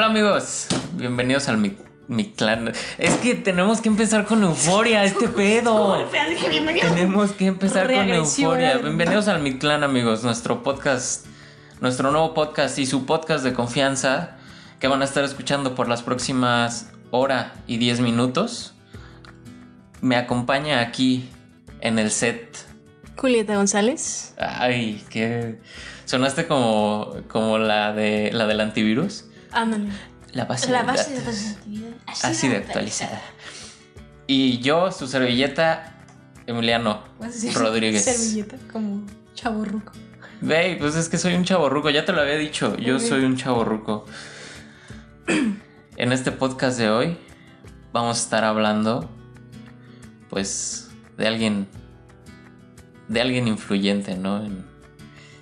Hola 0.00 0.08
amigos, 0.08 0.66
bienvenidos 0.94 1.50
al 1.50 1.58
mi, 1.58 1.76
mi 2.08 2.30
clan. 2.32 2.72
Es 2.96 3.16
que 3.16 3.34
tenemos 3.34 3.82
que 3.82 3.90
empezar 3.90 4.24
con 4.24 4.42
euforia, 4.42 5.04
este 5.04 5.28
pedo. 5.36 6.08
Tenemos 6.80 7.32
que 7.32 7.48
empezar 7.48 7.86
con 7.86 8.08
euforia. 8.08 8.78
Bienvenidos 8.78 9.28
al 9.28 9.42
mi 9.42 9.58
clan 9.58 9.84
amigos, 9.84 10.24
nuestro 10.24 10.62
podcast, 10.62 11.26
nuestro 11.82 12.12
nuevo 12.12 12.32
podcast 12.32 12.78
y 12.78 12.86
su 12.86 13.04
podcast 13.04 13.44
de 13.44 13.52
confianza 13.52 14.38
que 14.78 14.88
van 14.88 15.02
a 15.02 15.04
estar 15.04 15.22
escuchando 15.22 15.74
por 15.74 15.86
las 15.86 16.02
próximas 16.02 16.90
hora 17.10 17.52
y 17.66 17.76
10 17.76 18.00
minutos. 18.00 18.72
Me 20.00 20.16
acompaña 20.16 20.80
aquí 20.80 21.28
en 21.82 21.98
el 21.98 22.10
set. 22.10 22.56
Julieta 23.16 23.54
González. 23.56 24.34
Ay, 24.38 25.04
que 25.10 25.58
sonaste 26.06 26.46
como, 26.46 27.16
como 27.28 27.58
la 27.58 27.92
de 27.92 28.30
la 28.32 28.46
del 28.46 28.60
antivirus. 28.60 29.26
Ándale. 29.52 29.88
La 30.32 30.44
base, 30.44 30.70
La 30.70 30.80
de 30.80 30.86
base 30.86 31.10
de 31.10 31.18
datos. 31.18 31.34
positividad. 31.34 31.90
Así 32.06 32.48
de 32.48 32.56
actualizada. 32.58 33.20
Y 34.26 34.58
yo, 34.60 34.92
su 34.92 35.08
servilleta, 35.08 35.96
Emiliano 36.46 37.02
decir 37.34 37.52
Rodríguez. 37.54 38.04
Servilleta, 38.04 38.56
como 38.72 39.04
chavo 39.34 39.64
ruco. 39.64 39.92
Ve, 40.40 40.76
pues 40.78 40.94
es 40.94 41.08
que 41.08 41.18
soy 41.18 41.34
un 41.34 41.44
chavo 41.44 41.68
ya 41.90 42.04
te 42.04 42.12
lo 42.12 42.20
había 42.20 42.36
dicho, 42.36 42.76
yo 42.76 42.98
soy 42.98 43.24
un 43.24 43.36
chavo 43.36 43.64
En 45.96 46.12
este 46.12 46.32
podcast 46.32 46.78
de 46.78 46.88
hoy 46.90 47.18
vamos 47.92 48.18
a 48.18 48.22
estar 48.22 48.44
hablando, 48.44 49.10
pues, 50.30 50.88
de 51.18 51.26
alguien, 51.26 51.68
de 53.08 53.20
alguien 53.20 53.48
influyente, 53.48 54.16
¿no? 54.16 54.42
En, 54.44 54.64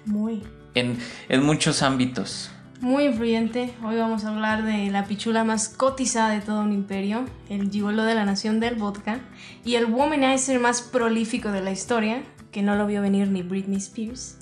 Muy, 0.07 0.43
en, 0.75 0.99
en 1.29 1.43
muchos 1.45 1.83
ámbitos. 1.83 2.51
Muy 2.81 3.05
influyente. 3.05 3.75
Hoy 3.85 3.97
vamos 3.97 4.25
a 4.25 4.29
hablar 4.29 4.65
de 4.65 4.91
la 4.91 5.05
pichula 5.05 5.45
más 5.45 5.69
cotizada 5.69 6.31
de 6.31 6.41
todo 6.41 6.61
un 6.61 6.73
imperio, 6.73 7.25
el 7.49 7.71
gigolo 7.71 8.05
de 8.05 8.15
la 8.15 8.25
nación 8.25 8.61
del 8.61 8.77
vodka 8.77 9.21
y 9.65 9.75
el 9.75 9.87
womanizer 9.87 10.61
más 10.61 10.83
prolífico 10.83 11.51
de 11.51 11.61
la 11.61 11.71
historia, 11.71 12.23
que 12.53 12.63
no 12.63 12.77
lo 12.77 12.87
vio 12.87 13.03
venir 13.03 13.29
ni 13.29 13.43
Britney 13.43 13.79
Spears, 13.79 14.39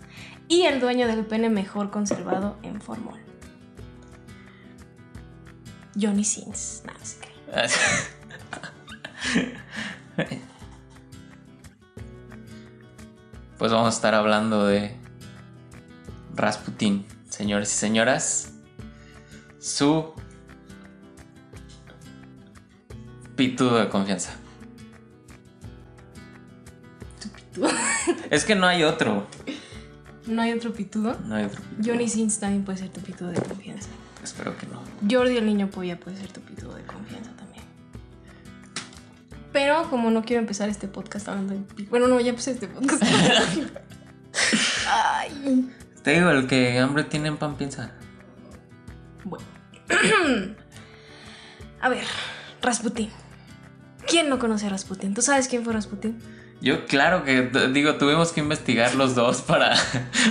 y 0.49 0.63
el 0.63 0.81
dueño 0.81 1.07
del 1.07 1.25
pene 1.25 1.49
mejor 1.49 1.91
conservado 1.91 2.59
en 2.63 2.81
formol. 2.81 3.19
Johnny 5.99 6.25
Sins. 6.25 6.83
No, 6.87 6.93
no 6.93 7.05
sé. 7.05 7.17
Pues 13.59 13.73
vamos 13.73 13.87
a 13.87 13.97
estar 13.97 14.15
hablando 14.15 14.67
de 14.67 14.95
Rasputin, 16.35 17.07
señores 17.37 17.71
y 17.71 17.77
señoras. 17.77 18.53
Su 19.59 20.13
pitudo 23.37 23.79
de 23.79 23.89
confianza. 23.89 24.31
Es 28.31 28.45
que 28.45 28.55
no 28.55 28.67
hay 28.67 28.85
otro. 28.85 29.27
No 30.27 30.43
hay 30.43 30.53
otro 30.53 30.73
pitudo. 30.73 31.17
No 31.27 31.35
hay 31.37 31.45
otro. 31.45 31.61
pitudo. 31.63 31.93
Johnny 31.93 32.09
Sins 32.09 32.39
también 32.39 32.65
puede 32.65 32.79
ser 32.79 32.89
tu 32.91 33.01
pitudo 33.01 33.31
de 33.31 33.41
confianza. 33.41 33.89
Espero 34.23 34.57
que 34.57 34.67
no. 34.67 34.83
Jordi 35.09 35.37
el 35.37 35.47
niño 35.47 35.71
polla 35.71 35.99
puede 35.99 36.17
ser 36.17 36.33
tu 36.33 36.41
pitudo 36.41 36.75
de 36.75 36.83
confianza 36.85 37.31
también. 37.33 37.65
Pero 39.53 39.89
como 39.91 40.11
no 40.11 40.25
quiero 40.25 40.41
empezar 40.41 40.69
este 40.69 40.89
podcast 40.89 41.29
hablando 41.29 41.55
de... 41.55 41.85
Bueno, 41.85 42.09
no, 42.09 42.21
ya 42.21 42.31
empecé 42.31 42.53
este 42.53 42.69
podcast. 42.69 43.03
Ay. 44.89 45.71
Te 46.07 46.13
digo, 46.13 46.31
el 46.31 46.47
que 46.47 46.79
hambre 46.79 47.03
tiene 47.03 47.27
en 47.27 47.37
pan 47.37 47.57
piensa. 47.57 47.91
Bueno. 49.25 49.45
A 51.81 51.89
ver, 51.89 52.05
Rasputin. 52.63 53.11
¿Quién 54.07 54.29
no 54.29 54.39
conoce 54.39 54.67
a 54.67 54.69
Rasputin? 54.69 55.15
¿Tú 55.15 55.21
sabes 55.21 55.49
quién 55.49 55.65
fue 55.65 55.73
Rasputin? 55.73 56.17
Yo, 56.61 56.87
claro 56.87 57.25
que 57.25 57.51
digo, 57.73 57.97
tuvimos 57.97 58.31
que 58.31 58.39
investigar 58.39 58.95
los 58.95 59.17
dos 59.17 59.43
para, 59.43 59.75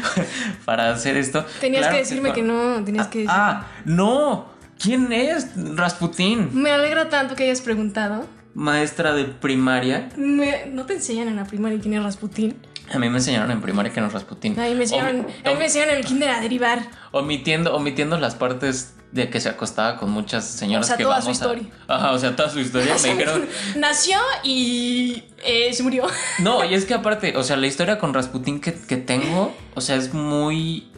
para 0.66 0.92
hacer 0.94 1.18
esto. 1.18 1.44
Tenías 1.60 1.82
Claro 1.82 1.94
que 1.96 2.00
decirme 2.04 2.32
que, 2.32 2.42
no, 2.42 2.82
tenías 2.86 3.08
que 3.08 3.18
decir. 3.20 3.32
Ah, 3.34 3.68
no. 3.84 4.46
¿Quién 4.82 5.12
es 5.12 5.50
Rasputin? 5.76 6.52
Me 6.54 6.72
alegra 6.72 7.10
tanto 7.10 7.36
que 7.36 7.44
hayas 7.44 7.60
preguntado. 7.60 8.26
Maestra 8.54 9.12
de 9.14 9.26
primaria. 9.26 10.08
Me- 10.16 10.68
¿No 10.68 10.86
te 10.86 10.94
enseñan 10.94 11.28
en 11.28 11.36
la 11.36 11.44
primaria 11.44 11.80
quién 11.82 11.96
es 11.96 12.02
Rasputin? 12.02 12.56
A 12.94 13.00
mí 13.00 13.10
me 13.10 13.18
enseñaron 13.18 13.50
en 13.52 13.62
primaria 13.62 13.92
que 13.92 14.00
no 14.02 14.08
es 14.08 14.14
Rasputin. 14.14 14.60
A 14.60 14.64
mí 14.66 14.76
me 14.76 14.84
enseñaron, 14.84 15.26
a 15.44 15.50
mí 15.50 15.56
me 15.58 15.66
enseñaron 15.66 15.94
en 15.96 16.00
el 16.02 16.06
kinder 16.06 16.30
a 16.30 16.40
derivar. 16.40 16.80
omitiendo, 17.12 17.76
omitiendo 17.76 18.18
las 18.18 18.36
partes 18.36 18.94
de 19.12 19.30
que 19.30 19.40
se 19.40 19.48
acostaba 19.50 19.96
con 19.98 20.12
muchas 20.12 20.44
señoras 20.46 20.86
O 20.86 20.88
sea, 20.90 20.98
que 20.98 21.04
toda 21.04 21.20
vamos 21.20 21.26
su 21.26 21.30
a- 21.30 21.34
historia. 21.56 21.74
Ajá, 21.88 22.12
o 22.12 22.20
sea, 22.20 22.36
toda 22.36 22.50
su 22.50 22.60
historia. 22.60 22.96
me 23.04 23.10
dijeron. 23.10 23.46
Nació 23.78 24.18
y 24.44 25.24
eh, 25.44 25.74
se 25.74 25.84
murió. 25.84 26.06
No, 26.40 26.64
y 26.66 26.74
es 26.74 26.86
que 26.86 26.94
aparte, 26.94 27.36
o 27.38 27.44
sea, 27.44 27.56
la 27.58 27.66
historia 27.68 27.98
con 27.98 28.14
Rasputin 28.14 28.60
que, 28.62 28.74
que 28.74 28.98
tengo, 28.98 29.54
o 29.74 29.82
sea, 29.82 29.96
es 29.96 30.14
muy. 30.14 30.90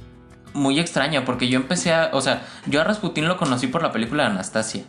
Muy 0.54 0.80
extraña, 0.80 1.24
porque 1.24 1.48
yo 1.50 1.58
empecé 1.59 1.94
a. 1.94 2.09
O 2.14 2.22
sea, 2.22 2.42
yo 2.66 2.81
a 2.81 2.84
Rasputin 2.84 3.28
lo 3.28 3.38
conocí 3.38 3.68
por 3.68 3.84
la 3.84 3.92
película 3.92 4.24
de 4.24 4.30
Anastasia. 4.31 4.84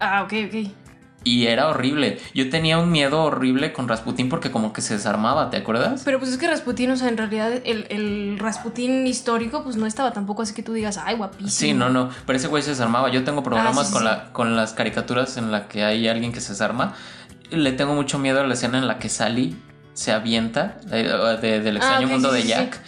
Ah, 0.00 0.22
ok, 0.24 0.32
ok. 0.48 0.70
Y 1.24 1.46
era 1.46 1.68
horrible. 1.68 2.18
Yo 2.32 2.48
tenía 2.48 2.78
un 2.78 2.90
miedo 2.90 3.22
horrible 3.24 3.72
con 3.72 3.88
Rasputin 3.88 4.28
porque 4.28 4.50
como 4.50 4.72
que 4.72 4.80
se 4.80 4.94
desarmaba, 4.94 5.50
¿te 5.50 5.56
acuerdas? 5.58 6.02
Pero 6.04 6.18
pues 6.20 6.30
es 6.30 6.38
que 6.38 6.46
Rasputin, 6.46 6.90
o 6.92 6.96
sea, 6.96 7.08
en 7.08 7.16
realidad 7.18 7.52
el, 7.64 7.86
el 7.90 8.38
Rasputin 8.38 9.06
histórico, 9.06 9.62
pues 9.64 9.76
no 9.76 9.84
estaba 9.86 10.12
tampoco 10.12 10.42
así 10.42 10.54
que 10.54 10.62
tú 10.62 10.72
digas, 10.72 10.96
ay, 10.96 11.16
guapísimo. 11.16 11.50
Sí, 11.50 11.72
no, 11.74 11.90
no. 11.90 12.08
Pero 12.24 12.36
ese 12.38 12.46
güey 12.48 12.62
se 12.62 12.70
desarmaba. 12.70 13.10
Yo 13.10 13.24
tengo 13.24 13.42
problemas 13.42 13.76
Ah, 13.78 13.84
sí, 13.84 13.92
con, 13.92 14.02
sí. 14.02 14.08
La, 14.08 14.32
con 14.32 14.56
las 14.56 14.72
caricaturas 14.72 15.36
en 15.36 15.50
la 15.50 15.66
que 15.68 15.84
hay 15.84 16.06
alguien 16.08 16.32
que 16.32 16.40
se 16.40 16.52
desarma. 16.52 16.94
Le 17.50 17.72
tengo 17.72 17.94
mucho 17.94 18.18
miedo 18.18 18.40
a 18.40 18.46
la 18.46 18.54
escena 18.54 18.78
en 18.78 18.86
la 18.86 18.98
que 18.98 19.08
Sally 19.08 19.56
se 19.94 20.12
avienta 20.12 20.78
eh, 20.92 21.10
de- 21.42 21.60
del 21.60 21.76
extraño 21.78 22.02
Ah, 22.02 22.04
ok, 22.06 22.12
mundo 22.12 22.30
sí, 22.32 22.42
de 22.42 22.48
Jack. 22.48 22.80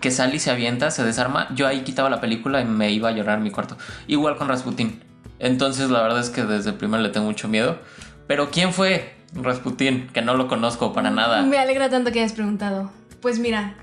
Que 0.00 0.10
Sally 0.10 0.38
se 0.40 0.50
avienta, 0.50 0.90
se 0.90 1.04
desarma. 1.04 1.48
Yo 1.54 1.66
ahí 1.66 1.80
quitaba 1.82 2.10
la 2.10 2.20
película 2.20 2.60
y 2.60 2.64
me 2.66 2.90
iba 2.90 3.08
a 3.08 3.12
llorar 3.12 3.38
en 3.38 3.44
mi 3.44 3.50
cuarto. 3.50 3.78
Igual 4.08 4.36
con 4.36 4.48
Rasputin. 4.48 5.00
Entonces 5.38 5.90
la 5.90 6.02
verdad 6.02 6.20
es 6.20 6.30
que 6.30 6.44
desde 6.44 6.70
el 6.70 6.76
primero 6.76 7.02
le 7.02 7.10
tengo 7.10 7.26
mucho 7.26 7.48
miedo. 7.48 7.78
Pero 8.26 8.50
¿quién 8.50 8.72
fue 8.72 9.14
Rasputin? 9.34 10.08
Que 10.08 10.22
no 10.22 10.34
lo 10.34 10.48
conozco 10.48 10.92
para 10.92 11.10
nada. 11.10 11.42
Me 11.42 11.58
alegra 11.58 11.88
tanto 11.88 12.12
que 12.12 12.20
hayas 12.20 12.32
preguntado. 12.32 12.90
Pues 13.20 13.38
mira, 13.38 13.74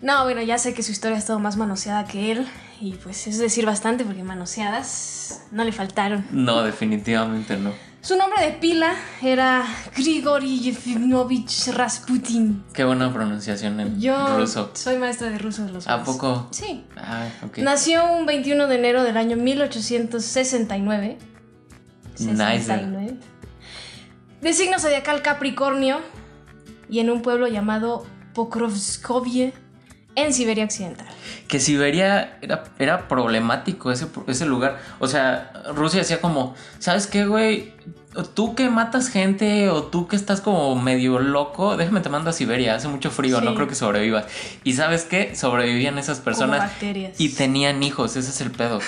no, 0.00 0.24
bueno, 0.24 0.42
ya 0.42 0.58
sé 0.58 0.74
que 0.74 0.82
su 0.82 0.92
historia 0.92 1.16
ha 1.16 1.18
estado 1.18 1.38
más 1.38 1.56
manoseada 1.56 2.06
que 2.06 2.32
él. 2.32 2.46
Y 2.80 2.94
pues 2.94 3.28
es 3.28 3.38
decir 3.38 3.64
bastante 3.64 4.04
porque 4.04 4.24
manoseadas 4.24 5.44
no 5.52 5.62
le 5.62 5.70
faltaron. 5.70 6.26
No, 6.32 6.62
definitivamente 6.62 7.56
no. 7.56 7.72
Su 8.02 8.16
nombre 8.16 8.44
de 8.44 8.50
pila 8.54 8.96
era 9.22 9.64
Grigori 9.96 10.58
Yefimovich 10.58 11.68
Rasputin. 11.68 12.64
Qué 12.74 12.82
buena 12.82 13.12
pronunciación 13.12 13.78
en 13.78 14.00
Yo 14.00 14.36
ruso. 14.38 14.70
soy 14.74 14.98
maestra 14.98 15.30
de 15.30 15.38
ruso 15.38 15.64
de 15.64 15.70
los 15.70 15.86
¿A 15.86 15.98
más. 15.98 16.06
poco? 16.06 16.48
Sí. 16.50 16.84
Ah. 16.96 17.28
Nació 17.58 18.12
un 18.12 18.26
21 18.26 18.66
de 18.66 18.74
enero 18.74 19.04
del 19.04 19.16
año 19.16 19.36
1869. 19.36 21.16
Nice. 22.18 22.34
69. 22.34 23.18
De 24.40 24.52
signo 24.52 24.80
zodiacal 24.80 25.22
Capricornio 25.22 26.00
y 26.90 26.98
en 26.98 27.08
un 27.08 27.22
pueblo 27.22 27.46
llamado 27.46 28.04
Pokrovskovie 28.34 29.54
en 30.14 30.32
Siberia 30.34 30.64
Occidental. 30.64 31.06
que 31.48 31.58
Siberia 31.60 32.38
era, 32.42 32.64
era 32.78 33.08
problemático 33.08 33.90
ese, 33.92 34.06
ese 34.26 34.46
lugar. 34.46 34.78
O 34.98 35.08
sea, 35.08 35.52
Rusia 35.74 36.00
decía 36.00 36.20
como, 36.20 36.54
¿sabes 36.78 37.06
qué, 37.06 37.24
güey? 37.26 37.72
Tú 38.34 38.54
que 38.54 38.68
matas 38.68 39.08
gente 39.08 39.70
o 39.70 39.84
tú 39.84 40.06
que 40.06 40.16
estás 40.16 40.42
como 40.42 40.74
medio 40.76 41.18
loco, 41.18 41.78
déjame 41.78 42.00
te 42.00 42.10
mando 42.10 42.28
a 42.28 42.34
Siberia, 42.34 42.74
hace 42.74 42.88
mucho 42.88 43.10
frío, 43.10 43.38
Sí. 43.38 43.44
no 43.46 43.54
creo 43.54 43.68
que 43.68 43.74
sobrevivas. 43.74 44.26
¿Y 44.64 44.74
sabes 44.74 45.04
qué? 45.04 45.34
Sobrevivían 45.34 45.96
esas 45.98 46.18
Como 46.18 46.24
personas 46.26 46.58
bacterias. 46.60 47.18
y 47.18 47.30
tenían 47.30 47.82
hijos, 47.82 48.16
ese 48.16 48.28
es 48.28 48.40
el 48.42 48.50
pedo. 48.50 48.80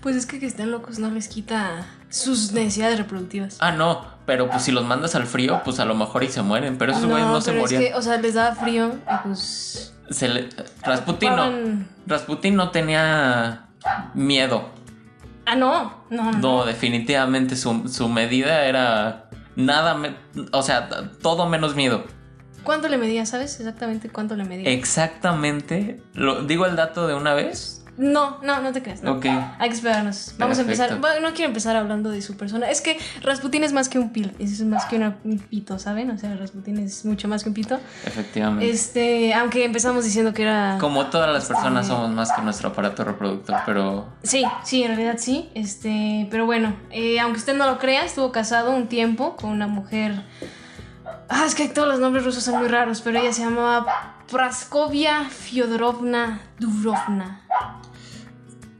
Pues 0.00 0.16
es 0.16 0.26
que 0.26 0.38
que 0.40 0.46
estén 0.46 0.70
locos 0.70 0.98
no 0.98 1.10
les 1.10 1.28
quita 1.28 1.86
sus 2.08 2.52
necesidades 2.52 2.98
reproductivas. 2.98 3.56
Ah, 3.60 3.72
no, 3.72 4.06
pero 4.26 4.48
pues 4.48 4.62
si 4.62 4.72
los 4.72 4.84
mandas 4.84 5.14
al 5.14 5.26
frío, 5.26 5.60
pues 5.64 5.78
a 5.80 5.84
lo 5.84 5.94
mejor 5.94 6.24
y 6.24 6.28
se 6.28 6.42
mueren, 6.42 6.78
pero 6.78 6.92
esos 6.92 7.04
güeyes 7.06 7.26
no, 7.26 7.40
se 7.40 7.50
pero 7.52 7.62
morían. 7.62 7.82
que, 7.82 7.94
o 7.94 8.02
sea, 8.02 8.16
les 8.18 8.34
daba 8.34 8.54
frío 8.54 8.94
y 8.94 9.26
pues... 9.26 9.94
Se 10.10 10.28
le- 10.28 10.48
Rasputin 10.82 11.34
no. 11.34 11.50
Rasputin 12.06 12.54
no 12.54 12.70
tenía 12.70 13.66
miedo. 14.14 14.68
Ah, 15.46 15.56
no, 15.56 16.04
no, 16.10 16.30
no. 16.32 16.38
No, 16.38 16.64
definitivamente 16.64 17.56
su, 17.56 17.88
su 17.88 18.08
medida 18.08 18.64
era 18.66 19.28
nada, 19.56 19.94
me- 19.94 20.16
o 20.52 20.62
sea, 20.62 20.88
todo 21.22 21.48
menos 21.48 21.74
miedo. 21.74 22.04
¿Cuánto 22.62 22.88
le 22.88 22.98
medía? 22.98 23.24
¿Sabes 23.26 23.58
exactamente 23.60 24.08
cuánto 24.10 24.34
le 24.34 24.44
medía? 24.44 24.68
Exactamente, 24.70 26.02
lo, 26.14 26.42
digo 26.42 26.66
el 26.66 26.74
dato 26.76 27.06
de 27.06 27.14
una 27.14 27.32
vez, 27.34 27.84
No, 27.98 28.38
no, 28.42 28.60
no 28.60 28.72
te 28.72 28.82
creas. 28.82 29.02
No. 29.02 29.20
Hay 29.58 29.68
que 29.68 29.74
esperarnos. 29.74 30.34
Vamos 30.38 30.58
a 30.58 30.62
empezar. 30.62 30.98
Bueno, 31.00 31.20
no 31.28 31.34
quiero 31.34 31.48
empezar 31.48 31.76
hablando 31.76 32.10
de 32.10 32.20
su 32.22 32.36
persona. 32.36 32.70
Es 32.70 32.80
que 32.80 32.98
Rasputin 33.22 33.64
es 33.64 33.72
más 33.72 33.88
que 33.88 33.98
un 33.98 34.10
pil, 34.10 34.34
es 34.38 34.62
más 34.62 34.84
que 34.86 34.96
un 34.96 35.38
pito, 35.38 35.78
¿saben? 35.78 36.10
O 36.10 36.18
sea, 36.18 36.34
Rasputin 36.36 36.78
es 36.78 37.04
mucho 37.04 37.28
más 37.28 37.42
que 37.42 37.48
un 37.48 37.54
pito. 37.54 37.78
Efectivamente. 38.04 38.68
Este, 38.68 39.34
aunque 39.34 39.64
empezamos 39.64 40.04
diciendo 40.04 40.34
que 40.34 40.42
era. 40.42 40.76
Como 40.80 41.06
todas 41.06 41.32
las 41.32 41.46
personas 41.46 41.86
somos 41.86 42.10
más 42.10 42.32
que 42.32 42.42
nuestro 42.42 42.70
aparato 42.70 43.04
reproductor, 43.04 43.56
pero. 43.64 44.08
Sí, 44.22 44.44
sí, 44.64 44.82
en 44.82 44.88
realidad 44.88 45.16
sí. 45.18 45.50
Este, 45.54 46.28
pero 46.30 46.46
bueno, 46.46 46.76
eh, 46.90 47.18
aunque 47.20 47.38
usted 47.38 47.56
no 47.56 47.66
lo 47.66 47.78
crea, 47.78 48.04
estuvo 48.04 48.32
casado 48.32 48.72
un 48.74 48.88
tiempo 48.88 49.36
con 49.36 49.50
una 49.50 49.66
mujer. 49.66 50.22
Ah, 51.28 51.44
es 51.46 51.54
que 51.54 51.68
todos 51.68 51.88
los 51.88 51.98
nombres 51.98 52.24
rusos 52.24 52.44
son 52.44 52.58
muy 52.58 52.68
raros, 52.68 53.00
pero 53.00 53.18
ella 53.18 53.32
se 53.32 53.42
llamaba 53.42 54.16
Praskovia 54.30 55.24
Fyodorovna 55.24 56.40
Dubrovna. 56.58 57.40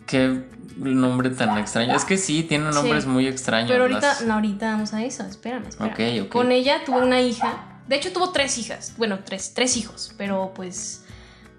Qué 0.06 0.44
nombre 0.76 1.30
tan 1.30 1.58
extraño. 1.58 1.94
Es 1.96 2.04
que 2.04 2.16
sí, 2.16 2.42
tiene 2.42 2.70
nombres 2.70 3.06
muy 3.06 3.26
extraños. 3.26 3.70
Pero 3.70 3.84
ahorita, 3.84 4.20
no, 4.26 4.34
ahorita 4.34 4.70
vamos 4.72 4.94
a 4.94 5.04
eso. 5.04 5.24
Espérame, 5.24 5.66
espérame. 5.68 6.28
Con 6.28 6.52
ella 6.52 6.82
tuvo 6.84 6.98
una 6.98 7.20
hija. 7.20 7.80
De 7.88 7.96
hecho, 7.96 8.12
tuvo 8.12 8.30
tres 8.30 8.58
hijas. 8.58 8.94
Bueno, 8.96 9.20
tres, 9.24 9.52
tres 9.54 9.76
hijos. 9.76 10.14
Pero 10.16 10.52
pues. 10.54 11.04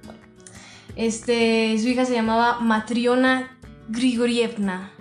Bueno. 0.04 0.20
Este. 0.96 1.78
Su 1.80 1.88
hija 1.88 2.06
se 2.06 2.14
llamaba 2.14 2.60
Matriona 2.60 3.58
Grigorievna. 3.90 4.92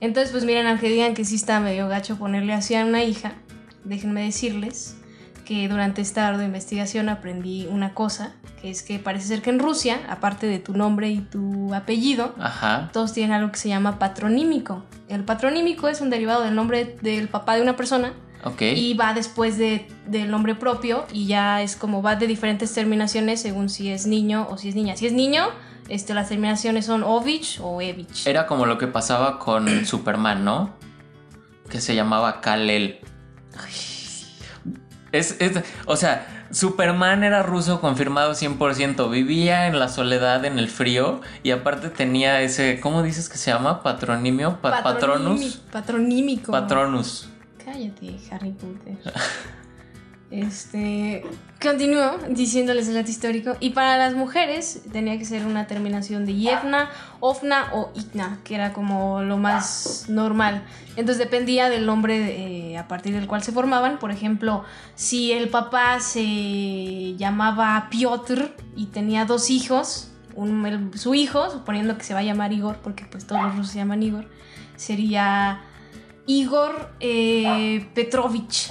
Entonces, 0.00 0.30
pues 0.30 0.44
miren, 0.44 0.66
aunque 0.66 0.88
digan 0.88 1.14
que 1.14 1.24
sí 1.24 1.36
está 1.36 1.58
medio 1.60 1.88
gacho 1.88 2.16
ponerle 2.18 2.52
así 2.52 2.74
a 2.74 2.84
una 2.84 3.02
hija, 3.02 3.32
déjenme 3.84 4.24
decirles 4.24 4.96
que 5.46 5.68
durante 5.68 6.02
esta 6.02 6.26
ardua 6.26 6.44
investigación 6.44 7.08
aprendí 7.08 7.66
una 7.70 7.94
cosa, 7.94 8.34
que 8.60 8.68
es 8.68 8.82
que 8.82 8.98
parece 8.98 9.28
ser 9.28 9.42
que 9.42 9.50
en 9.50 9.60
Rusia, 9.60 10.00
aparte 10.10 10.46
de 10.46 10.58
tu 10.58 10.76
nombre 10.76 11.08
y 11.08 11.20
tu 11.20 11.72
apellido, 11.72 12.34
todos 12.92 13.12
tienen 13.14 13.32
algo 13.32 13.52
que 13.52 13.58
se 13.58 13.68
llama 13.68 13.98
patronímico. 13.98 14.82
El 15.08 15.24
patronímico 15.24 15.88
es 15.88 16.00
un 16.00 16.10
derivado 16.10 16.42
del 16.42 16.54
nombre 16.54 16.96
del 17.00 17.28
papá 17.28 17.54
de 17.54 17.62
una 17.62 17.76
persona 17.76 18.12
y 18.60 18.94
va 18.94 19.14
después 19.14 19.56
de, 19.56 19.88
del 20.06 20.30
nombre 20.30 20.54
propio 20.54 21.06
y 21.12 21.26
ya 21.26 21.62
es 21.62 21.76
como 21.76 22.02
va 22.02 22.16
de 22.16 22.26
diferentes 22.26 22.72
terminaciones 22.74 23.40
según 23.40 23.68
si 23.68 23.90
es 23.90 24.06
niño 24.06 24.46
o 24.50 24.58
si 24.58 24.68
es 24.68 24.74
niña. 24.74 24.96
Si 24.96 25.06
es 25.06 25.12
niño, 25.12 25.46
este, 25.88 26.12
las 26.12 26.28
terminaciones 26.28 26.86
son 26.86 27.04
Ovich 27.04 27.60
o 27.62 27.80
Evich. 27.80 28.26
Era 28.26 28.46
como 28.46 28.66
lo 28.66 28.78
que 28.78 28.88
pasaba 28.88 29.38
con 29.38 29.86
Superman, 29.86 30.44
¿no? 30.44 30.74
Que 31.70 31.80
se 31.80 31.94
llamaba 31.94 32.40
Kalel. 32.40 32.98
Es, 35.18 35.36
o 35.86 35.96
sea, 35.96 36.46
Superman 36.50 37.24
era 37.24 37.42
ruso 37.42 37.80
confirmado 37.80 38.32
100%. 38.32 39.10
Vivía 39.10 39.66
en 39.66 39.78
la 39.78 39.88
soledad, 39.88 40.44
en 40.44 40.58
el 40.58 40.68
frío. 40.68 41.20
Y 41.42 41.50
aparte 41.50 41.90
tenía 41.90 42.40
ese. 42.42 42.80
¿Cómo 42.80 43.02
dices 43.02 43.28
que 43.28 43.38
se 43.38 43.50
llama? 43.50 43.82
Patronimio. 43.82 44.58
patronus. 44.60 45.60
Patronímico. 45.72 46.52
Patronus. 46.52 47.28
Cállate, 47.64 48.16
Harry 48.30 48.52
Potter. 48.52 49.12
Este, 50.28 51.22
continúo 51.62 52.18
diciéndoles 52.28 52.88
el 52.88 52.94
dato 52.94 53.10
histórico. 53.10 53.56
Y 53.60 53.70
para 53.70 53.96
las 53.96 54.14
mujeres 54.14 54.82
tenía 54.92 55.18
que 55.18 55.24
ser 55.24 55.46
una 55.46 55.66
terminación 55.66 56.26
de 56.26 56.34
Yevna, 56.34 56.90
Ofna 57.20 57.70
o 57.72 57.92
Igna, 57.94 58.40
que 58.42 58.56
era 58.56 58.72
como 58.72 59.22
lo 59.22 59.36
más 59.36 60.06
normal. 60.08 60.64
Entonces 60.96 61.18
dependía 61.18 61.68
del 61.68 61.86
nombre 61.86 62.72
eh, 62.72 62.78
a 62.78 62.88
partir 62.88 63.14
del 63.14 63.28
cual 63.28 63.42
se 63.42 63.52
formaban. 63.52 63.98
Por 63.98 64.10
ejemplo, 64.10 64.64
si 64.96 65.30
el 65.32 65.48
papá 65.48 66.00
se 66.00 67.14
llamaba 67.16 67.86
Piotr 67.90 68.52
y 68.74 68.86
tenía 68.86 69.26
dos 69.26 69.50
hijos, 69.50 70.10
su 70.94 71.14
hijo, 71.14 71.50
suponiendo 71.50 71.96
que 71.96 72.04
se 72.04 72.14
va 72.14 72.20
a 72.20 72.24
llamar 72.24 72.52
Igor, 72.52 72.78
porque 72.82 73.06
pues 73.06 73.26
todos 73.26 73.42
los 73.42 73.56
rusos 73.56 73.72
se 73.72 73.78
llaman 73.78 74.02
Igor, 74.02 74.28
sería 74.76 75.62
Igor 76.26 76.90
eh, 77.00 77.88
Petrovich 77.94 78.68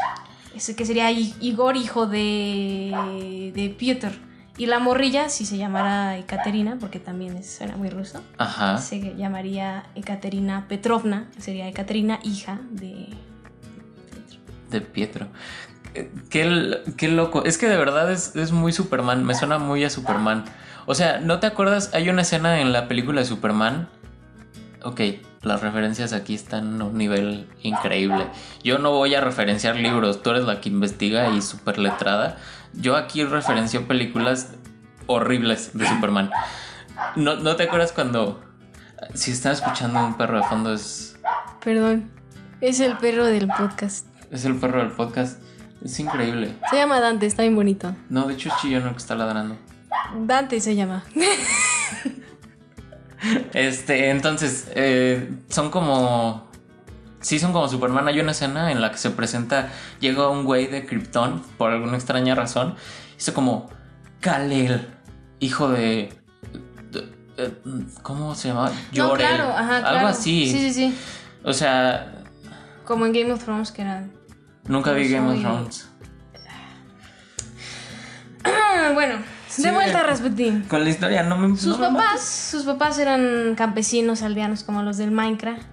que 0.75 0.85
sería 0.85 1.11
Igor, 1.11 1.77
hijo 1.77 2.07
de, 2.07 3.51
de 3.53 3.69
Piotr. 3.69 4.11
Y 4.57 4.67
la 4.67 4.79
morrilla, 4.79 5.27
si 5.27 5.45
se 5.45 5.57
llamara 5.57 6.17
Ekaterina, 6.17 6.77
porque 6.79 6.99
también 6.99 7.43
suena 7.43 7.75
muy 7.75 7.89
ruso, 7.89 8.21
se 8.79 9.15
llamaría 9.15 9.83
Ekaterina 9.95 10.67
Petrovna, 10.69 11.27
sería 11.37 11.67
Ekaterina, 11.67 12.19
hija 12.23 12.61
de 12.71 13.09
Pietro. 14.09 14.39
De 14.69 14.81
Pietro. 14.81 15.27
Eh, 15.93 16.09
qué, 16.29 16.83
qué, 16.95 17.09
loco. 17.09 17.43
Es 17.43 17.57
que 17.57 17.67
de 17.67 17.75
verdad 17.75 18.09
es, 18.11 18.35
es, 18.37 18.53
muy 18.53 18.71
Superman. 18.71 19.25
Me 19.25 19.35
suena 19.35 19.57
muy 19.57 19.83
a 19.83 19.89
Superman. 19.89 20.45
O 20.85 20.95
sea, 20.95 21.19
¿no 21.19 21.39
te 21.39 21.47
acuerdas? 21.47 21.93
Hay 21.93 22.07
una 22.09 22.21
escena 22.21 22.61
en 22.61 22.71
la 22.71 22.87
película 22.87 23.19
de 23.21 23.27
Superman. 23.27 23.89
Ok, 24.83 25.01
las 25.45 25.61
referencias 25.61 26.11
aquí 26.11 26.33
están 26.33 26.81
a 26.81 26.85
un 26.85 26.97
nivel 26.97 27.47
increíble. 27.61 28.27
Yo 28.63 28.79
no 28.79 28.91
voy 28.91 29.13
a 29.13 29.21
referenciar 29.21 29.75
libros, 29.75 30.23
tú 30.23 30.31
eres 30.31 30.43
la 30.43 30.59
que 30.59 30.69
investiga 30.69 31.29
y 31.29 31.41
súper 31.41 31.77
letrada. 31.77 32.37
Yo 32.73 32.95
aquí 32.95 33.23
referencio 33.23 33.87
películas 33.87 34.55
horribles 35.05 35.77
de 35.77 35.87
Superman. 35.89 36.31
¿No, 37.15 37.35
¿No 37.35 37.55
te 37.55 37.63
acuerdas 37.63 37.91
cuando... 37.91 38.41
Si 39.13 39.31
están 39.31 39.51
escuchando 39.51 40.03
un 40.03 40.17
perro 40.17 40.37
de 40.37 40.43
fondo 40.47 40.73
es... 40.73 41.17
Perdón, 41.63 42.09
es 42.59 42.79
el 42.79 42.97
perro 42.97 43.25
del 43.25 43.47
podcast. 43.47 44.07
Es 44.31 44.45
el 44.45 44.55
perro 44.55 44.79
del 44.79 44.91
podcast. 44.91 45.39
Es 45.83 45.99
increíble. 45.99 46.55
Se 46.71 46.77
llama 46.77 46.99
Dante, 46.99 47.27
está 47.27 47.43
bien 47.43 47.55
bonito. 47.55 47.95
No, 48.09 48.25
de 48.25 48.33
hecho 48.33 48.49
es 48.49 48.55
Chillón 48.61 48.83
el 48.87 48.91
que 48.91 48.97
está 48.97 49.13
ladrando. 49.13 49.57
Dante 50.25 50.59
se 50.59 50.75
llama. 50.75 51.03
Este, 53.53 54.09
entonces, 54.09 54.71
eh, 54.75 55.29
son 55.49 55.69
como. 55.69 56.49
Sí, 57.21 57.39
son 57.39 57.53
como 57.53 57.67
Superman. 57.67 58.07
Hay 58.07 58.19
una 58.19 58.31
escena 58.31 58.71
en 58.71 58.81
la 58.81 58.91
que 58.91 58.97
se 58.97 59.09
presenta. 59.09 59.69
Llega 59.99 60.29
un 60.29 60.43
güey 60.43 60.67
de 60.67 60.85
Krypton 60.85 61.41
por 61.57 61.71
alguna 61.71 61.95
extraña 61.95 62.35
razón. 62.35 62.75
Dice 63.15 63.33
como. 63.33 63.69
Kalel, 64.19 64.87
hijo 65.39 65.69
de. 65.69 66.13
¿Cómo 68.01 68.35
se 68.35 68.49
llama? 68.49 68.71
Llorel. 68.91 69.41
Algo 69.41 70.07
así. 70.07 70.49
Sí, 70.49 70.59
sí, 70.59 70.73
sí. 70.73 70.97
O 71.43 71.53
sea. 71.53 72.23
Como 72.85 73.05
en 73.05 73.13
Game 73.13 73.31
of 73.31 73.43
Thrones, 73.43 73.71
que 73.71 73.81
era. 73.81 74.07
Nunca 74.67 74.93
vi 74.93 75.09
Game 75.09 75.31
of 75.31 75.39
Thrones. 75.39 75.89
bueno, 78.93 79.17
de 79.57 79.71
vuelta 79.71 79.99
a 79.99 80.03
Rasputin. 80.03 80.63
Con 80.63 80.83
la 80.83 80.89
historia, 80.89 81.23
no 81.23 81.37
me. 81.37 81.57
Sus 81.57 81.77
papás, 81.77 82.21
sus 82.21 82.63
papás 82.63 82.99
eran 82.99 83.55
campesinos 83.55 84.21
aldeanos 84.21 84.63
como 84.63 84.83
los 84.83 84.97
del 84.97 85.11
Minecraft. 85.11 85.63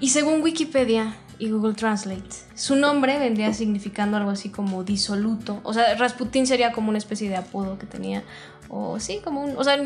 Y 0.00 0.10
según 0.10 0.42
Wikipedia 0.42 1.14
y 1.38 1.50
Google 1.50 1.74
Translate, 1.74 2.28
su 2.54 2.76
nombre 2.76 3.18
vendría 3.18 3.52
significando 3.52 4.16
algo 4.16 4.30
así 4.30 4.48
como 4.48 4.84
disoluto. 4.84 5.60
O 5.62 5.74
sea, 5.74 5.94
Rasputin 5.96 6.46
sería 6.46 6.72
como 6.72 6.88
una 6.88 6.98
especie 6.98 7.28
de 7.28 7.36
apodo 7.36 7.78
que 7.78 7.86
tenía. 7.86 8.22
O 8.70 9.00
sí, 9.00 9.20
como 9.24 9.42
un. 9.42 9.56
O 9.56 9.64
sea, 9.64 9.78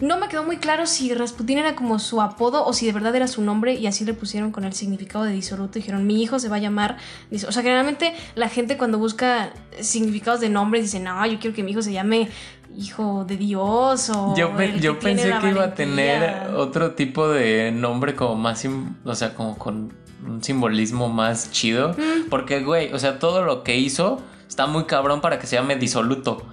no 0.00 0.18
me 0.18 0.28
quedó 0.28 0.42
muy 0.42 0.56
claro 0.56 0.86
si 0.86 1.12
Rasputin 1.12 1.58
era 1.58 1.74
como 1.74 1.98
su 1.98 2.22
apodo 2.22 2.64
o 2.64 2.72
si 2.72 2.86
de 2.86 2.92
verdad 2.92 3.14
era 3.14 3.28
su 3.28 3.42
nombre 3.42 3.74
y 3.74 3.86
así 3.86 4.04
le 4.04 4.14
pusieron 4.14 4.52
con 4.52 4.64
el 4.64 4.72
significado 4.72 5.24
de 5.24 5.32
disoluto. 5.32 5.74
Dijeron, 5.74 6.06
mi 6.06 6.22
hijo 6.22 6.38
se 6.38 6.48
va 6.48 6.56
a 6.56 6.60
llamar. 6.60 6.96
O 7.30 7.52
sea, 7.52 7.62
generalmente 7.62 8.14
la 8.34 8.48
gente 8.48 8.78
cuando 8.78 8.98
busca 8.98 9.52
significados 9.80 10.40
de 10.40 10.48
nombres 10.48 10.84
dice, 10.84 11.00
no, 11.00 11.24
yo 11.26 11.38
quiero 11.38 11.54
que 11.54 11.62
mi 11.62 11.72
hijo 11.72 11.82
se 11.82 11.92
llame 11.92 12.30
hijo 12.76 13.24
de 13.26 13.36
Dios 13.36 14.10
o 14.10 14.34
yo, 14.34 14.50
yo 14.80 14.98
pensé 14.98 15.30
que 15.40 15.50
iba 15.50 15.64
a 15.64 15.74
tener 15.74 16.54
otro 16.54 16.92
tipo 16.92 17.28
de 17.28 17.70
nombre 17.70 18.14
como 18.14 18.34
más 18.36 18.66
o 19.04 19.14
sea 19.14 19.34
como 19.34 19.58
con 19.58 19.92
un 20.26 20.42
simbolismo 20.42 21.10
más 21.10 21.50
chido 21.50 21.90
mm. 21.90 22.30
porque 22.30 22.60
güey 22.62 22.92
o 22.94 22.98
sea 22.98 23.18
todo 23.18 23.42
lo 23.42 23.62
que 23.62 23.76
hizo 23.76 24.22
está 24.48 24.66
muy 24.66 24.84
cabrón 24.84 25.20
para 25.20 25.38
que 25.38 25.46
se 25.46 25.56
llame 25.56 25.76
disoluto 25.76 26.46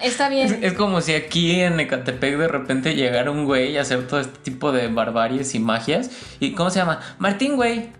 Está 0.00 0.28
bien. 0.28 0.58
Es, 0.62 0.74
como 0.74 1.00
si 1.00 1.14
aquí 1.14 1.60
en 1.60 1.80
Ecatepec 1.80 2.36
de 2.36 2.48
repente 2.48 2.94
llegara 2.94 3.30
un 3.30 3.44
güey 3.44 3.72
y 3.72 3.76
hacer 3.78 4.06
todo 4.06 4.20
este 4.20 4.38
tipo 4.38 4.72
de 4.72 4.88
barbaries 4.88 5.54
y 5.54 5.58
magias. 5.58 6.10
¿Y 6.40 6.52
cómo 6.52 6.70
se 6.70 6.78
llama? 6.78 7.00
Martín, 7.18 7.56
güey. 7.56 7.90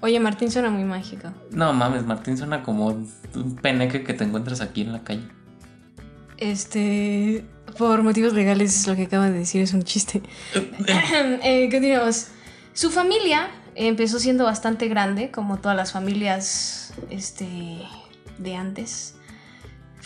Oye, 0.00 0.18
Martín 0.20 0.50
suena 0.50 0.70
muy 0.70 0.84
mágico. 0.84 1.28
No 1.50 1.72
mames, 1.72 2.04
Martín 2.04 2.38
suena 2.38 2.62
como 2.62 2.86
un 2.86 3.56
peneque 3.60 4.02
que 4.02 4.14
te 4.14 4.24
encuentras 4.24 4.60
aquí 4.60 4.82
en 4.82 4.92
la 4.92 5.04
calle. 5.04 5.28
Este, 6.38 7.44
por 7.76 8.02
motivos 8.02 8.32
legales, 8.32 8.86
lo 8.86 8.96
que 8.96 9.02
acaba 9.02 9.28
de 9.28 9.38
decir 9.38 9.60
es 9.60 9.74
un 9.74 9.82
chiste. 9.82 10.22
eh, 11.42 11.68
continuamos. 11.70 12.28
Su 12.72 12.90
familia 12.90 13.50
empezó 13.74 14.18
siendo 14.18 14.44
bastante 14.44 14.88
grande, 14.88 15.30
como 15.30 15.58
todas 15.58 15.76
las 15.76 15.92
familias 15.92 16.94
este, 17.10 17.82
de 18.38 18.56
antes. 18.56 19.16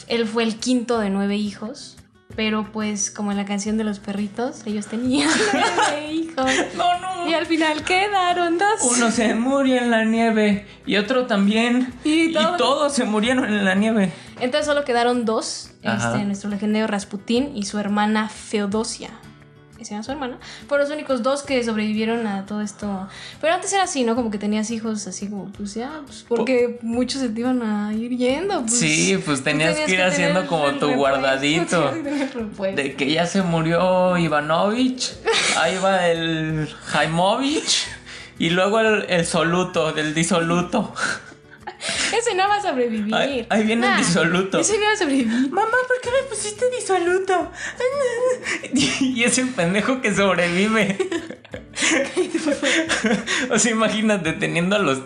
Él 0.09 0.27
fue 0.27 0.43
el 0.43 0.57
quinto 0.57 0.99
de 0.99 1.11
nueve 1.11 1.37
hijos. 1.37 1.97
Pero 2.37 2.73
pues 2.73 3.13
como 3.13 3.31
en 3.31 3.37
la 3.37 3.45
canción 3.45 3.77
de 3.79 3.85
los 3.85 4.01
perritos, 4.01 4.67
ellos 4.67 4.87
tenían 4.87 5.29
nueve 5.53 6.13
hijos. 6.13 6.51
No, 6.77 6.99
no 6.99 7.29
Y 7.29 7.35
al 7.35 7.47
final 7.47 7.85
quedaron 7.85 8.59
dos. 8.59 8.81
Uno 8.97 9.11
se 9.13 9.35
murió 9.35 9.77
en 9.77 9.91
la 9.91 10.05
nieve 10.05 10.67
y 10.85 10.97
otro 10.97 11.27
también. 11.27 11.93
Y 12.03 12.31
Y, 12.31 12.33
todos- 12.33 12.57
todos 12.57 12.93
se 12.93 13.05
murieron 13.05 13.45
en 13.45 13.65
la 13.65 13.75
nieve. 13.77 14.13
Entonces 14.41 14.67
solo 14.67 14.85
quedaron 14.85 15.25
dos, 15.25 15.71
Ajá. 15.85 16.13
este, 16.13 16.25
nuestro 16.25 16.51
legendario 16.51 16.89
Rasputín 16.89 17.57
y 17.57 17.65
su 17.67 17.79
hermana 17.79 18.29
Feodosia. 18.29 19.11
Esa 19.79 19.95
era 19.95 20.03
su 20.03 20.13
hermana. 20.13 20.39
Fueron 20.69 20.87
los 20.89 20.95
únicos 20.95 21.23
dos 21.23 21.43
que 21.43 21.63
sobrevivieron 21.65 22.27
a 22.27 22.47
todo 22.47 22.61
esto. 22.61 23.09
Pero 23.41 23.55
antes 23.55 23.73
era 23.73 23.85
así, 23.85 24.05
¿no? 24.05 24.15
Como 24.15 24.31
que 24.31 24.39
tenías 24.39 24.71
hijos 24.71 25.07
así 25.07 25.29
como, 25.29 25.47
pues 25.47 25.75
ya, 25.75 26.01
pues 26.07 26.25
porque 26.29 26.79
muchos 26.83 27.21
se 27.21 27.29
te 27.29 27.41
iban 27.41 27.63
a 27.63 27.93
ir 27.93 28.17
yendo. 28.17 28.61
pues. 28.61 28.79
Sí, 28.79 29.19
pues 29.25 29.43
tenías 29.43 29.77
que 29.81 29.93
ir 29.93 30.03
haciendo 30.03 30.47
como 30.47 30.67
tu 30.67 30.87
repuesto, 30.87 30.97
guardadito. 30.97 31.93
De 32.75 32.95
que 32.97 33.11
ya 33.11 33.27
se 33.27 33.43
murió 33.43 34.17
Ivanovich, 34.17 35.13
ahí 35.59 35.77
va 35.83 36.09
el 36.09 36.69
Jaimovich 36.87 37.87
y 38.39 38.51
luego 38.51 38.81
el, 38.81 39.07
el 39.09 39.27
soluto, 39.27 39.93
del 39.93 40.15
disoluto. 40.15 40.93
Ese 42.19 42.35
no 42.35 42.49
va 42.49 42.57
a 42.57 42.63
sobrevivir. 42.63 43.15
Ahí- 43.15 43.47
ahí 43.51 43.63
viene 43.65 43.87
el 43.91 43.97
disoluto. 43.99 44.59
Ese 44.61 44.79
no 44.79 44.87
va 44.87 44.93
a 44.93 44.97
sobrevivir. 44.97 45.51
Mamá, 45.51 45.71
¿por 45.87 46.01
qué 46.03 46.11
me 46.11 46.29
pusiste 46.29 46.71
disoluto? 46.71 47.51
Y 49.01 49.23
ese 49.25 49.45
pendejo 49.47 50.01
que 50.01 50.15
sobrevive. 50.15 50.97
O 53.51 53.59
sea, 53.59 53.73
imagínate 53.73 54.33
teniendo 54.33 54.77
a 54.77 54.79
los 54.79 55.01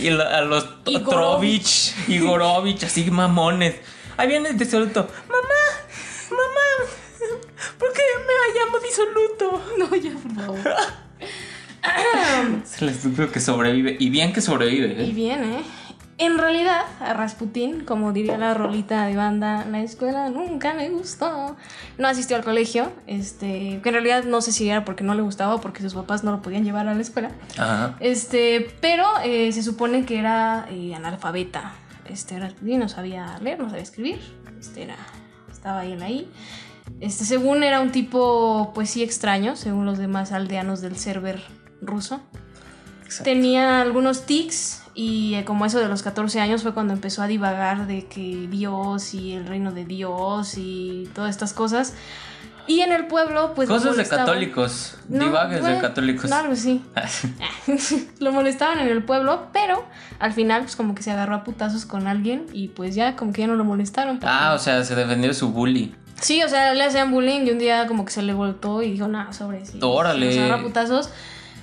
y 0.00 0.08
a 0.08 0.40
los. 0.42 0.82
Trovich 0.84 1.94
y 2.08 2.18
Gorovich, 2.18 2.84
así 2.84 3.10
mamones. 3.10 3.74
Ahí 4.16 4.28
viene 4.28 4.48
el 4.50 4.58
disoluto. 4.58 5.08
Mamá, 5.28 6.30
mamá, 6.30 6.90
¿por 7.78 7.92
qué 7.92 8.02
me 8.26 8.58
llamo 8.58 8.78
disoluto? 8.80 9.62
No, 9.78 9.94
ya, 9.96 10.10
por 10.12 10.34
favor. 10.34 10.58
Se 12.64 12.84
les 12.84 13.16
digo 13.16 13.30
que 13.30 13.40
sobrevive. 13.40 13.96
Y 13.98 14.10
bien 14.10 14.32
que 14.32 14.40
sobrevive, 14.40 15.04
Y 15.04 15.10
¿eh? 15.10 15.12
bien, 15.14 15.44
¿eh? 15.44 15.62
En 16.20 16.36
realidad, 16.36 16.82
a 16.98 17.14
Rasputín, 17.14 17.84
como 17.84 18.12
diría 18.12 18.36
la 18.38 18.52
rolita 18.52 19.06
de 19.06 19.14
banda, 19.14 19.64
la 19.66 19.82
escuela 19.82 20.28
nunca 20.30 20.74
me 20.74 20.88
gustó. 20.88 21.56
No 21.96 22.08
asistió 22.08 22.36
al 22.36 22.42
colegio, 22.42 22.90
este, 23.06 23.80
que 23.80 23.88
en 23.88 23.92
realidad 23.92 24.24
no 24.24 24.40
sé 24.40 24.50
si 24.50 24.68
era 24.68 24.84
porque 24.84 25.04
no 25.04 25.14
le 25.14 25.22
gustaba 25.22 25.54
o 25.54 25.60
porque 25.60 25.80
sus 25.80 25.94
papás 25.94 26.24
no 26.24 26.32
lo 26.32 26.42
podían 26.42 26.64
llevar 26.64 26.88
a 26.88 26.94
la 26.94 27.00
escuela. 27.00 27.30
Ajá. 27.56 27.96
Este, 28.00 28.68
pero 28.80 29.06
eh, 29.24 29.52
se 29.52 29.62
supone 29.62 30.04
que 30.04 30.18
era 30.18 30.66
eh, 30.70 30.92
analfabeta. 30.92 31.74
Este, 32.04 32.40
Rasputín 32.40 32.80
no 32.80 32.88
sabía 32.88 33.38
leer, 33.40 33.60
no 33.60 33.68
sabía 33.68 33.84
escribir. 33.84 34.20
Este, 34.58 34.82
era, 34.82 34.96
estaba 35.52 35.80
ahí 35.80 35.92
en 35.92 36.02
ahí. 36.02 36.28
Este, 36.98 37.26
según 37.26 37.62
era 37.62 37.80
un 37.80 37.92
tipo, 37.92 38.72
pues 38.74 38.90
sí, 38.90 39.04
extraño, 39.04 39.54
según 39.54 39.86
los 39.86 39.98
demás 39.98 40.32
aldeanos 40.32 40.80
del 40.80 40.96
server 40.96 41.40
ruso. 41.80 42.20
Exacto. 43.04 43.22
Tenía 43.22 43.80
algunos 43.80 44.26
tics 44.26 44.82
y 44.98 45.36
eh, 45.36 45.44
como 45.44 45.64
eso 45.64 45.78
de 45.78 45.86
los 45.86 46.02
14 46.02 46.40
años 46.40 46.64
fue 46.64 46.74
cuando 46.74 46.92
empezó 46.92 47.22
a 47.22 47.28
divagar 47.28 47.86
de 47.86 48.06
que 48.06 48.48
Dios 48.50 49.14
y 49.14 49.32
el 49.32 49.46
reino 49.46 49.70
de 49.70 49.84
Dios 49.84 50.54
y 50.56 51.08
todas 51.14 51.30
estas 51.30 51.52
cosas. 51.52 51.94
Y 52.66 52.80
en 52.80 52.90
el 52.90 53.06
pueblo, 53.06 53.52
pues... 53.54 53.68
Cosas 53.68 53.96
de 53.96 54.04
católicos. 54.04 54.96
No, 55.08 55.26
divagues 55.26 55.58
de 55.58 55.60
bueno, 55.60 55.80
católicos. 55.80 56.24
Claro, 56.24 56.56
sí. 56.56 56.82
lo 58.18 58.32
molestaban 58.32 58.80
en 58.80 58.88
el 58.88 59.04
pueblo, 59.04 59.46
pero 59.52 59.86
al 60.18 60.32
final, 60.32 60.62
pues 60.62 60.74
como 60.74 60.96
que 60.96 61.04
se 61.04 61.12
agarró 61.12 61.36
a 61.36 61.44
putazos 61.44 61.86
con 61.86 62.08
alguien 62.08 62.46
y 62.52 62.66
pues 62.66 62.96
ya, 62.96 63.14
como 63.14 63.32
que 63.32 63.42
ya 63.42 63.46
no 63.46 63.54
lo 63.54 63.62
molestaron. 63.62 64.18
ah, 64.24 64.52
o 64.56 64.58
sea, 64.58 64.82
se 64.82 64.96
defendió 64.96 65.28
de 65.28 65.34
su 65.34 65.50
bully. 65.52 65.94
Sí, 66.20 66.42
o 66.42 66.48
sea, 66.48 66.74
le 66.74 66.82
hacían 66.82 67.12
bullying 67.12 67.46
y 67.46 67.50
un 67.52 67.60
día 67.60 67.86
como 67.86 68.04
que 68.04 68.10
se 68.10 68.22
le 68.22 68.34
voltó 68.34 68.82
y 68.82 68.90
dijo, 68.90 69.06
nada, 69.06 69.32
sobre 69.32 69.64
sí. 69.64 69.78
Órale. 69.80 70.26
Nos 70.26 70.38
agarró 70.38 70.54
a 70.56 70.62
putazos. 70.64 71.10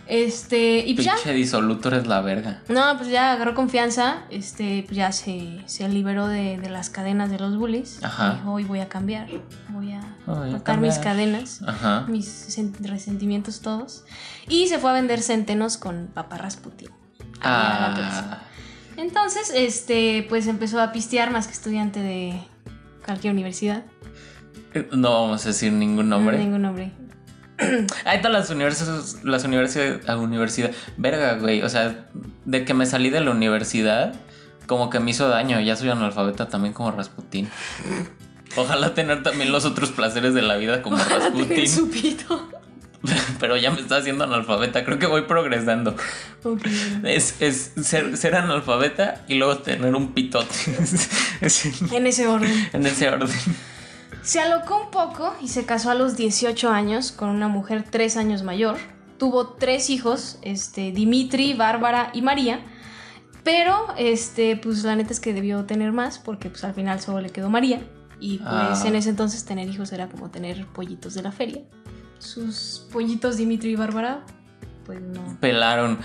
Este, 0.08 0.80
y 0.86 0.94
pues 0.94 1.06
ya. 1.06 1.16
Pinche 1.16 1.34
disoluto 1.34 1.88
eres 1.90 2.06
la 2.06 2.22
verga. 2.22 2.62
No, 2.70 2.96
pues 2.98 3.10
ya 3.10 3.32
agarró 3.32 3.56
confianza, 3.56 4.24
este, 4.30 4.84
pues 4.86 4.96
ya 4.98 5.12
se, 5.12 5.62
se 5.66 5.90
liberó 5.90 6.28
de, 6.28 6.58
de 6.60 6.70
las 6.70 6.90
cadenas 6.92 7.32
de 7.32 7.40
los 7.40 7.58
bullies. 7.58 8.04
Ajá. 8.04 8.36
Dijo, 8.36 8.52
hoy 8.54 8.64
voy 8.66 8.82
a 8.82 8.88
cambiar, 8.88 9.28
voy 9.70 9.94
a 9.94 10.02
cortar 10.26 10.80
mis 10.80 10.96
cambiar". 10.96 11.04
cadenas, 11.04 11.62
Ajá. 11.66 12.06
mis 12.08 12.28
sen- 12.56 12.76
resentimientos 12.82 13.62
todos. 13.62 14.06
Y 14.48 14.68
se 14.68 14.78
fue 14.78 14.92
a 14.92 14.94
vender 14.94 15.22
centenos 15.24 15.78
con 15.78 16.08
Papá 16.14 16.38
Rasputin. 16.38 16.90
Ah, 17.42 18.42
Entonces, 18.98 19.52
este, 19.56 20.26
pues 20.30 20.48
empezó 20.48 20.80
a 20.82 20.92
pistear 20.92 21.32
más 21.32 21.48
que 21.48 21.54
estudiante 21.54 22.00
de 22.00 22.40
cualquier 23.06 23.34
universidad. 23.34 23.84
no 24.92 25.12
vamos 25.24 25.44
a 25.46 25.50
decir 25.50 25.72
ningún 25.74 26.10
nombre. 26.10 26.38
Ningún 26.38 26.62
nombre. 26.62 26.92
Ahí 28.06 28.18
están 28.18 28.34
las 28.34 28.50
universidades, 28.50 29.24
las 29.24 29.44
universidades, 29.44 30.06
la 30.06 30.18
universidad. 30.18 30.72
Verga, 30.98 31.36
güey. 31.36 31.62
O 31.62 31.70
sea, 31.70 32.08
de 32.46 32.66
que 32.66 32.74
me 32.74 32.86
salí 32.86 33.10
de 33.10 33.22
la 33.22 33.32
universidad, 33.32 34.14
como 34.68 34.90
que 34.90 35.00
me 35.00 35.12
hizo 35.12 35.28
daño. 35.30 35.60
Ya 35.62 35.76
soy 35.76 35.90
analfabeta 35.90 36.48
también 36.48 36.74
como 36.74 36.92
Rasputín. 36.92 37.50
Ojalá 38.58 38.94
tener 38.94 39.24
también 39.24 39.52
los 39.52 39.66
otros 39.66 39.92
placeres 39.92 40.34
de 40.34 40.42
la 40.42 40.56
vida 40.58 40.82
como 40.82 40.96
Ojalá 40.98 41.30
Rasputín. 41.30 41.70
su 41.70 41.90
pito. 41.90 42.50
Pero 43.40 43.58
ya 43.58 43.72
me 43.72 43.82
está 43.82 43.98
haciendo 43.98 44.24
analfabeta. 44.24 44.84
Creo 44.84 44.98
que 45.00 45.06
voy 45.06 45.24
progresando. 45.24 45.96
Ok. 46.44 46.66
Es, 47.04 47.36
es 47.42 47.74
ser, 47.82 48.18
ser 48.18 48.36
analfabeta 48.36 49.24
y 49.28 49.36
luego 49.36 49.60
tener 49.60 49.94
un 49.96 50.14
pitote. 50.14 50.56
En 51.92 52.08
ese 52.08 52.28
orden. 52.28 52.70
en 52.74 52.86
ese 52.86 53.10
orden. 53.10 53.30
Se 54.26 54.40
alocó 54.40 54.82
un 54.86 54.90
poco 54.92 55.34
y 55.40 55.48
se 55.50 55.66
casó 55.66 55.92
a 55.92 55.96
los 55.96 56.16
18 56.18 56.70
años 56.70 57.12
con 57.12 57.30
una 57.30 57.48
mujer 57.48 57.84
3 57.90 58.18
años 58.18 58.42
mayor. 58.44 58.78
Tuvo 59.20 59.50
tres 59.50 59.90
hijos, 59.90 60.40
este, 60.42 60.92
Dimitri, 60.92 61.54
Bárbara 61.54 62.10
y 62.14 62.22
María. 62.22 62.60
Pero, 63.44 63.86
este, 63.98 64.58
pues 64.58 64.84
la 64.84 64.96
neta 64.96 65.14
es 65.14 65.20
que 65.20 65.34
debió 65.34 65.66
tener 65.66 65.92
más 65.92 66.18
porque 66.18 66.50
pues 66.50 66.64
al 66.64 66.74
final 66.74 67.00
solo 67.00 67.22
le 67.22 67.30
quedó 67.30 67.50
María. 67.50 67.80
Y 68.20 68.40
pues 68.40 68.50
Ah. 68.50 68.84
en 68.88 68.96
ese 68.96 69.10
entonces 69.10 69.46
tener 69.46 69.70
hijos 69.70 69.92
era 69.94 70.10
como 70.10 70.32
tener 70.32 70.66
pollitos 70.68 71.14
de 71.14 71.22
la 71.22 71.32
feria. 71.32 71.62
Sus 72.18 72.88
pollitos 72.92 73.38
Dimitri 73.38 73.72
y 73.72 73.76
Bárbara, 73.76 74.26
pues 74.86 75.00
no. 75.02 75.38
Pelaron. 75.40 76.00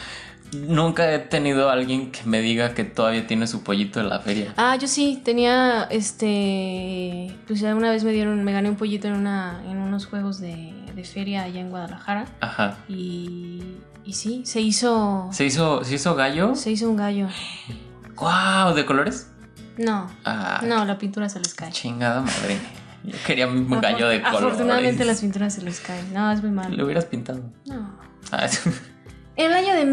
Nunca 0.52 1.12
he 1.14 1.18
tenido 1.20 1.70
a 1.70 1.74
alguien 1.74 2.10
que 2.10 2.20
me 2.24 2.40
diga 2.40 2.74
que 2.74 2.84
todavía 2.84 3.26
tiene 3.26 3.46
su 3.46 3.62
pollito 3.62 4.00
en 4.00 4.08
la 4.08 4.18
feria. 4.20 4.52
Ah, 4.56 4.76
yo 4.76 4.88
sí, 4.88 5.20
tenía, 5.24 5.84
este, 5.84 7.36
pues 7.46 7.60
ya 7.60 7.74
una 7.74 7.90
vez 7.90 8.02
me 8.04 8.12
dieron, 8.12 8.42
me 8.44 8.52
gané 8.52 8.68
un 8.68 8.76
pollito 8.76 9.06
en, 9.08 9.14
una, 9.14 9.62
en 9.68 9.78
unos 9.78 10.06
juegos 10.06 10.40
de, 10.40 10.72
de 10.94 11.04
feria 11.04 11.44
allá 11.44 11.60
en 11.60 11.70
Guadalajara. 11.70 12.26
Ajá. 12.40 12.78
Y, 12.88 13.62
y 14.04 14.12
sí, 14.14 14.42
se 14.44 14.60
hizo. 14.60 15.28
¿Se 15.32 15.44
hizo, 15.44 15.84
¿se 15.84 15.94
hizo 15.94 16.14
gallo? 16.16 16.54
Se 16.56 16.70
hizo 16.72 16.90
un 16.90 16.96
gallo. 16.96 17.28
¡Guau! 18.16 18.74
¿De 18.74 18.84
colores? 18.84 19.30
No, 19.78 20.10
Ah, 20.24 20.60
no, 20.66 20.84
la 20.84 20.98
pintura 20.98 21.28
se 21.28 21.38
les 21.38 21.54
cae. 21.54 21.70
chingada 21.70 22.20
madre. 22.22 22.58
Yo 23.04 23.16
quería 23.26 23.46
un 23.46 23.68
gallo 23.80 24.08
de 24.08 24.20
colores. 24.20 24.46
Afortunadamente 24.46 25.04
las 25.06 25.20
pinturas 25.20 25.54
se 25.54 25.62
les 25.62 25.80
caen. 25.80 26.12
No, 26.12 26.30
es 26.32 26.42
muy 26.42 26.50
Lo 26.50 26.56
malo. 26.56 26.84
hubieras 26.84 27.06
pintado. 27.06 27.40
No. 27.66 27.98
Ah, 28.30 28.46
En 29.36 29.46
el 29.46 29.52
año 29.54 29.74
de 29.74 29.86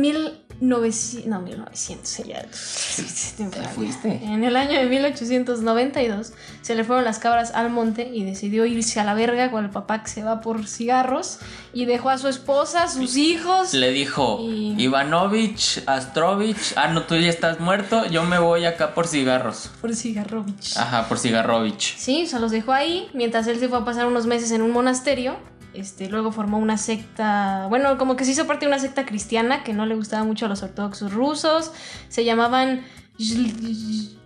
1900. 0.59 1.25
No, 1.27 1.39
1900. 1.41 2.25
Ya. 2.25 2.41
Te 2.41 3.67
fuiste. 3.69 4.19
En 4.23 4.43
el 4.43 4.55
año 4.55 4.79
de 4.79 4.85
1892 4.87 6.33
se 6.61 6.75
le 6.75 6.83
fueron 6.83 7.05
las 7.05 7.19
cabras 7.19 7.51
al 7.51 7.69
monte 7.69 8.09
y 8.13 8.23
decidió 8.23 8.65
irse 8.65 8.99
a 8.99 9.03
la 9.03 9.13
verga 9.13 9.51
con 9.51 9.63
el 9.65 9.69
papá 9.71 10.03
que 10.03 10.09
se 10.09 10.23
va 10.23 10.41
por 10.41 10.67
cigarros 10.67 11.39
y 11.73 11.85
dejó 11.85 12.09
a 12.09 12.17
su 12.17 12.27
esposa, 12.27 12.87
sus 12.87 13.15
hijos. 13.17 13.73
Le 13.73 13.91
dijo 13.91 14.39
Y- 14.41 14.75
Ivanovich, 14.81 15.83
Astrovich. 15.85 16.73
Ah, 16.75 16.87
no, 16.89 17.03
tú 17.03 17.15
ya 17.15 17.29
estás 17.29 17.59
muerto. 17.59 18.05
Yo 18.07 18.23
me 18.23 18.39
voy 18.39 18.65
acá 18.65 18.93
por 18.93 19.07
cigarros. 19.07 19.69
Por 19.81 19.95
cigarrovich. 19.95 20.75
Ajá, 20.77 21.07
por 21.07 21.19
cigarrovich. 21.19 21.95
Sí, 21.97 22.25
se 22.27 22.39
los 22.39 22.51
dejó 22.51 22.73
ahí 22.73 23.07
mientras 23.13 23.47
él 23.47 23.59
se 23.59 23.69
fue 23.69 23.77
a 23.79 23.85
pasar 23.85 24.07
unos 24.07 24.25
meses 24.25 24.51
en 24.51 24.61
un 24.61 24.71
monasterio. 24.71 25.35
Este, 25.77 26.09
luego 26.09 26.31
formó 26.31 26.57
una 26.57 26.75
secta, 26.75 27.67
bueno, 27.69 27.99
como 27.99 28.15
que 28.15 28.25
se 28.25 28.31
hizo 28.31 28.47
parte 28.47 28.65
de 28.65 28.69
una 28.71 28.79
secta 28.79 29.05
cristiana 29.05 29.63
que 29.63 29.73
no 29.73 29.85
le 29.85 29.93
gustaba 29.93 30.23
mucho 30.23 30.47
a 30.47 30.49
los 30.49 30.63
ortodoxos 30.63 31.13
rusos. 31.13 31.71
Se 32.09 32.25
llamaban 32.25 32.83
Zlisti, 33.19 34.17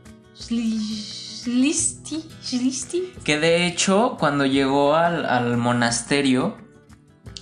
Zlisti. 2.42 3.14
Que 3.26 3.38
de 3.38 3.68
hecho, 3.68 4.16
cuando 4.18 4.46
llegó 4.46 4.96
al 4.96 5.58
monasterio, 5.58 6.56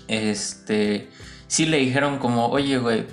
este, 0.08 1.08
sí 1.46 1.68
le 1.68 1.78
dijeron 1.78 2.18
como, 2.18 2.48
oye, 2.48 2.80
güey, 2.80 3.06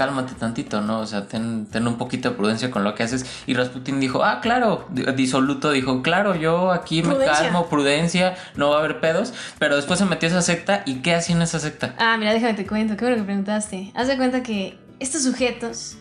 cálmate 0.00 0.32
tantito, 0.34 0.80
¿no? 0.80 1.00
O 1.00 1.06
sea, 1.06 1.26
ten, 1.26 1.66
ten 1.66 1.86
un 1.86 1.98
poquito 1.98 2.30
de 2.30 2.34
prudencia 2.34 2.70
con 2.70 2.84
lo 2.84 2.94
que 2.94 3.02
haces. 3.02 3.26
Y 3.46 3.52
Rasputin 3.52 4.00
dijo, 4.00 4.24
ah, 4.24 4.40
claro, 4.40 4.86
Di- 4.88 5.04
disoluto 5.14 5.72
dijo, 5.72 6.00
claro, 6.00 6.34
yo 6.34 6.72
aquí 6.72 7.02
me 7.02 7.14
calmo, 7.22 7.68
prudencia, 7.68 8.34
no 8.56 8.70
va 8.70 8.76
a 8.76 8.78
haber 8.78 8.98
pedos. 9.00 9.34
Pero 9.58 9.76
después 9.76 9.98
se 9.98 10.06
metió 10.06 10.26
a 10.28 10.32
esa 10.32 10.40
secta 10.42 10.82
y 10.86 11.02
¿qué 11.02 11.14
hacía 11.14 11.36
en 11.36 11.42
esa 11.42 11.58
secta? 11.58 11.94
Ah, 11.98 12.16
mira, 12.18 12.32
déjame 12.32 12.54
te 12.54 12.66
cuento, 12.66 12.96
qué 12.96 13.04
bueno 13.04 13.18
que 13.18 13.24
preguntaste. 13.26 13.92
Haz 13.94 14.08
de 14.08 14.16
cuenta 14.16 14.42
que 14.42 14.78
estos 15.00 15.22
sujetos 15.22 15.98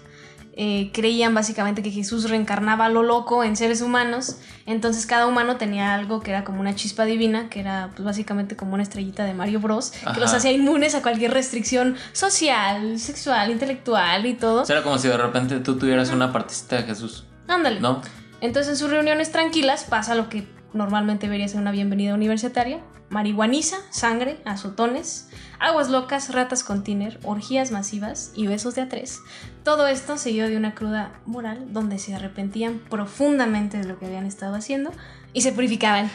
eh, 0.61 0.91
creían 0.91 1.33
básicamente 1.33 1.81
que 1.81 1.89
Jesús 1.89 2.29
reencarnaba 2.29 2.87
a 2.87 2.89
lo 2.89 3.01
loco 3.01 3.45
en 3.45 3.55
seres 3.55 3.79
humanos, 3.79 4.39
entonces 4.65 5.05
cada 5.05 5.25
humano 5.25 5.55
tenía 5.55 5.95
algo 5.95 6.19
que 6.19 6.31
era 6.31 6.43
como 6.43 6.59
una 6.59 6.75
chispa 6.75 7.05
divina, 7.05 7.47
que 7.47 7.61
era 7.61 7.91
pues, 7.95 8.03
básicamente 8.03 8.57
como 8.57 8.73
una 8.73 8.83
estrellita 8.83 9.23
de 9.23 9.33
Mario 9.33 9.61
Bros, 9.61 9.93
que 10.13 10.19
los 10.19 10.33
hacía 10.33 10.51
inmunes 10.51 10.95
a 10.95 11.01
cualquier 11.01 11.31
restricción 11.31 11.95
social, 12.11 12.99
sexual, 12.99 13.51
intelectual 13.51 14.25
y 14.25 14.33
todo. 14.33 14.65
era 14.67 14.83
como 14.83 14.97
si 14.97 15.07
de 15.07 15.15
repente 15.15 15.61
tú 15.61 15.77
tuvieras 15.77 16.09
una 16.11 16.33
partecita 16.33 16.75
de 16.75 16.83
Jesús. 16.83 17.23
Ándale. 17.47 17.79
¿No? 17.79 18.01
Entonces 18.41 18.73
en 18.73 18.77
sus 18.77 18.89
reuniones 18.89 19.31
tranquilas 19.31 19.85
pasa 19.85 20.13
lo 20.13 20.27
que 20.27 20.45
normalmente 20.73 21.27
debería 21.27 21.47
ser 21.47 21.61
una 21.61 21.71
bienvenida 21.71 22.13
universitaria. 22.13 22.81
Marihuaniza, 23.09 23.77
sangre, 23.89 24.39
azotones, 24.45 25.29
aguas 25.59 25.89
locas, 25.89 26.33
ratas 26.33 26.63
con 26.63 26.83
tiner, 26.83 27.19
orgías 27.23 27.71
masivas 27.71 28.31
y 28.35 28.47
besos 28.47 28.75
de 28.75 28.81
a 28.81 28.89
tres. 28.89 29.19
Todo 29.63 29.87
esto 29.87 30.17
seguido 30.17 30.47
de 30.47 30.57
una 30.57 30.75
cruda 30.75 31.11
moral 31.25 31.73
donde 31.73 31.97
se 31.99 32.13
arrepentían 32.13 32.79
profundamente 32.89 33.77
de 33.77 33.87
lo 33.87 33.97
que 33.97 34.05
habían 34.05 34.25
estado 34.25 34.55
haciendo 34.55 34.91
y 35.33 35.41
se 35.41 35.51
purificaban. 35.51 36.11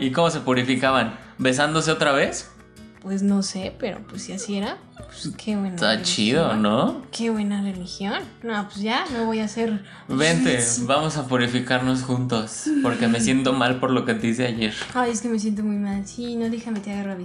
¿y 0.00 0.12
cómo 0.12 0.30
se 0.30 0.40
purificaban? 0.40 1.16
¿Besándose 1.38 1.90
otra 1.90 2.12
vez? 2.12 2.53
Pues 3.04 3.22
no 3.22 3.42
sé, 3.42 3.76
pero 3.78 4.00
pues 4.08 4.22
si 4.22 4.32
así 4.32 4.56
era, 4.56 4.78
pues 4.96 5.30
qué 5.36 5.56
buena. 5.56 5.74
Está 5.74 6.00
chido, 6.00 6.56
¿no? 6.56 7.02
Qué 7.12 7.28
buena 7.28 7.60
religión. 7.60 8.14
No, 8.42 8.66
pues 8.66 8.80
ya 8.80 9.04
me 9.12 9.26
voy 9.26 9.40
a 9.40 9.44
hacer. 9.44 9.84
Vente, 10.08 10.58
vamos 10.80 11.18
a 11.18 11.26
purificarnos 11.26 12.02
juntos. 12.02 12.64
Porque 12.82 13.06
me 13.06 13.20
siento 13.20 13.52
mal 13.52 13.78
por 13.78 13.90
lo 13.90 14.06
que 14.06 14.14
te 14.14 14.28
hice 14.28 14.46
ayer. 14.46 14.72
Ay, 14.94 15.10
es 15.10 15.20
que 15.20 15.28
me 15.28 15.38
siento 15.38 15.62
muy 15.62 15.76
mal. 15.76 16.06
Sí, 16.06 16.34
no 16.36 16.48
déjame 16.48 16.80
te 16.80 16.92
haga 16.92 17.14
en 17.14 17.20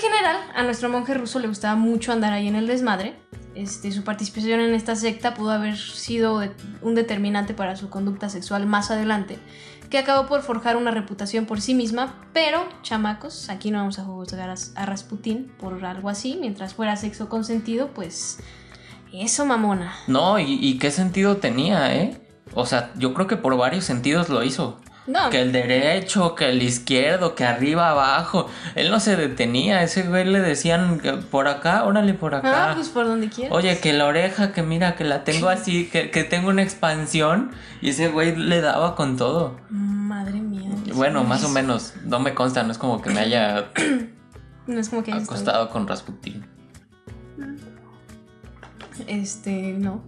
general, 0.00 0.36
a 0.56 0.64
nuestro 0.64 0.88
monje 0.88 1.14
ruso 1.14 1.38
le 1.38 1.46
gustaba 1.46 1.76
mucho 1.76 2.10
andar 2.10 2.32
ahí 2.32 2.48
en 2.48 2.56
el 2.56 2.66
desmadre. 2.66 3.14
Este, 3.54 3.92
su 3.92 4.02
participación 4.02 4.58
en 4.58 4.74
esta 4.74 4.96
secta 4.96 5.34
pudo 5.34 5.52
haber 5.52 5.76
sido 5.76 6.42
un 6.80 6.94
determinante 6.96 7.54
para 7.54 7.76
su 7.76 7.90
conducta 7.90 8.28
sexual 8.28 8.66
más 8.66 8.90
adelante 8.90 9.38
que 9.92 9.98
acabó 9.98 10.26
por 10.26 10.40
forjar 10.40 10.78
una 10.78 10.90
reputación 10.90 11.44
por 11.44 11.60
sí 11.60 11.74
misma, 11.74 12.14
pero, 12.32 12.66
chamacos, 12.80 13.50
aquí 13.50 13.70
no 13.70 13.76
vamos 13.76 13.98
a 13.98 14.04
juzgar 14.04 14.48
a, 14.48 14.86
Rasputín 14.86 15.52
por 15.58 15.84
algo 15.84 16.08
así, 16.08 16.38
mientras 16.40 16.72
fuera 16.72 16.96
sexo 16.96 17.28
consentido, 17.28 17.88
pues 17.88 18.38
eso, 19.12 19.44
mamona. 19.44 19.92
No, 20.06 20.38
¿y, 20.38 20.58
y 20.66 20.78
qué 20.78 20.90
sentido 20.90 21.36
tenía, 21.36 21.94
eh? 21.94 22.18
O 22.54 22.64
sea, 22.64 22.90
yo 22.96 23.12
creo 23.12 23.26
que 23.26 23.36
por 23.36 23.54
varios 23.58 23.84
sentidos 23.84 24.30
lo 24.30 24.42
hizo. 24.42 24.80
Que 25.30 25.40
el 25.40 25.50
derecho, 25.50 26.36
que 26.36 26.48
el 26.48 26.62
izquierdo, 26.62 27.34
que 27.34 27.44
arriba, 27.44 27.90
abajo. 27.90 28.48
Él 28.76 28.90
no 28.90 29.00
se 29.00 29.16
detenía. 29.16 29.82
Ese 29.82 30.04
güey 30.04 30.24
le 30.24 30.40
decían 30.40 31.00
por 31.30 31.48
acá, 31.48 31.84
órale 31.84 32.14
por 32.14 32.36
acá. 32.36 32.70
Ah, 32.70 32.74
pues 32.74 32.88
por 32.88 33.06
donde 33.06 33.28
quieras. 33.28 33.52
Oye, 33.52 33.78
que 33.80 33.92
la 33.92 34.06
oreja, 34.06 34.52
que 34.52 34.62
mira, 34.62 34.94
que 34.94 35.02
la 35.04 35.24
tengo 35.24 35.48
así, 35.48 35.86
que, 35.86 36.06
tengo 36.24 36.50
una 36.50 36.62
expansión. 36.62 37.50
Y 37.80 37.90
ese 37.90 38.08
güey 38.08 38.36
le 38.36 38.60
daba 38.60 38.94
con 38.94 39.16
todo. 39.16 39.56
Madre 39.70 40.40
mía. 40.40 40.70
Bueno, 40.94 41.24
más 41.24 41.42
o 41.42 41.48
menos. 41.48 41.94
No 42.04 42.20
me 42.20 42.34
consta, 42.34 42.62
no 42.62 42.70
es 42.70 42.78
como 42.78 43.02
que 43.02 43.10
me 43.10 43.20
haya. 43.20 43.70
no 44.68 44.78
es 44.78 44.88
como 44.88 45.02
que 45.02 45.12
acostado 45.12 45.68
con 45.70 45.88
Rasputin. 45.88 46.46
Este, 49.08 49.72
no. 49.72 50.04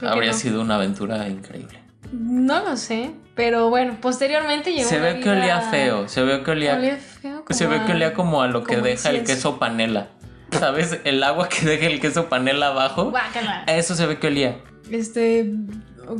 Habría 0.00 0.32
sido 0.32 0.62
una 0.62 0.76
aventura 0.76 1.28
increíble. 1.28 1.87
No 2.12 2.64
lo 2.64 2.76
sé, 2.76 3.12
pero 3.34 3.68
bueno, 3.70 3.96
posteriormente 4.00 4.72
llegó. 4.72 4.88
Se 4.88 4.98
ve 4.98 5.20
que 5.20 5.30
olía 5.30 5.60
feo, 5.60 6.08
se 6.08 6.22
ve 6.22 6.42
que 6.42 6.50
olía. 6.50 6.76
feo 7.20 7.44
se 7.50 7.66
ve 7.66 7.84
que 7.86 7.92
olía 7.92 8.14
como 8.14 8.42
a 8.42 8.48
lo 8.48 8.64
que 8.64 8.76
deja 8.76 9.10
el 9.10 9.24
queso 9.24 9.58
panela. 9.58 10.08
¿Sabes? 10.50 11.00
El 11.04 11.22
agua 11.22 11.48
que 11.48 11.66
deja 11.66 11.86
el 11.86 12.00
queso 12.00 12.28
panela 12.28 12.68
abajo. 12.68 13.10
Guácala. 13.10 13.64
Eso 13.66 13.94
se 13.94 14.06
ve 14.06 14.18
que 14.18 14.28
olía. 14.28 14.58
Este. 14.90 15.52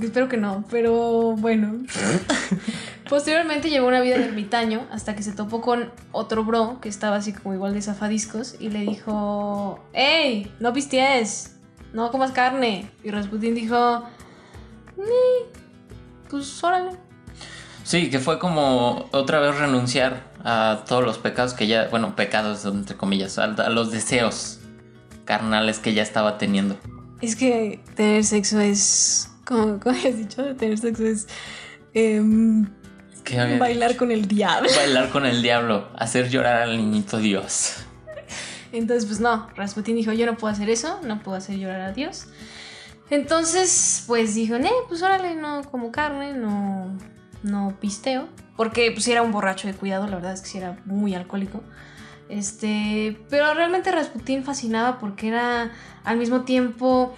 Espero 0.02 0.28
que 0.28 0.36
no, 0.36 0.64
pero 0.70 1.34
bueno. 1.36 1.86
Posteriormente 3.08 3.70
llevó 3.70 3.88
una 3.88 4.02
vida 4.02 4.18
de 4.18 4.26
ermitaño 4.26 4.86
hasta 4.92 5.16
que 5.16 5.22
se 5.22 5.32
topó 5.32 5.62
con 5.62 5.90
otro 6.12 6.44
bro 6.44 6.78
que 6.82 6.90
estaba 6.90 7.16
así 7.16 7.32
como 7.32 7.54
igual 7.54 7.72
de 7.72 7.80
zafadiscos 7.80 8.56
y 8.60 8.68
le 8.68 8.80
dijo: 8.80 9.82
¡Ey! 9.94 10.52
No 10.60 10.74
pisties, 10.74 11.56
no 11.94 12.10
comas 12.10 12.32
carne. 12.32 12.90
Y 13.02 13.10
Rasputin 13.10 13.54
dijo: 13.54 14.04
Ni, 14.98 15.57
pues 16.28 16.62
órale. 16.62 16.92
Sí, 17.84 18.10
que 18.10 18.18
fue 18.18 18.38
como 18.38 19.08
otra 19.12 19.40
vez 19.40 19.56
renunciar 19.56 20.22
a 20.44 20.84
todos 20.86 21.02
los 21.02 21.18
pecados 21.18 21.54
que 21.54 21.66
ya, 21.66 21.88
bueno, 21.88 22.14
pecados 22.16 22.64
entre 22.66 22.96
comillas, 22.96 23.38
a, 23.38 23.46
los 23.70 23.90
deseos 23.90 24.60
carnales 25.24 25.78
que 25.78 25.94
ya 25.94 26.02
estaba 26.02 26.38
teniendo. 26.38 26.76
Es 27.20 27.34
que 27.34 27.80
tener 27.94 28.24
sexo 28.24 28.60
es, 28.60 29.30
como, 29.44 29.78
como 29.80 29.96
has 29.96 30.16
dicho, 30.16 30.54
tener 30.56 30.78
sexo 30.78 31.06
es 31.06 31.28
em, 31.94 32.68
bailar 33.58 33.96
con 33.96 34.12
el 34.12 34.28
diablo. 34.28 34.68
Bailar 34.76 35.08
con 35.10 35.26
el 35.26 35.42
diablo, 35.42 35.88
hacer 35.96 36.28
llorar 36.28 36.62
al 36.62 36.76
niñito 36.76 37.18
Dios. 37.18 37.76
Entonces, 38.72 39.06
pues 39.06 39.20
no, 39.20 39.48
Rasputin 39.56 39.96
dijo, 39.96 40.12
yo 40.12 40.26
no 40.26 40.36
puedo 40.36 40.52
hacer 40.52 40.68
eso, 40.68 41.00
no 41.04 41.22
puedo 41.22 41.38
hacer 41.38 41.56
llorar 41.56 41.80
a 41.80 41.92
Dios. 41.92 42.26
Entonces, 43.10 44.04
pues 44.06 44.34
dijo, 44.34 44.56
eh, 44.56 44.70
pues 44.88 45.02
órale, 45.02 45.34
no 45.34 45.62
como 45.70 45.90
carne, 45.90 46.34
no, 46.34 46.96
no 47.42 47.74
pisteo. 47.80 48.28
Porque 48.56 48.90
pues 48.90 49.06
era 49.08 49.22
un 49.22 49.32
borracho 49.32 49.68
de 49.68 49.74
cuidado, 49.74 50.06
la 50.06 50.16
verdad 50.16 50.32
es 50.32 50.40
que 50.40 50.48
sí 50.48 50.58
era 50.58 50.78
muy 50.84 51.14
alcohólico. 51.14 51.62
Este, 52.28 53.18
pero 53.30 53.54
realmente 53.54 53.90
Rasputín 53.90 54.44
fascinaba 54.44 54.98
porque 54.98 55.28
era 55.28 55.72
al 56.04 56.18
mismo 56.18 56.42
tiempo 56.42 57.14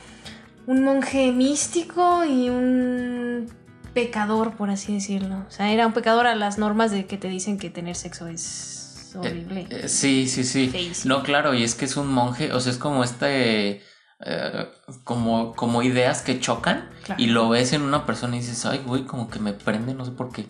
un 0.66 0.84
monje 0.84 1.32
místico 1.32 2.24
y 2.24 2.48
un 2.48 3.48
pecador, 3.92 4.54
por 4.56 4.70
así 4.70 4.94
decirlo. 4.94 5.44
O 5.48 5.50
sea, 5.50 5.72
era 5.72 5.86
un 5.86 5.92
pecador 5.92 6.26
a 6.26 6.36
las 6.36 6.58
normas 6.58 6.92
de 6.92 7.06
que 7.06 7.16
te 7.16 7.28
dicen 7.28 7.58
que 7.58 7.70
tener 7.70 7.96
sexo 7.96 8.28
es 8.28 9.12
horrible. 9.18 9.62
Eh, 9.70 9.80
eh, 9.84 9.88
sí, 9.88 10.28
sí, 10.28 10.44
sí. 10.44 10.92
No, 11.04 11.22
claro, 11.24 11.54
y 11.54 11.64
es 11.64 11.74
que 11.74 11.86
es 11.86 11.96
un 11.96 12.12
monje, 12.12 12.52
o 12.52 12.60
sea, 12.60 12.70
es 12.70 12.78
como 12.78 13.02
este 13.02 13.82
eh, 14.22 14.68
como, 15.04 15.54
como 15.54 15.82
ideas 15.82 16.22
que 16.22 16.40
chocan 16.40 16.88
y 17.16 17.26
lo 17.26 17.48
ves 17.48 17.72
en 17.72 17.82
una 17.82 18.04
persona 18.04 18.36
y 18.36 18.40
dices, 18.40 18.66
ay, 18.66 18.82
güey, 18.84 19.04
como 19.04 19.30
que 19.30 19.38
me 19.38 19.52
prende, 19.52 19.94
no 19.94 20.04
sé 20.04 20.10
por 20.10 20.30
qué. 20.32 20.46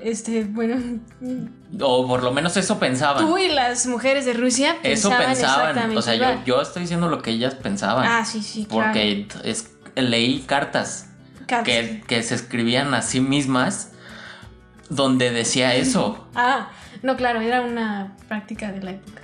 Este, 0.00 0.44
bueno. 0.44 1.00
O 1.80 2.06
por 2.06 2.22
lo 2.22 2.30
menos 2.30 2.56
eso 2.56 2.78
pensaban. 2.78 3.26
Tú 3.26 3.38
y 3.38 3.48
las 3.48 3.86
mujeres 3.86 4.26
de 4.26 4.34
Rusia 4.34 4.76
Eso 4.82 5.10
pensaban. 5.10 5.96
O 5.96 6.02
sea, 6.02 6.14
yo, 6.14 6.44
yo, 6.44 6.60
estoy 6.60 6.82
diciendo 6.82 7.08
lo 7.08 7.22
que 7.22 7.30
ellas 7.30 7.54
pensaban. 7.54 8.06
Ah, 8.06 8.24
sí, 8.24 8.42
sí. 8.42 8.66
Porque 8.68 9.26
es, 9.44 9.72
leí 9.96 10.40
cartas, 10.40 11.08
Que, 11.46 12.04
que 12.06 12.22
se 12.22 12.34
escribían 12.34 12.92
a 12.92 13.00
sí 13.00 13.20
mismas 13.20 13.92
donde 14.90 15.30
decía 15.30 15.74
eso. 15.74 16.28
ah, 16.34 16.70
no, 17.02 17.16
claro, 17.16 17.40
era 17.40 17.62
una 17.62 18.16
práctica 18.28 18.72
de 18.72 18.82
la 18.82 18.90
época. 18.92 19.23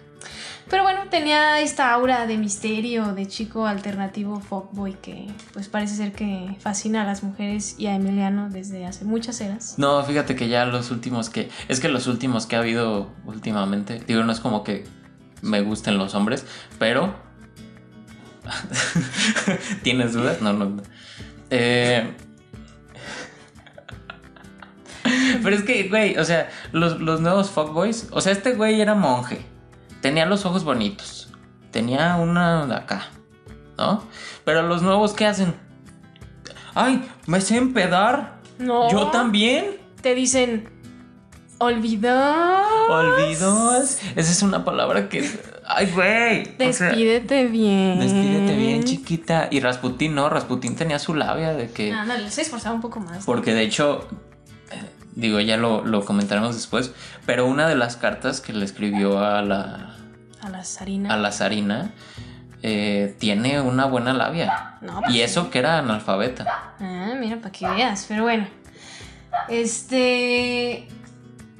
Pero 0.71 0.85
bueno, 0.85 1.01
tenía 1.11 1.61
esta 1.61 1.93
aura 1.93 2.29
de 2.29 2.39
misterio, 2.39 3.13
de 3.13 3.27
chico 3.27 3.67
alternativo 3.67 4.41
fuckboy 4.41 4.95
que 4.95 5.27
pues 5.53 5.69
parece 5.69 5.97
ser 5.97 6.13
que 6.13 6.57
fascina 6.61 7.03
a 7.03 7.05
las 7.05 7.25
mujeres 7.25 7.75
y 7.77 7.89
a 7.89 7.97
Emiliano 7.97 8.49
desde 8.51 8.87
hace 8.87 9.05
muchas 9.05 9.41
eras. 9.41 9.75
No, 9.79 10.01
fíjate 10.05 10.37
que 10.37 10.49
ya 10.49 10.65
los 10.67 10.93
últimos 10.93 11.29
que... 11.29 11.51
Es 11.67 11.81
que 11.81 11.89
los 11.89 12.07
últimos 12.07 12.47
que 12.47 12.55
ha 12.55 12.61
habido 12.61 13.11
últimamente, 13.25 14.01
digo, 14.07 14.23
no 14.23 14.31
es 14.31 14.39
como 14.39 14.63
que 14.63 14.85
me 15.43 15.61
gusten 15.61 15.99
los 15.99 16.15
hombres, 16.15 16.47
pero... 16.79 17.17
¿Tienes 19.83 20.13
dudas? 20.13 20.41
No, 20.41 20.53
no. 20.53 20.81
Eh... 21.51 22.15
Pero 25.43 25.57
es 25.57 25.63
que, 25.63 25.89
güey, 25.89 26.17
o 26.19 26.25
sea, 26.25 26.49
los, 26.73 27.01
los 27.01 27.21
nuevos 27.21 27.51
fuckboys, 27.51 28.09
o 28.11 28.21
sea, 28.21 28.33
este 28.33 28.53
güey 28.53 28.81
era 28.81 28.95
monje 28.95 29.50
tenía 30.01 30.27
los 30.27 30.45
ojos 30.47 30.65
bonitos. 30.65 31.29
Tenía 31.71 32.17
una 32.17 32.67
de 32.67 32.75
acá, 32.75 33.09
¿no? 33.79 34.03
Pero 34.45 34.63
los 34.63 34.83
nuevos, 34.83 35.13
¿qué 35.13 35.27
hacen? 35.27 35.55
¡Ay! 36.75 37.09
¿Me 37.27 37.41
sé 37.41 37.57
empedar? 37.57 38.41
No. 38.59 38.91
¿Yo 38.91 39.09
también? 39.09 39.79
Te 40.03 40.15
dicen. 40.15 40.69
Olvidó. 41.59 42.63
Olvidó. 42.89 43.77
Esa 43.83 44.17
es 44.17 44.43
una 44.43 44.65
palabra 44.65 45.09
que. 45.09 45.29
¡Ay, 45.67 45.91
güey! 45.95 46.57
Despídete 46.57 47.47
bien. 47.47 48.01
Despídete 48.01 48.57
bien, 48.57 48.85
chiquita. 48.85 49.49
Y 49.51 49.61
Rasputín, 49.61 50.15
no. 50.15 50.29
Rasputín 50.29 50.75
tenía 50.75 50.99
su 50.99 51.15
labia 51.15 51.53
de 51.53 51.71
que. 51.71 51.93
Ah, 51.93 52.05
no, 52.05 52.15
se 52.31 52.43
esforzaba 52.43 52.75
un 52.75 52.81
poco 52.81 53.01
más. 53.01 53.25
Porque 53.25 53.55
de 53.55 53.63
hecho, 53.63 54.09
digo, 55.15 55.41
ya 55.41 55.57
lo, 55.57 56.05
comentaremos 56.05 56.55
después, 56.55 56.93
pero 57.27 57.47
una 57.47 57.69
de 57.69 57.77
las 57.77 57.97
cartas 57.97 58.41
que 58.41 58.53
le 58.53 58.65
escribió 58.65 59.19
a 59.19 59.43
la... 59.43 59.97
A 60.41 60.49
la 60.49 60.65
zarina. 60.65 61.13
A 61.13 61.17
la 61.17 61.33
zarina. 61.33 61.93
Eh, 62.63 63.15
tiene 63.19 63.61
una 63.61 63.87
buena 63.87 64.13
labia. 64.13 64.79
Pues 64.81 65.15
y 65.15 65.21
eso 65.23 65.51
que 65.51 65.59
era 65.59 65.79
analfabeta. 65.79 66.47
Ah, 66.81 67.15
mira, 67.19 67.37
para 67.37 67.53
que 67.53 67.69
veas. 67.69 68.07
Pero 68.09 68.23
bueno. 68.23 68.47
Este. 69.49 70.89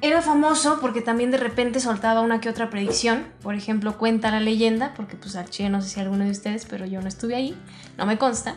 era 0.01 0.21
famoso 0.21 0.79
porque 0.81 1.01
también 1.01 1.31
de 1.31 1.37
repente 1.37 1.79
soltaba 1.79 2.21
una 2.21 2.39
que 2.39 2.49
otra 2.49 2.69
predicción. 2.69 3.25
Por 3.41 3.55
ejemplo, 3.55 3.97
cuenta 3.97 4.31
la 4.31 4.39
leyenda, 4.39 4.93
porque 4.95 5.15
pues 5.15 5.35
al 5.35 5.49
chile 5.49 5.69
no 5.69 5.81
sé 5.81 5.89
si 5.89 5.99
alguno 5.99 6.23
de 6.25 6.31
ustedes, 6.31 6.65
pero 6.69 6.85
yo 6.85 7.01
no 7.01 7.07
estuve 7.07 7.35
ahí, 7.35 7.55
no 7.97 8.05
me 8.05 8.17
consta, 8.17 8.55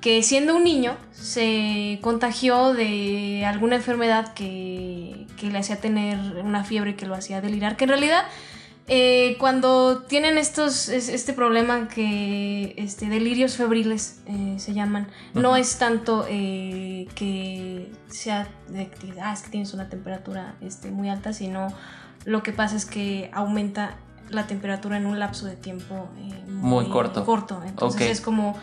que 0.00 0.22
siendo 0.22 0.56
un 0.56 0.64
niño 0.64 0.96
se 1.12 1.98
contagió 2.02 2.74
de 2.74 3.44
alguna 3.46 3.76
enfermedad 3.76 4.34
que, 4.34 5.26
que 5.36 5.50
le 5.50 5.58
hacía 5.58 5.80
tener 5.80 6.18
una 6.44 6.64
fiebre 6.64 6.96
que 6.96 7.06
lo 7.06 7.14
hacía 7.14 7.40
delirar, 7.40 7.76
que 7.76 7.84
en 7.84 7.90
realidad 7.90 8.24
eh, 8.88 9.36
cuando 9.40 10.02
tienen 10.02 10.38
estos, 10.38 10.88
este 10.88 11.32
problema 11.32 11.88
que 11.88 12.74
este, 12.76 13.06
delirios 13.06 13.56
febriles 13.56 14.20
eh, 14.26 14.54
se 14.58 14.74
llaman, 14.74 15.08
no 15.34 15.56
es 15.56 15.78
tanto 15.78 16.24
eh, 16.28 17.08
que 17.16 17.90
sea 18.06 18.46
de 18.68 18.88
ah, 19.20 19.32
es 19.32 19.42
que 19.42 19.50
tienes 19.50 19.74
una 19.74 19.88
temperatura 19.88 20.54
este, 20.60 20.92
muy 20.92 21.08
alta, 21.08 21.32
sino 21.32 21.66
lo 22.24 22.44
que 22.44 22.52
pasa 22.52 22.76
es 22.76 22.86
que 22.86 23.28
aumenta 23.32 23.96
la 24.28 24.46
temperatura 24.46 24.98
en 24.98 25.06
un 25.06 25.18
lapso 25.18 25.46
de 25.46 25.56
tiempo 25.56 26.08
muy, 26.46 26.88
corto. 26.88 27.24
corto. 27.24 27.62
Entonces 27.66 28.08
es 28.08 28.20
como... 28.20 28.56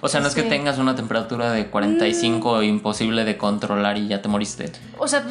O 0.00 0.08
sea, 0.08 0.20
no 0.20 0.28
es 0.28 0.34
que 0.34 0.42
tengas 0.42 0.78
una 0.78 0.94
temperatura 0.94 1.52
de 1.52 1.66
45 1.68 2.58
mm. 2.58 2.62
imposible 2.62 3.24
de 3.24 3.36
controlar 3.36 3.98
y 3.98 4.08
ya 4.08 4.22
te 4.22 4.28
moriste. 4.28 4.70
O 4.98 5.08
sea, 5.08 5.24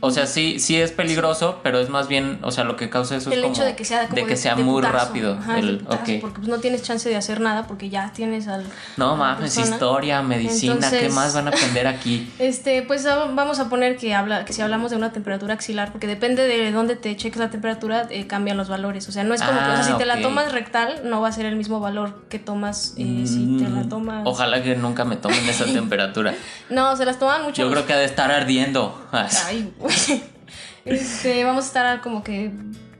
o 0.00 0.10
sea, 0.10 0.26
sí, 0.26 0.58
sí 0.58 0.76
es 0.76 0.92
peligroso, 0.92 1.60
pero 1.62 1.80
es 1.80 1.88
más 1.88 2.08
bien, 2.08 2.38
o 2.42 2.50
sea, 2.50 2.64
lo 2.64 2.76
que 2.76 2.90
causa 2.90 3.16
eso 3.16 3.30
el 3.30 3.38
es 3.38 3.42
como 3.42 3.54
hecho 3.54 3.64
de 3.64 3.76
que 3.76 3.84
sea, 3.84 4.06
de 4.06 4.24
que 4.24 4.36
sea 4.36 4.56
muy 4.56 4.82
rápido. 4.82 5.38
Porque 5.86 6.20
pues, 6.20 6.48
no 6.48 6.58
tienes 6.58 6.82
chance 6.82 7.08
de 7.08 7.16
hacer 7.16 7.40
nada 7.40 7.66
porque 7.66 7.90
ya 7.90 8.12
tienes 8.12 8.48
al. 8.48 8.64
No 8.96 9.16
mames, 9.16 9.56
historia, 9.56 10.22
medicina, 10.22 10.90
¿qué 10.90 11.08
más 11.08 11.34
van 11.34 11.48
a 11.48 11.50
aprender 11.50 11.86
aquí? 11.86 12.30
Este, 12.38 12.82
pues 12.82 13.04
vamos 13.04 13.58
a 13.58 13.68
poner 13.68 13.96
que 13.96 14.14
habla, 14.14 14.44
que 14.44 14.52
si 14.52 14.60
hablamos 14.60 14.90
de 14.90 14.96
una 14.96 15.12
temperatura 15.12 15.54
axilar, 15.54 15.92
porque 15.92 16.06
depende 16.06 16.46
de 16.46 16.72
dónde 16.72 16.94
te 16.96 17.16
cheques 17.16 17.38
la 17.38 17.50
temperatura, 17.50 18.06
eh, 18.10 18.26
cambian 18.26 18.56
los 18.56 18.68
valores. 18.68 19.08
O 19.08 19.12
sea, 19.12 19.24
no 19.24 19.34
es 19.34 19.40
como 19.40 19.58
que, 19.58 19.64
o 19.64 19.74
sea, 19.76 19.82
si 19.82 19.92
te 19.94 20.04
la 20.04 20.14
ah, 20.14 20.20
tomas 20.20 20.52
rectal, 20.52 21.02
no 21.04 21.20
va 21.20 21.28
a 21.28 21.32
ser 21.32 21.46
el 21.46 21.56
mismo 21.56 21.80
valor 21.80 22.24
que 22.28 22.38
tomas 22.38 22.94
eh, 22.96 23.24
si 23.26 23.56
te 23.58 23.68
la 23.68 23.84
mm, 23.84 23.88
tomas. 23.88 24.22
Ojalá 24.24 24.62
que 24.62 24.76
nunca 24.76 25.04
me 25.04 25.16
tomen 25.16 25.48
esa 25.48 25.64
temperatura. 25.72 26.34
No, 26.70 26.96
se 26.96 27.04
las 27.04 27.18
toman 27.18 27.42
mucho. 27.42 27.62
Yo 27.62 27.70
creo 27.70 27.86
que 27.86 27.92
ha 27.92 27.98
de 27.98 28.04
estar 28.04 28.30
ardiendo. 28.30 29.00
Ay, 29.44 29.72
este, 30.84 31.44
vamos 31.44 31.64
a 31.64 31.66
estar 31.66 32.00
como 32.00 32.22
que. 32.22 32.52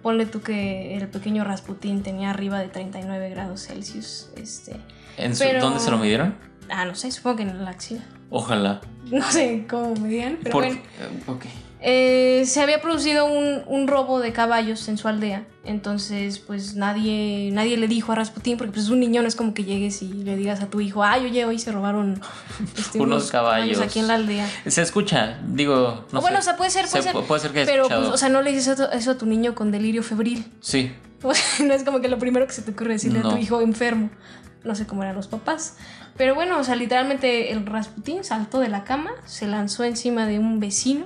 Ponle 0.02 0.26
tú 0.26 0.42
que 0.42 0.96
el 0.96 1.08
pequeño 1.08 1.44
Rasputín 1.44 2.02
tenía 2.02 2.28
arriba 2.28 2.58
de 2.58 2.68
39 2.68 3.30
grados 3.30 3.66
Celsius. 3.66 4.28
Este, 4.36 4.76
¿En 5.16 5.32
¿Dónde 5.60 5.80
se 5.80 5.90
lo 5.90 5.96
midieron? 5.96 6.34
Ah, 6.68 6.84
no 6.84 6.94
sé, 6.94 7.10
supongo 7.10 7.36
que 7.36 7.42
en 7.44 7.64
la 7.64 7.70
axila. 7.70 8.02
Ojalá. 8.28 8.82
No 9.10 9.30
sé 9.30 9.64
cómo 9.68 9.94
medían, 9.94 10.38
pero 10.42 10.58
bueno. 10.58 10.74
Eh, 10.74 11.22
ok. 11.26 11.44
Eh, 11.86 12.44
se 12.46 12.62
había 12.62 12.80
producido 12.80 13.26
un, 13.26 13.86
robo 13.86 14.18
de 14.18 14.32
caballos 14.32 14.88
en 14.88 14.96
su 14.96 15.06
aldea. 15.06 15.44
Entonces, 15.64 16.38
pues 16.38 16.76
nadie, 16.76 17.50
nadie 17.52 17.76
le 17.76 17.88
dijo 17.88 18.12
a 18.12 18.14
Rasputín, 18.14 18.56
porque 18.56 18.72
pues 18.72 18.86
es 18.86 18.90
un 18.90 19.00
niño, 19.00 19.20
no 19.20 19.28
es 19.28 19.36
como 19.36 19.52
que 19.52 19.64
llegues 19.64 20.00
y 20.00 20.08
le 20.08 20.34
digas 20.34 20.62
a 20.62 20.68
tu 20.68 20.80
hijo, 20.80 21.04
ay, 21.04 21.26
oye, 21.26 21.44
hoy 21.44 21.58
se 21.58 21.72
robaron 21.72 22.22
este, 22.78 22.98
unos, 22.98 23.30
caballos. 23.30 23.82
aquí 23.82 23.98
en 23.98 24.08
la 24.08 24.14
aldea. 24.14 24.48
Se 24.66 24.80
escucha, 24.80 25.38
digo, 25.46 26.06
no 26.10 26.22
Bueno, 26.22 26.38
o 26.38 26.42
sea, 26.42 26.56
puede 26.56 26.70
ser, 26.70 26.88
puede, 26.88 27.02
ser, 27.02 27.14
puede 27.14 27.40
ser 27.42 27.52
que 27.52 27.66
Pero, 27.66 27.86
pues, 27.86 28.08
o 28.08 28.16
sea, 28.16 28.30
no 28.30 28.40
le 28.40 28.52
dices 28.52 28.78
eso, 28.94 29.10
a 29.10 29.18
tu 29.18 29.26
niño 29.26 29.54
con 29.54 29.70
delirio 29.70 30.02
febril. 30.02 30.50
Sí. 30.62 30.90
no 31.62 31.74
es 31.74 31.84
como 31.84 32.00
que 32.00 32.08
lo 32.08 32.18
primero 32.18 32.46
que 32.46 32.54
se 32.54 32.62
te 32.62 32.70
ocurre 32.70 32.94
decirle 32.94 33.18
a 33.18 33.22
tu 33.24 33.36
hijo 33.36 33.60
enfermo. 33.60 34.08
No 34.62 34.74
sé 34.74 34.86
cómo 34.86 35.02
eran 35.02 35.16
los 35.16 35.28
papás. 35.28 35.76
Pero 36.16 36.34
bueno, 36.34 36.58
o 36.58 36.64
sea, 36.64 36.76
literalmente 36.76 37.52
el 37.52 37.66
Rasputín 37.66 38.24
saltó 38.24 38.60
de 38.60 38.68
la 38.68 38.84
cama, 38.84 39.10
se 39.26 39.46
lanzó 39.46 39.84
encima 39.84 40.26
de 40.26 40.38
un 40.38 40.60
vecino 40.60 41.04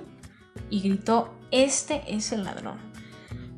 y 0.70 0.80
gritó, 0.80 1.34
este 1.50 2.02
es 2.08 2.32
el 2.32 2.44
ladrón. 2.44 2.78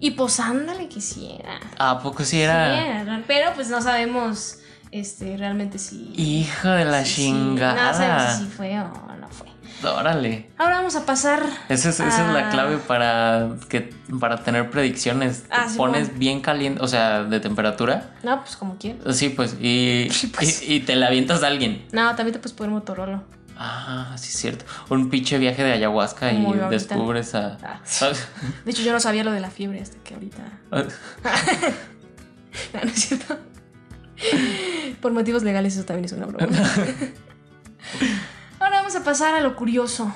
Y 0.01 0.13
pues 0.13 0.41
ándale 0.41 0.89
quisiera. 0.89 1.61
¿A 1.79 2.01
poco 2.01 2.25
si 2.25 2.41
era? 2.41 3.23
pero 3.27 3.53
pues 3.55 3.69
no 3.69 3.83
sabemos 3.83 4.59
este, 4.91 5.37
realmente 5.37 5.79
si... 5.79 6.13
Hijo 6.17 6.69
de 6.69 6.85
la 6.85 7.05
chingada. 7.05 7.93
No 7.93 7.99
sabemos 7.99 8.39
si 8.39 8.47
fue 8.47 8.81
o 8.81 9.17
no 9.21 9.29
fue. 9.29 9.49
Órale. 9.83 10.51
Ahora 10.59 10.77
vamos 10.77 10.97
a 10.97 11.07
pasar. 11.07 11.43
Esa 11.69 11.89
es, 11.89 12.01
esa 12.01 12.27
es 12.27 12.35
la 12.35 12.51
clave 12.51 12.79
para 12.79 13.51
que 13.69 13.95
para 14.19 14.43
tener 14.43 14.71
predicciones. 14.71 15.45
Ah, 15.51 15.69
pones 15.77 16.19
bien 16.19 16.41
caliente, 16.41 16.83
o 16.83 16.89
sea, 16.89 17.25
de 17.25 17.41
temperatura. 17.41 18.11
No, 18.23 18.41
pues 18.43 18.57
como 18.57 18.77
quieras. 18.77 19.17
Sí, 19.17 19.31
pues. 19.31 19.57
Y, 19.61 20.11
pues. 20.35 20.69
y, 20.69 20.81
te 20.81 20.97
la 20.97 21.07
avientas 21.07 21.43
a 21.43 21.47
alguien. 21.47 21.87
No, 21.93 22.15
también 22.15 22.35
te 22.35 22.39
puedes 22.41 22.53
poner 22.53 22.73
Motorola. 22.73 23.23
Ah, 23.63 24.17
sí 24.17 24.31
es 24.31 24.37
cierto. 24.37 24.65
Un 24.89 25.11
pinche 25.11 25.37
viaje 25.37 25.63
de 25.63 25.73
ayahuasca 25.73 26.33
y 26.33 26.51
descubres 26.71 27.35
a... 27.35 27.59
Ah. 27.63 27.83
De 28.65 28.71
hecho, 28.71 28.81
yo 28.81 28.91
no 28.91 29.01
sabía 29.01 29.23
lo 29.23 29.33
de 29.33 29.41
la 29.41 29.51
fiebre 29.51 29.83
hasta 29.83 29.99
que 29.99 30.15
ahorita... 30.15 30.43
Ah. 30.73 30.85
no, 32.73 32.81
no 32.83 32.91
es 32.91 32.95
cierto. 32.95 33.39
Por 35.03 35.13
motivos 35.13 35.43
legales 35.43 35.77
eso 35.77 35.85
también 35.85 36.07
es 36.07 36.13
una 36.13 36.25
broma. 36.25 36.47
Ahora 38.61 38.77
vamos 38.77 38.97
a 38.97 39.05
pasar 39.05 39.35
a 39.35 39.43
lo 39.43 39.55
curioso. 39.55 40.11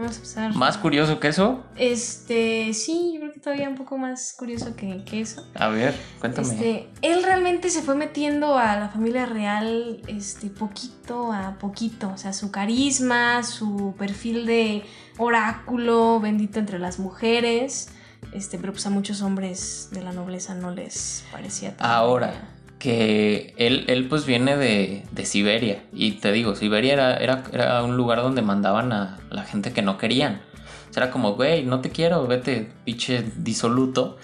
Vamos 0.00 0.16
a 0.16 0.20
pasar. 0.20 0.54
¿Más 0.54 0.78
curioso 0.78 1.20
que 1.20 1.28
eso? 1.28 1.62
Este, 1.76 2.72
sí, 2.72 3.10
yo 3.12 3.20
creo 3.20 3.32
que 3.32 3.40
todavía 3.40 3.68
un 3.68 3.74
poco 3.74 3.98
más 3.98 4.34
curioso 4.38 4.74
que, 4.74 5.04
eso. 5.12 5.46
A 5.54 5.68
ver, 5.68 5.94
cuéntame. 6.20 6.48
Este, 6.48 6.88
él 7.02 7.22
realmente 7.22 7.68
se 7.68 7.82
fue 7.82 7.94
metiendo 7.94 8.56
a 8.56 8.76
la 8.76 8.88
familia 8.88 9.26
real, 9.26 10.00
este, 10.06 10.48
poquito 10.48 11.32
a 11.32 11.58
poquito. 11.58 12.10
O 12.14 12.16
sea, 12.16 12.32
su 12.32 12.50
carisma, 12.50 13.42
su 13.42 13.94
perfil 13.98 14.46
de 14.46 14.84
oráculo, 15.18 16.18
bendito 16.18 16.58
entre 16.58 16.78
las 16.78 16.98
mujeres. 16.98 17.90
Este, 18.32 18.56
pero 18.56 18.72
pues 18.72 18.86
a 18.86 18.90
muchos 18.90 19.20
hombres 19.20 19.88
de 19.92 20.02
la 20.02 20.12
nobleza 20.12 20.54
no 20.54 20.70
les 20.70 21.24
parecía 21.30 21.76
tan. 21.76 21.90
Ahora 21.90 22.32
que 22.80 23.54
él, 23.58 23.84
él 23.88 24.08
pues 24.08 24.26
viene 24.26 24.56
de, 24.56 25.04
de, 25.12 25.24
Siberia. 25.26 25.84
Y 25.92 26.12
te 26.12 26.32
digo, 26.32 26.56
Siberia 26.56 26.94
era, 26.94 27.16
era, 27.18 27.44
era, 27.52 27.84
un 27.84 27.96
lugar 27.96 28.22
donde 28.22 28.42
mandaban 28.42 28.92
a 28.92 29.18
la 29.30 29.44
gente 29.44 29.72
que 29.72 29.82
no 29.82 29.98
querían. 29.98 30.40
O 30.88 30.92
sea, 30.92 31.04
era 31.04 31.12
como, 31.12 31.34
güey, 31.34 31.64
no 31.64 31.80
te 31.80 31.90
quiero, 31.90 32.26
vete, 32.26 32.72
pinche 32.84 33.22
disoluto. 33.36 34.16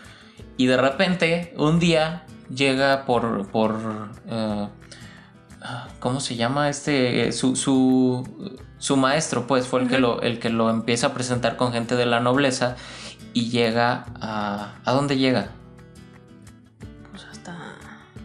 Y 0.57 0.67
de 0.67 0.79
repente, 0.79 1.55
un 1.59 1.79
día 1.79 2.25
llega 2.53 3.05
por. 3.05 3.47
por 3.49 3.75
uh, 3.75 4.69
¿Cómo 6.01 6.21
se 6.21 6.37
llama 6.37 6.71
este? 6.71 7.33
Su, 7.33 7.57
su, 7.57 8.57
su 8.79 8.97
maestro, 8.97 9.47
pues, 9.47 9.67
fue 9.67 9.83
el, 9.83 9.89
que 9.89 9.99
lo, 9.99 10.23
el 10.23 10.39
que 10.39 10.49
lo 10.49 10.71
empieza 10.71 11.09
a 11.09 11.15
presentar 11.15 11.57
con 11.57 11.73
gente 11.73 11.95
de 11.95 12.07
la 12.07 12.21
nobleza. 12.21 12.77
Y 13.35 13.51
llega 13.51 14.07
a. 14.19 14.77
¿A 14.83 14.93
dónde 14.93 15.19
llega? 15.19 15.51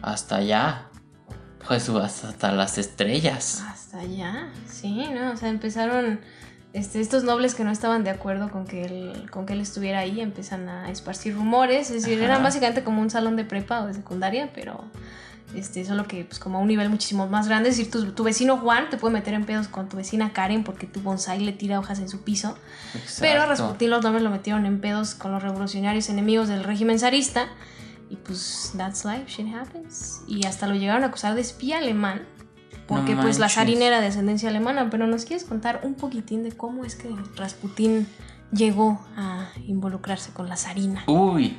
Hasta 0.02 0.36
allá. 0.36 0.88
Pues 1.66 1.88
hasta 1.88 2.52
las 2.52 2.76
estrellas. 2.76 3.64
Hasta 3.66 4.00
allá, 4.00 4.48
sí, 4.66 5.06
¿no? 5.14 5.30
O 5.30 5.36
sea, 5.36 5.48
empezaron 5.48 6.20
este, 6.72 7.00
estos 7.00 7.22
nobles 7.22 7.54
que 7.54 7.62
no 7.62 7.70
estaban 7.70 8.02
de 8.02 8.10
acuerdo 8.10 8.50
con 8.50 8.66
que 8.66 8.84
él, 8.84 9.30
con 9.30 9.46
que 9.46 9.52
él 9.52 9.60
estuviera 9.60 10.00
ahí, 10.00 10.20
empiezan 10.20 10.68
a 10.68 10.90
esparcir 10.90 11.34
rumores. 11.34 11.90
Es 11.90 12.02
decir, 12.02 12.20
eran 12.20 12.42
básicamente 12.42 12.82
como 12.82 13.00
un 13.00 13.10
salón 13.10 13.36
de 13.36 13.44
prepa 13.44 13.82
o 13.82 13.86
de 13.86 13.94
secundaria, 13.94 14.50
pero 14.52 14.84
este, 15.54 15.84
solo 15.84 16.08
que 16.08 16.24
pues 16.24 16.40
como 16.40 16.58
a 16.58 16.60
un 16.60 16.66
nivel 16.66 16.90
muchísimo 16.90 17.28
más 17.28 17.46
grande. 17.46 17.68
Es 17.68 17.76
decir, 17.76 18.12
tu, 18.14 18.24
vecino 18.24 18.56
Juan 18.58 18.90
te 18.90 18.96
puede 18.96 19.14
meter 19.14 19.32
en 19.34 19.44
pedos 19.44 19.68
con 19.68 19.88
tu 19.88 19.96
vecina 19.96 20.32
Karen 20.32 20.64
porque 20.64 20.88
tu 20.88 21.00
bonsai 21.00 21.38
le 21.38 21.52
tira 21.52 21.78
hojas 21.78 22.00
en 22.00 22.08
su 22.08 22.22
piso. 22.22 22.56
Pero 23.20 23.42
a 23.42 23.46
Rasputín 23.46 23.90
los 23.90 24.02
nobles 24.02 24.22
lo 24.22 24.30
metieron 24.30 24.66
en 24.66 24.80
pedos 24.80 25.14
con 25.14 25.30
los 25.30 25.42
revolucionarios 25.42 26.08
enemigos 26.08 26.48
del 26.48 26.64
régimen 26.64 26.98
zarista 26.98 27.48
y 28.12 28.16
pues, 28.16 28.74
that's 28.76 29.06
life, 29.06 29.24
shit 29.26 29.46
happens. 29.54 30.20
Y 30.28 30.44
hasta 30.44 30.66
lo 30.66 30.74
llegaron 30.74 31.02
a 31.02 31.06
acusar 31.06 31.34
de 31.34 31.40
espía 31.40 31.78
alemán. 31.78 32.22
Porque 32.86 33.16
pues 33.16 33.38
la 33.38 33.48
zarina 33.48 33.86
era 33.86 34.02
de 34.02 34.08
ascendencia 34.08 34.50
alemana. 34.50 34.90
Pero 34.90 35.06
nos 35.06 35.24
quieres 35.24 35.46
contar 35.46 35.80
un 35.82 35.94
poquitín 35.94 36.42
de 36.42 36.52
cómo 36.52 36.84
es 36.84 36.94
que 36.94 37.08
Rasputín 37.36 38.06
llegó 38.52 39.00
a 39.16 39.48
involucrarse 39.66 40.30
con 40.32 40.46
la 40.46 40.56
zarina. 40.56 41.02
Uy, 41.06 41.56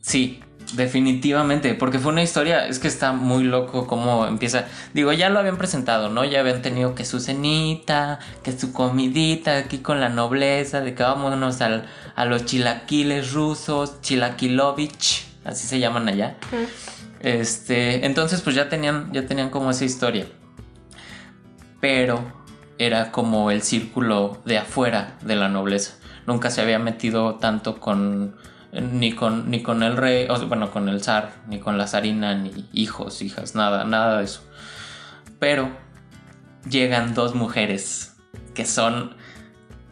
sí, 0.00 0.40
Definitivamente, 0.74 1.74
porque 1.74 1.98
fue 1.98 2.12
una 2.12 2.22
historia, 2.22 2.68
es 2.68 2.78
que 2.78 2.86
está 2.86 3.10
muy 3.10 3.42
loco 3.42 3.88
cómo 3.88 4.26
empieza. 4.26 4.66
Digo, 4.94 5.12
ya 5.12 5.28
lo 5.28 5.40
habían 5.40 5.56
presentado, 5.56 6.10
¿no? 6.10 6.24
Ya 6.24 6.38
habían 6.38 6.62
tenido 6.62 6.94
que 6.94 7.04
su 7.04 7.18
cenita, 7.18 8.20
que 8.44 8.56
su 8.56 8.72
comidita 8.72 9.56
aquí 9.56 9.78
con 9.78 10.00
la 10.00 10.10
nobleza, 10.10 10.80
de 10.80 10.94
que 10.94 11.02
vámonos 11.02 11.60
al, 11.60 11.88
a 12.14 12.24
los 12.24 12.44
chilaquiles 12.44 13.32
rusos, 13.32 14.00
chilaquilovich 14.00 15.29
así 15.44 15.66
se 15.66 15.78
llaman 15.78 16.08
allá. 16.08 16.36
Este, 17.20 18.06
entonces 18.06 18.40
pues 18.40 18.56
ya 18.56 18.68
tenían, 18.68 19.12
ya 19.12 19.26
tenían 19.26 19.50
como 19.50 19.70
esa 19.70 19.84
historia. 19.84 20.26
Pero 21.80 22.32
era 22.78 23.12
como 23.12 23.50
el 23.50 23.62
círculo 23.62 24.40
de 24.44 24.58
afuera 24.58 25.18
de 25.22 25.36
la 25.36 25.48
nobleza. 25.48 25.94
Nunca 26.26 26.50
se 26.50 26.60
había 26.60 26.78
metido 26.78 27.36
tanto 27.36 27.80
con 27.80 28.36
ni 28.72 29.12
con 29.12 29.50
ni 29.50 29.62
con 29.62 29.82
el 29.82 29.96
rey, 29.96 30.26
o 30.30 30.46
bueno, 30.46 30.70
con 30.70 30.88
el 30.88 31.02
zar, 31.02 31.32
ni 31.48 31.58
con 31.58 31.76
la 31.76 31.86
zarina, 31.86 32.34
ni 32.34 32.68
hijos, 32.72 33.20
hijas, 33.22 33.54
nada, 33.54 33.84
nada 33.84 34.18
de 34.18 34.24
eso. 34.24 34.42
Pero 35.38 35.70
llegan 36.68 37.14
dos 37.14 37.34
mujeres 37.34 38.16
que 38.54 38.64
son 38.64 39.16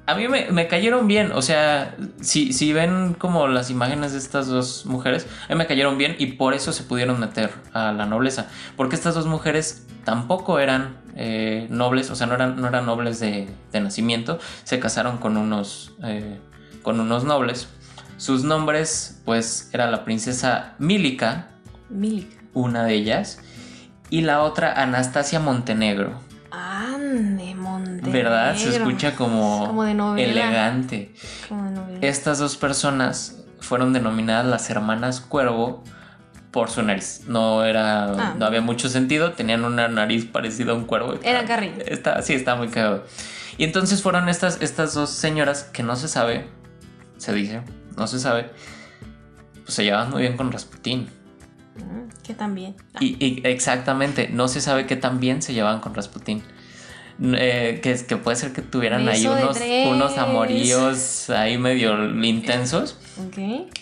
a 0.08 0.14
mí 0.14 0.26
me, 0.26 0.68
cayeron 0.68 1.06
bien. 1.06 1.32
O 1.32 1.42
sea, 1.42 1.94
si, 2.22 2.54
si 2.54 2.72
ven 2.72 3.12
como 3.12 3.46
las 3.46 3.68
imágenes 3.68 4.12
de 4.12 4.18
estas 4.18 4.46
dos 4.46 4.86
mujeres, 4.86 5.26
a 5.44 5.52
mí 5.52 5.58
me 5.58 5.66
cayeron 5.66 5.98
bien 5.98 6.16
y 6.18 6.28
por 6.32 6.54
eso 6.54 6.72
se 6.72 6.82
pudieron 6.82 7.20
meter 7.20 7.50
a 7.74 7.92
la 7.92 8.06
nobleza. 8.06 8.48
Porque 8.74 8.96
estas 8.96 9.14
dos 9.14 9.26
mujeres 9.26 9.86
tampoco 10.04 10.60
eran 10.60 10.96
eh, 11.14 11.66
nobles, 11.68 12.10
o 12.10 12.16
sea, 12.16 12.26
no 12.26 12.34
eran, 12.34 12.58
no 12.58 12.68
eran 12.68 12.86
nobles 12.86 13.20
de, 13.20 13.50
nacimiento. 13.74 14.38
Se 14.64 14.80
casaron 14.80 15.18
con 15.18 15.36
unos, 15.36 15.92
eh, 16.02 16.38
con 16.82 17.00
unos 17.00 17.24
nobles. 17.24 17.68
Sus 18.16 18.44
nombres, 18.44 19.20
pues, 19.26 19.68
era 19.74 19.90
la 19.90 20.06
princesa 20.06 20.74
Mílica. 20.78 21.48
Mílica. 21.90 22.42
Una 22.54 22.84
de 22.84 22.94
ellas. 22.94 23.40
Y 24.08 24.22
la 24.22 24.40
otra, 24.40 24.72
Anastasia 24.72 25.38
Montenegro. 25.38 26.18
Montenegro. 27.54 28.12
¿Verdad? 28.12 28.56
Se 28.56 28.70
escucha 28.70 29.14
como, 29.14 29.84
elegante. 30.16 31.14
Como 31.48 31.64
de 31.64 31.70
novela. 31.70 31.98
Estas 32.00 32.38
dos 32.38 32.56
personas 32.56 33.36
fueron 33.60 33.92
denominadas 33.92 34.46
las 34.46 34.70
hermanas 34.70 35.20
Cuervo 35.20 35.84
por 36.50 36.70
su 36.70 36.82
nariz. 36.82 37.22
No 37.26 37.64
era, 37.64 38.12
ah. 38.12 38.34
no 38.38 38.46
había 38.46 38.60
mucho 38.60 38.88
sentido. 38.88 39.32
Tenían 39.32 39.64
una 39.64 39.88
nariz 39.88 40.24
parecida 40.24 40.72
a 40.72 40.74
un 40.74 40.84
cuervo. 40.84 41.14
Era 41.22 41.44
carrillo. 41.44 41.82
Está, 41.86 42.22
sí, 42.22 42.34
está 42.34 42.56
muy 42.56 42.68
cagado. 42.68 43.04
Y 43.58 43.64
entonces 43.64 44.02
fueron 44.02 44.28
estas, 44.28 44.62
estas 44.62 44.94
dos 44.94 45.10
señoras 45.10 45.64
que 45.64 45.82
no 45.82 45.96
se 45.96 46.06
sabe, 46.06 46.46
se 47.16 47.32
dice, 47.32 47.62
no 47.96 48.06
se 48.06 48.20
sabe, 48.20 48.50
pues 49.64 49.74
se 49.74 49.82
llevaban 49.84 50.10
muy 50.10 50.22
bien 50.22 50.36
con 50.36 50.52
Rasputín. 50.52 51.08
Mm, 51.76 52.08
que 52.22 52.34
también. 52.34 52.76
Y, 53.00 53.40
exactamente, 53.44 54.28
no 54.28 54.46
se 54.46 54.60
sabe 54.60 54.86
qué 54.86 54.94
tan 54.94 55.18
bien 55.18 55.42
se 55.42 55.54
llevaban 55.54 55.80
con 55.80 55.92
Rasputín. 55.92 56.44
Eh, 57.20 57.80
que, 57.82 57.96
que 58.06 58.16
puede 58.16 58.36
ser 58.36 58.52
que 58.52 58.62
tuvieran 58.62 59.08
ahí 59.08 59.26
unos, 59.26 59.58
unos 59.88 60.18
amoríos 60.18 61.30
ahí 61.30 61.58
medio 61.58 62.04
intensos. 62.24 62.96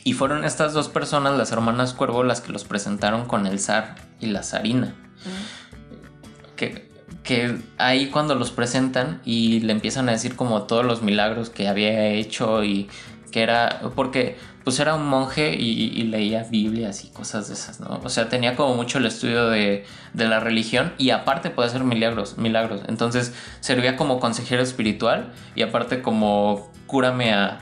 Y 0.05 0.13
fueron 0.15 0.45
estas 0.45 0.73
dos 0.73 0.89
personas, 0.89 1.37
las 1.37 1.53
hermanas 1.53 1.93
Cuervo, 1.93 2.23
las 2.23 2.41
que 2.41 2.53
los 2.53 2.65
presentaron 2.65 3.27
con 3.27 3.47
el 3.47 3.59
zar 3.59 3.97
y 4.21 4.27
la 4.27 4.43
zarina. 4.43 4.95
Mm. 5.25 6.57
Que, 6.57 6.89
que 7.23 7.59
ahí 7.77 8.07
cuando 8.07 8.35
los 8.35 8.53
presentan 8.53 9.21
y 9.25 9.61
le 9.61 9.73
empiezan 9.73 10.09
a 10.09 10.13
decir 10.13 10.37
como 10.37 10.63
todos 10.63 10.87
los 10.87 11.03
milagros 11.03 11.51
que 11.51 11.69
había 11.69 12.09
hecho 12.09 12.65
y 12.65 12.89
que 13.31 13.43
era, 13.43 13.83
porque 13.95 14.39
pues 14.67 14.81
era 14.81 14.97
un 14.97 15.07
monje 15.07 15.55
y, 15.55 16.03
leía 16.03 16.43
Biblias 16.43 17.05
y 17.05 17.11
cosas 17.11 17.47
de 17.47 17.55
esas, 17.55 17.79
¿no? 17.79 18.01
O 18.03 18.09
sea, 18.09 18.29
tenía 18.29 18.57
como 18.57 18.75
mucho 18.75 18.99
el 18.99 19.07
estudio 19.07 19.49
de, 19.49 19.85
la 20.13 20.41
religión 20.41 20.93
y 20.99 21.11
aparte 21.11 21.51
puede 21.51 21.69
hacer 21.69 21.85
milagros, 21.85 22.37
milagros. 22.37 22.81
Entonces 22.89 23.33
servía 23.61 23.97
como 23.97 24.19
consejero 24.19 24.65
espiritual 24.65 25.33
y 25.55 25.63
aparte 25.63 26.03
como 26.03 26.69
cúrame 26.89 27.33
a, 27.33 27.61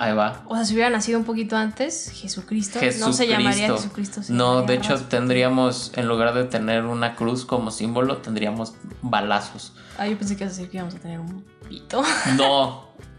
Eva. 0.00 0.42
O 0.48 0.56
sea, 0.56 0.64
si 0.64 0.72
hubiera 0.72 0.88
nacido 0.88 1.18
un 1.18 1.26
poquito 1.26 1.58
antes, 1.58 2.10
Jesucristo, 2.10 2.80
no 3.00 3.12
se 3.12 3.26
llamaría 3.28 3.68
Jesucristo. 3.68 4.22
no, 4.30 4.62
de 4.62 4.76
hecho 4.76 4.98
tendríamos, 4.98 5.92
en 5.94 6.08
lugar 6.08 6.32
de 6.32 6.44
tener 6.44 6.86
una 6.86 7.16
cruz 7.16 7.44
como 7.44 7.70
símbolo, 7.70 8.16
tendríamos 8.16 8.72
balazos. 9.02 9.74
Ah, 9.98 10.06
yo 10.06 10.16
pensé 10.16 10.38
que 10.38 10.48
íbamos 10.72 10.94
a 10.94 10.98
tener 11.00 11.20
un 11.20 11.44
pito. 11.68 12.02
No, 12.38 12.86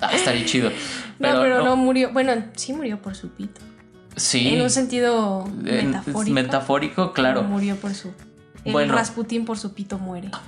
Ah, 0.00 0.10
estaría 0.12 0.44
chido. 0.44 0.70
no, 1.18 1.40
pero 1.40 1.64
no. 1.64 1.76
murió. 1.76 2.12
Bueno, 2.12 2.32
sí 2.54 2.72
murió 2.72 3.00
por 3.02 3.14
su 3.14 3.30
pito. 3.30 3.60
Sí. 4.16 4.48
En 4.48 4.62
un 4.62 4.70
sentido 4.70 5.46
metafórico. 5.62 6.34
Metafórico, 6.34 7.12
claro. 7.12 7.42
Murió 7.42 7.76
por 7.76 7.94
su. 7.94 8.12
El 8.64 8.88
Rasputín 8.88 9.44
por 9.44 9.58
su 9.58 9.74
pito 9.74 9.98
muere. 9.98 10.30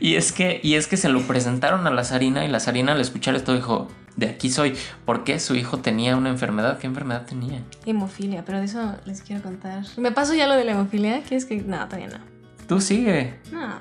Y 0.00 0.16
es 0.16 0.32
que, 0.32 0.60
y 0.62 0.74
es 0.74 0.86
que 0.86 0.96
se 0.96 1.08
lo 1.08 1.22
presentaron 1.22 1.86
a 1.86 1.90
la 1.90 2.04
zarina 2.04 2.44
y 2.44 2.48
la 2.48 2.60
zarina 2.60 2.92
al 2.92 3.00
escuchar 3.00 3.34
esto 3.34 3.54
dijo, 3.54 3.88
de 4.16 4.26
aquí 4.26 4.50
soy. 4.50 4.76
porque 5.04 5.38
Su 5.40 5.54
hijo 5.54 5.78
tenía 5.78 6.16
una 6.16 6.28
enfermedad. 6.28 6.78
¿Qué 6.78 6.86
enfermedad 6.86 7.24
tenía? 7.26 7.62
Hemofilia, 7.86 8.44
pero 8.44 8.58
de 8.58 8.66
eso 8.66 8.96
les 9.06 9.22
quiero 9.22 9.42
contar. 9.42 9.84
¿Me 9.96 10.12
paso 10.12 10.34
ya 10.34 10.46
lo 10.46 10.54
de 10.54 10.64
la 10.64 10.72
hemofilia? 10.72 11.22
¿Quieres 11.22 11.44
que...? 11.46 11.62
No, 11.62 11.84
todavía 11.86 12.08
no. 12.08 12.18
Tú 12.66 12.80
sigue. 12.80 13.38
No. 13.50 13.78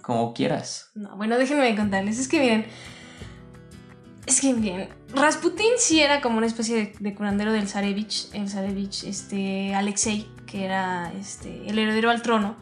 Como 0.00 0.32
quieras. 0.32 0.90
No, 0.94 1.14
bueno, 1.16 1.36
déjenme 1.36 1.76
contarles. 1.76 2.18
Es 2.18 2.28
que 2.28 2.40
miren, 2.40 2.66
es 4.30 4.40
que 4.40 4.54
bien, 4.54 4.88
Rasputin 5.12 5.72
sí 5.76 6.00
era 6.00 6.20
como 6.20 6.38
una 6.38 6.46
especie 6.46 6.94
de, 6.98 7.14
curandero 7.14 7.52
del 7.52 7.66
Zarevich, 7.66 8.28
el 8.32 8.48
Zarevich, 8.48 9.02
este, 9.02 9.74
Alexei, 9.74 10.28
que 10.46 10.64
era 10.64 11.12
este, 11.18 11.68
el 11.68 11.78
heredero 11.78 12.10
al 12.10 12.22
trono. 12.22 12.54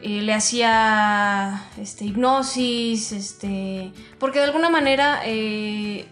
Eh, 0.00 0.22
le 0.22 0.32
hacía 0.32 1.62
este, 1.78 2.06
hipnosis, 2.06 3.12
este, 3.12 3.92
porque 4.18 4.38
de 4.38 4.46
alguna 4.46 4.70
manera 4.70 5.20
eh, 5.26 6.06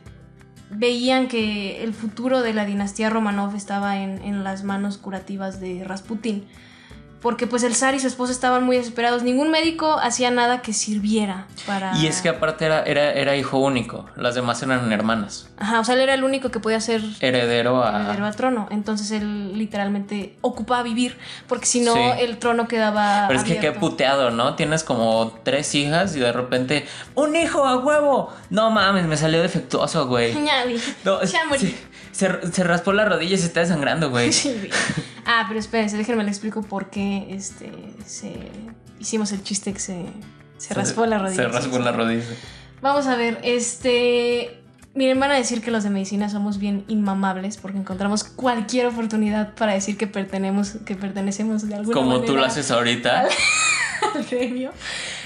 veían 0.70 1.28
que 1.28 1.82
el 1.82 1.94
futuro 1.94 2.42
de 2.42 2.52
la 2.52 2.66
dinastía 2.66 3.08
Romanov 3.08 3.54
estaba 3.54 3.96
en, 3.96 4.20
en 4.22 4.44
las 4.44 4.62
manos 4.62 4.98
curativas 4.98 5.58
de 5.58 5.84
Rasputin 5.84 6.46
porque 7.26 7.48
pues 7.48 7.64
el 7.64 7.74
zar 7.74 7.96
y 7.96 7.98
su 7.98 8.06
esposa 8.06 8.30
estaban 8.30 8.62
muy 8.62 8.76
desesperados. 8.76 9.24
Ningún 9.24 9.50
médico 9.50 9.98
hacía 10.00 10.30
nada 10.30 10.62
que 10.62 10.72
sirviera 10.72 11.48
para... 11.66 11.98
Y 11.98 12.06
es 12.06 12.22
que 12.22 12.28
aparte 12.28 12.66
era, 12.66 12.84
era, 12.84 13.10
era 13.14 13.34
hijo 13.34 13.58
único, 13.58 14.06
las 14.14 14.36
demás 14.36 14.62
eran 14.62 14.92
hermanas. 14.92 15.48
Ajá, 15.58 15.80
o 15.80 15.84
sea, 15.84 15.96
él 15.96 16.02
era 16.02 16.14
el 16.14 16.22
único 16.22 16.52
que 16.52 16.60
podía 16.60 16.80
ser 16.80 17.02
heredero, 17.18 17.82
a... 17.82 18.02
heredero 18.02 18.26
al 18.26 18.36
trono. 18.36 18.68
Entonces 18.70 19.10
él 19.10 19.58
literalmente 19.58 20.36
ocupaba 20.40 20.84
vivir, 20.84 21.18
porque 21.48 21.66
si 21.66 21.80
no 21.80 22.14
el 22.14 22.38
trono 22.38 22.68
quedaba... 22.68 23.24
Pero 23.26 23.40
es 23.40 23.44
que 23.44 23.58
qué 23.58 23.72
puteado, 23.72 24.30
¿no? 24.30 24.54
Tienes 24.54 24.84
como 24.84 25.36
tres 25.42 25.74
hijas 25.74 26.14
y 26.14 26.20
de 26.20 26.30
repente, 26.30 26.86
un 27.16 27.34
hijo 27.34 27.66
a 27.66 27.76
huevo. 27.78 28.32
No 28.50 28.70
mames, 28.70 29.04
me 29.06 29.16
salió 29.16 29.42
defectuoso, 29.42 30.06
güey. 30.06 30.32
no, 31.04 31.18
se, 31.26 32.52
se, 32.52 32.62
raspó 32.62 32.92
la 32.92 33.04
rodilla 33.04 33.34
y 33.34 33.38
se 33.38 33.46
está 33.46 33.58
desangrando, 33.58 34.10
güey. 34.10 34.30
ah, 35.26 35.44
pero 35.48 35.60
espérense, 35.60 35.96
déjenme 35.96 36.24
le 36.24 36.30
explico 36.30 36.62
por 36.62 36.90
qué 36.90 37.26
este, 37.30 37.70
se, 38.04 38.32
hicimos 38.98 39.32
el 39.32 39.42
chiste 39.42 39.72
que 39.72 39.80
se, 39.80 40.06
se 40.56 40.74
raspó 40.74 41.06
la 41.06 41.18
rodilla. 41.18 41.42
Se 41.42 41.48
raspó 41.48 41.78
la 41.78 41.92
rodilla. 41.92 42.24
Vamos 42.80 43.06
a 43.06 43.16
ver, 43.16 43.38
este... 43.42 44.62
Miren, 44.94 45.20
van 45.20 45.30
a 45.30 45.34
decir 45.34 45.60
que 45.60 45.70
los 45.70 45.84
de 45.84 45.90
medicina 45.90 46.30
somos 46.30 46.58
bien 46.58 46.86
inmamables 46.88 47.58
porque 47.58 47.76
encontramos 47.76 48.24
cualquier 48.24 48.86
oportunidad 48.86 49.54
para 49.54 49.74
decir 49.74 49.98
que, 49.98 50.06
pertenemos, 50.06 50.78
que 50.86 50.94
pertenecemos 50.94 51.68
de 51.68 51.74
alguna 51.74 51.94
Como 51.94 52.06
manera. 52.12 52.26
Como 52.26 52.32
tú 52.32 52.40
lo 52.40 52.46
haces 52.46 52.70
ahorita. 52.70 53.20
Al, 53.20 53.28
al 54.14 54.24
gremio. 54.24 54.70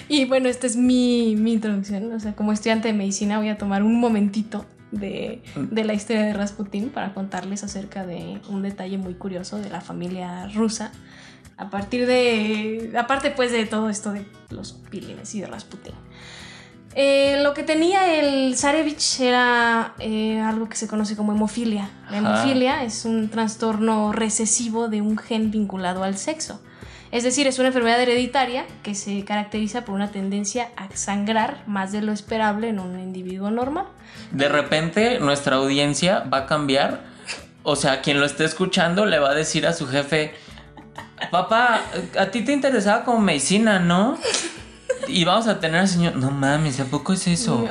Y 0.08 0.24
bueno, 0.24 0.48
esta 0.48 0.66
es 0.66 0.74
mi, 0.74 1.36
mi 1.36 1.52
introducción. 1.52 2.12
O 2.12 2.18
sea, 2.18 2.34
como 2.34 2.52
estudiante 2.52 2.88
de 2.88 2.94
medicina 2.94 3.38
voy 3.38 3.48
a 3.48 3.58
tomar 3.58 3.84
un 3.84 4.00
momentito 4.00 4.66
de, 4.90 5.42
de, 5.57 5.85
la 5.85 5.94
historia 5.94 6.22
de 6.22 6.33
Rasputin 6.33 6.90
para 6.90 7.14
contarles 7.14 7.64
acerca 7.64 8.07
de 8.07 8.40
un 8.48 8.62
detalle 8.62 8.98
muy 8.98 9.14
curioso 9.14 9.59
de 9.59 9.70
la 9.70 9.81
familia 9.81 10.48
rusa. 10.48 10.92
A 11.57 11.68
partir 11.68 12.07
de. 12.07 12.92
Aparte, 12.98 13.31
pues, 13.31 13.53
de 13.53 13.66
todo 13.66 13.90
esto 13.90 14.12
de 14.12 14.24
los 14.48 14.72
pilines 14.72 15.35
y 15.35 15.42
de 15.42 15.46
Rasputin. 15.46 15.94
Eh, 16.94 17.40
lo 17.42 17.55
que 17.55 17.62
tenía 17.62 18.18
el 18.18 18.57
Zarevich 18.57 19.20
era 19.20 19.94
eh, 20.00 20.40
algo 20.40 20.68
que 20.68 20.76
se 20.76 20.88
conoce 20.88 21.16
como 21.16 21.33
hemofilia. 21.33 21.88
La 22.11 22.18
hemofilia 22.18 22.83
es 22.83 23.05
un 23.05 23.29
trastorno 23.29 24.12
recesivo 24.12 24.88
de 24.88 25.00
un 25.00 25.16
gen 25.16 25.50
vinculado 25.50 26.03
al 26.03 26.16
sexo. 26.16 26.61
Es 27.12 27.25
decir, 27.25 27.46
es 27.49 27.59
una 27.59 27.68
enfermedad 27.68 28.01
hereditaria 28.01 28.66
que 28.85 28.94
se 28.94 29.25
caracteriza 29.25 29.85
por 29.85 29.96
una 29.96 30.12
tendencia 30.12 30.68
a 30.77 30.88
sangrar 30.94 31.64
más 31.66 31.90
de 31.90 32.03
lo 32.03 32.12
esperable 32.12 32.68
en 32.68 32.79
un 32.79 33.01
individuo 33.01 33.51
normal. 33.51 33.87
De 34.31 34.49
repente 34.49 35.18
nuestra 35.18 35.57
audiencia 35.57 36.20
va 36.33 36.38
a 36.38 36.46
cambiar. 36.46 37.01
O 37.62 37.75
sea, 37.77 38.01
quien 38.01 38.20
lo 38.20 38.27
esté 38.27 38.44
escuchando 38.44 39.07
le 39.07 39.18
va 39.18 39.31
a 39.31 39.35
decir 39.35 39.66
a 39.66 39.73
su 39.73 39.88
jefe, 39.88 40.35
papá, 41.31 41.83
a 42.18 42.27
ti 42.27 42.42
te 42.42 42.53
interesaba 42.53 43.05
como 43.05 43.18
medicina, 43.18 43.81
¿no? 43.81 44.16
Y 45.09 45.25
vamos 45.25 45.49
a 45.49 45.59
tener 45.59 45.81
al 45.81 45.88
señor, 45.88 46.16
no 46.16 46.31
mames, 46.31 46.79
¿a 46.81 46.85
poco 46.85 47.12
es 47.12 47.27
eso? 47.27 47.66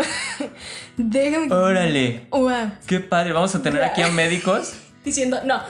Déjame. 0.97 1.52
Órale. 1.54 2.28
Qué 2.86 2.99
padre, 2.99 3.32
vamos 3.32 3.56
a 3.56 3.62
tener 3.62 3.84
aquí 3.84 4.02
a 4.02 4.10
médicos. 4.10 4.73
Diciendo, 5.06 5.39
no, 5.45 5.62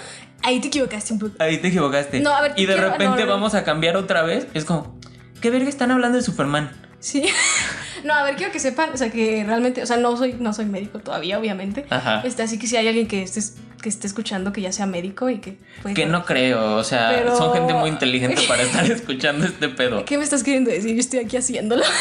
Ahí 0.44 0.60
te 0.60 0.68
equivocaste 0.68 1.14
un 1.14 1.20
poco. 1.20 1.34
Ahí 1.40 1.58
te 1.58 1.68
equivocaste. 1.68 2.20
No, 2.20 2.34
a 2.34 2.42
ver, 2.42 2.54
y 2.56 2.66
de 2.66 2.78
repente 2.78 3.26
vamos 3.26 3.56
a 3.56 3.64
cambiar 3.64 3.98
otra 3.98 4.24
vez. 4.24 4.48
Es 4.54 4.66
como, 4.66 4.98
¿qué 5.42 5.50
verga 5.50 5.70
están 5.70 5.92
hablando 5.92 6.18
de 6.18 6.24
Superman? 6.24 6.72
Sí. 7.00 7.24
no, 8.04 8.14
a 8.14 8.24
ver, 8.24 8.36
quiero 8.36 8.52
que 8.52 8.60
sepan, 8.60 8.92
o 8.94 8.98
sea, 8.98 9.10
que 9.12 9.44
realmente, 9.46 9.82
o 9.82 9.86
sea, 9.86 9.98
no 9.98 10.16
soy, 10.18 10.36
no 10.40 10.54
soy 10.54 10.66
médico 10.66 11.00
todavía, 11.00 11.40
obviamente. 11.40 11.86
Ajá. 11.90 12.22
Este, 12.26 12.44
así 12.44 12.60
que 12.60 12.68
si 12.68 12.78
hay 12.78 12.88
alguien 12.88 13.08
que 13.08 13.24
esté, 13.24 13.42
que 13.82 13.90
esté 13.90 14.08
escuchando 14.08 14.52
que 14.52 14.62
ya 14.62 14.72
sea 14.72 14.86
médico 14.86 15.30
y 15.30 15.40
que... 15.40 15.58
que 15.96 16.06
no 16.06 16.26
creo, 16.26 16.76
o 16.76 16.84
sea, 16.84 17.36
son 17.36 17.54
gente 17.54 17.74
muy 17.74 17.90
inteligente 17.90 18.42
para 18.48 18.64
estar 18.64 18.90
escuchando 18.90 19.46
este 19.46 19.70
pedo. 19.70 20.06
¿Qué 20.06 20.18
me 20.18 20.24
estás 20.24 20.44
queriendo 20.44 20.72
decir? 20.72 20.94
Yo 20.94 21.00
estoy 21.00 21.20
aquí 21.20 21.38
haciéndolo. 21.38 21.84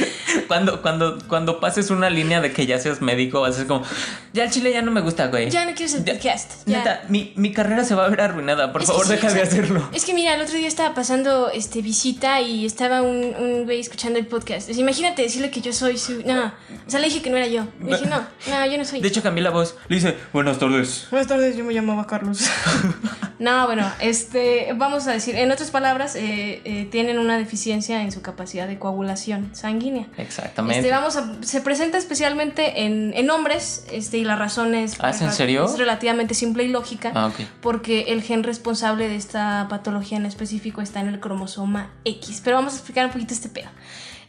cuando, 0.48 0.82
cuando, 0.82 1.18
cuando 1.28 1.60
pases 1.60 1.90
una 1.90 2.10
línea 2.10 2.40
de 2.40 2.52
que 2.52 2.66
ya 2.66 2.78
seas 2.78 3.00
médico, 3.00 3.40
vas 3.40 3.56
a 3.56 3.58
ser 3.58 3.66
como, 3.66 3.84
ya 4.32 4.44
el 4.44 4.50
chile 4.50 4.72
ya 4.72 4.82
no 4.82 4.90
me 4.90 5.00
gusta, 5.00 5.26
güey. 5.26 5.50
Ya 5.50 5.64
no 5.64 5.72
quiero 5.74 5.92
ser 5.92 6.04
podcast. 6.04 6.66
Neta, 6.66 7.02
mi, 7.08 7.32
mi, 7.36 7.52
carrera 7.52 7.84
se 7.84 7.94
va 7.94 8.06
a 8.06 8.08
ver 8.08 8.20
arruinada. 8.20 8.72
Por 8.72 8.84
favor, 8.84 9.06
deja 9.06 9.32
de 9.32 9.42
hacerlo. 9.42 9.88
Es 9.92 10.04
que 10.04 10.14
mira, 10.14 10.34
el 10.34 10.42
otro 10.42 10.56
día 10.56 10.68
estaba 10.68 10.94
pasando 10.94 11.50
este 11.50 11.82
visita 11.82 12.40
y 12.40 12.64
estaba 12.64 13.02
un, 13.02 13.34
un 13.38 13.64
güey 13.64 13.80
escuchando 13.80 14.18
el 14.18 14.26
podcast. 14.26 14.70
imagínate 14.70 15.22
decirle 15.22 15.50
que 15.50 15.60
yo 15.60 15.72
soy 15.72 15.98
su. 15.98 16.22
No, 16.24 16.46
o 16.46 16.90
sea, 16.90 17.00
le 17.00 17.08
dije 17.08 17.22
que 17.22 17.30
no 17.30 17.36
era 17.36 17.46
yo. 17.46 17.66
Le 17.80 17.96
dije, 17.96 18.06
no, 18.06 18.20
no, 18.48 18.66
yo 18.66 18.78
no 18.78 18.84
soy. 18.84 19.00
De 19.00 19.08
hecho, 19.08 19.22
cambié 19.22 19.42
la 19.42 19.50
voz. 19.50 19.76
Le 19.88 19.96
dice, 19.96 20.16
buenas 20.32 20.58
tardes. 20.58 21.06
Buenas 21.10 21.28
tardes, 21.28 21.56
yo 21.56 21.64
me 21.64 21.74
llamaba 21.74 22.06
Carlos. 22.06 22.48
no, 23.38 23.66
bueno, 23.66 23.90
este, 24.00 24.72
vamos 24.76 25.06
a 25.06 25.12
decir, 25.12 25.36
en 25.36 25.50
otras 25.50 25.70
palabras, 25.70 26.16
eh, 26.16 26.62
eh, 26.64 26.88
tienen 26.90 27.18
una 27.18 27.36
deficiencia 27.36 28.02
en 28.02 28.12
su 28.12 28.22
capacidad 28.22 28.66
de 28.66 28.78
coagulación 28.78 29.50
sanguínea. 29.54 29.81
Exactamente. 30.16 30.80
Este, 30.80 30.90
vamos 30.90 31.16
a, 31.16 31.42
se 31.42 31.60
presenta 31.60 31.98
especialmente 31.98 32.84
en, 32.84 33.12
en 33.14 33.30
hombres, 33.30 33.86
este, 33.90 34.18
y 34.18 34.24
la 34.24 34.36
razón 34.36 34.74
es, 34.74 34.96
¿Ah, 35.00 35.10
en 35.10 35.32
serio? 35.32 35.64
es 35.64 35.78
relativamente 35.78 36.34
simple 36.34 36.64
y 36.64 36.68
lógica, 36.68 37.12
ah, 37.14 37.30
porque 37.60 38.06
el 38.08 38.22
gen 38.22 38.42
responsable 38.42 39.08
de 39.08 39.16
esta 39.16 39.66
patología 39.68 40.18
en 40.18 40.26
específico 40.26 40.80
está 40.80 41.00
en 41.00 41.08
el 41.08 41.20
cromosoma 41.20 41.90
X. 42.04 42.40
Pero 42.44 42.56
vamos 42.56 42.74
a 42.74 42.76
explicar 42.76 43.06
un 43.06 43.12
poquito 43.12 43.34
este 43.34 43.48
pedo. 43.48 43.68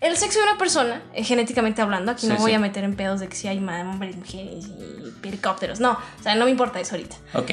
El 0.01 0.17
sexo 0.17 0.39
de 0.39 0.45
una 0.45 0.57
persona, 0.57 1.01
eh, 1.13 1.23
genéticamente 1.23 1.81
hablando, 1.81 2.11
aquí 2.11 2.27
no 2.27 2.35
voy 2.35 2.51
a 2.51 2.59
meter 2.59 2.83
en 2.83 2.95
pedos 2.95 3.21
de 3.21 3.29
que 3.29 3.37
si 3.37 3.47
hay 3.47 3.59
hombres, 3.59 4.17
mujeres 4.17 4.65
y 4.67 5.27
helicópteros, 5.27 5.79
no, 5.79 5.93
o 5.93 6.23
sea, 6.23 6.35
no 6.35 6.43
me 6.43 6.51
importa 6.51 6.79
eso 6.81 6.95
ahorita. 6.95 7.15
Ok. 7.33 7.51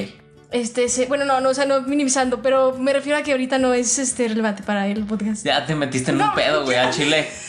Este, 0.51 1.05
bueno, 1.07 1.23
no, 1.23 1.39
no, 1.39 1.49
o 1.49 1.53
sea, 1.53 1.65
no 1.65 1.81
minimizando, 1.81 2.41
pero 2.41 2.77
me 2.77 2.91
refiero 2.91 3.17
a 3.17 3.23
que 3.23 3.31
ahorita 3.31 3.57
no 3.57 3.73
es 3.73 3.97
este, 3.99 4.27
relevante 4.27 4.63
para 4.63 4.85
el 4.87 5.05
podcast. 5.05 5.45
Ya 5.45 5.65
te 5.65 5.75
metiste 5.75 6.11
en 6.11 6.21
un 6.21 6.33
pedo, 6.33 6.65
güey, 6.65 6.77
a 6.77 6.89
Chile. 6.91 7.29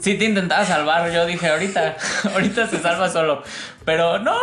Sí 0.00 0.14
te 0.14 0.24
intentaba 0.24 0.64
salvar, 0.64 1.10
yo 1.12 1.26
dije, 1.26 1.48
ahorita, 1.48 1.96
ahorita 2.34 2.68
se 2.68 2.80
salva 2.80 3.08
solo. 3.08 3.42
Pero 3.84 4.18
no, 4.18 4.36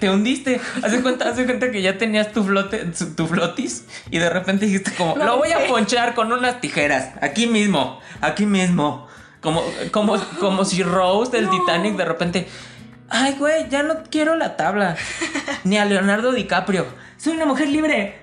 te, 0.00 0.10
hundiste. 0.10 0.60
Hace 0.82 1.02
cuenta, 1.02 1.28
hace 1.28 1.44
cuenta 1.44 1.70
que 1.70 1.82
ya 1.82 1.98
tenías 1.98 2.32
tu 2.32 2.44
flote, 2.44 2.86
tu 3.16 3.26
flotis 3.26 3.86
y 4.10 4.18
de 4.18 4.30
repente 4.30 4.66
dijiste 4.66 4.92
como, 4.92 5.16
lo 5.16 5.38
voy 5.38 5.52
a 5.52 5.66
ponchar 5.66 6.14
con 6.14 6.32
unas 6.32 6.60
tijeras, 6.60 7.10
aquí 7.20 7.46
mismo, 7.46 8.00
aquí 8.20 8.46
mismo. 8.46 9.08
Como, 9.40 9.64
como, 9.90 10.18
como 10.38 10.66
si 10.66 10.82
Rose 10.82 11.32
del 11.32 11.48
Titanic 11.48 11.96
de 11.96 12.04
repente, 12.04 12.48
ay 13.08 13.36
güey, 13.38 13.68
ya 13.70 13.82
no 13.82 14.02
quiero 14.10 14.36
la 14.36 14.56
tabla. 14.56 14.96
Ni 15.64 15.78
a 15.78 15.84
Leonardo 15.84 16.32
DiCaprio. 16.32 16.86
Soy 17.16 17.34
una 17.34 17.46
mujer 17.46 17.68
libre. 17.68 18.20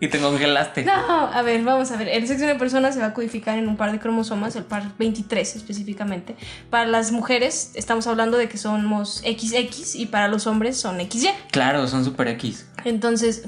Y 0.00 0.08
te 0.08 0.18
congelaste. 0.20 0.84
No, 0.84 0.92
a 0.92 1.42
ver, 1.42 1.62
vamos 1.64 1.90
a 1.90 1.96
ver. 1.96 2.08
El 2.08 2.26
sexo 2.26 2.44
de 2.44 2.52
una 2.52 2.58
persona 2.58 2.92
se 2.92 3.00
va 3.00 3.06
a 3.06 3.14
codificar 3.14 3.58
en 3.58 3.68
un 3.68 3.76
par 3.76 3.92
de 3.92 3.98
cromosomas, 3.98 4.54
el 4.56 4.64
par 4.64 4.96
23 4.98 5.56
específicamente. 5.56 6.36
Para 6.70 6.86
las 6.86 7.12
mujeres 7.12 7.72
estamos 7.74 8.06
hablando 8.06 8.36
de 8.36 8.48
que 8.48 8.58
somos 8.58 9.18
XX 9.18 9.96
y 9.96 10.06
para 10.06 10.28
los 10.28 10.46
hombres 10.46 10.76
son 10.76 10.98
XY. 11.00 11.30
Claro, 11.50 11.86
son 11.88 12.04
super 12.04 12.28
X. 12.28 12.68
Entonces, 12.84 13.44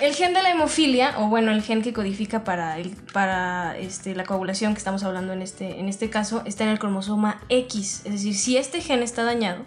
el 0.00 0.14
gen 0.14 0.34
de 0.34 0.42
la 0.42 0.50
hemofilia, 0.50 1.14
o 1.18 1.28
bueno, 1.28 1.52
el 1.52 1.62
gen 1.62 1.82
que 1.82 1.92
codifica 1.92 2.42
para, 2.42 2.78
el, 2.78 2.90
para 3.12 3.78
este, 3.78 4.14
la 4.14 4.24
coagulación 4.24 4.74
que 4.74 4.78
estamos 4.78 5.04
hablando 5.04 5.32
en 5.32 5.42
este, 5.42 5.78
en 5.78 5.88
este 5.88 6.10
caso, 6.10 6.42
está 6.44 6.64
en 6.64 6.70
el 6.70 6.78
cromosoma 6.80 7.42
X. 7.48 8.02
Es 8.04 8.12
decir, 8.12 8.34
si 8.34 8.56
este 8.56 8.80
gen 8.80 9.02
está 9.02 9.22
dañado, 9.22 9.64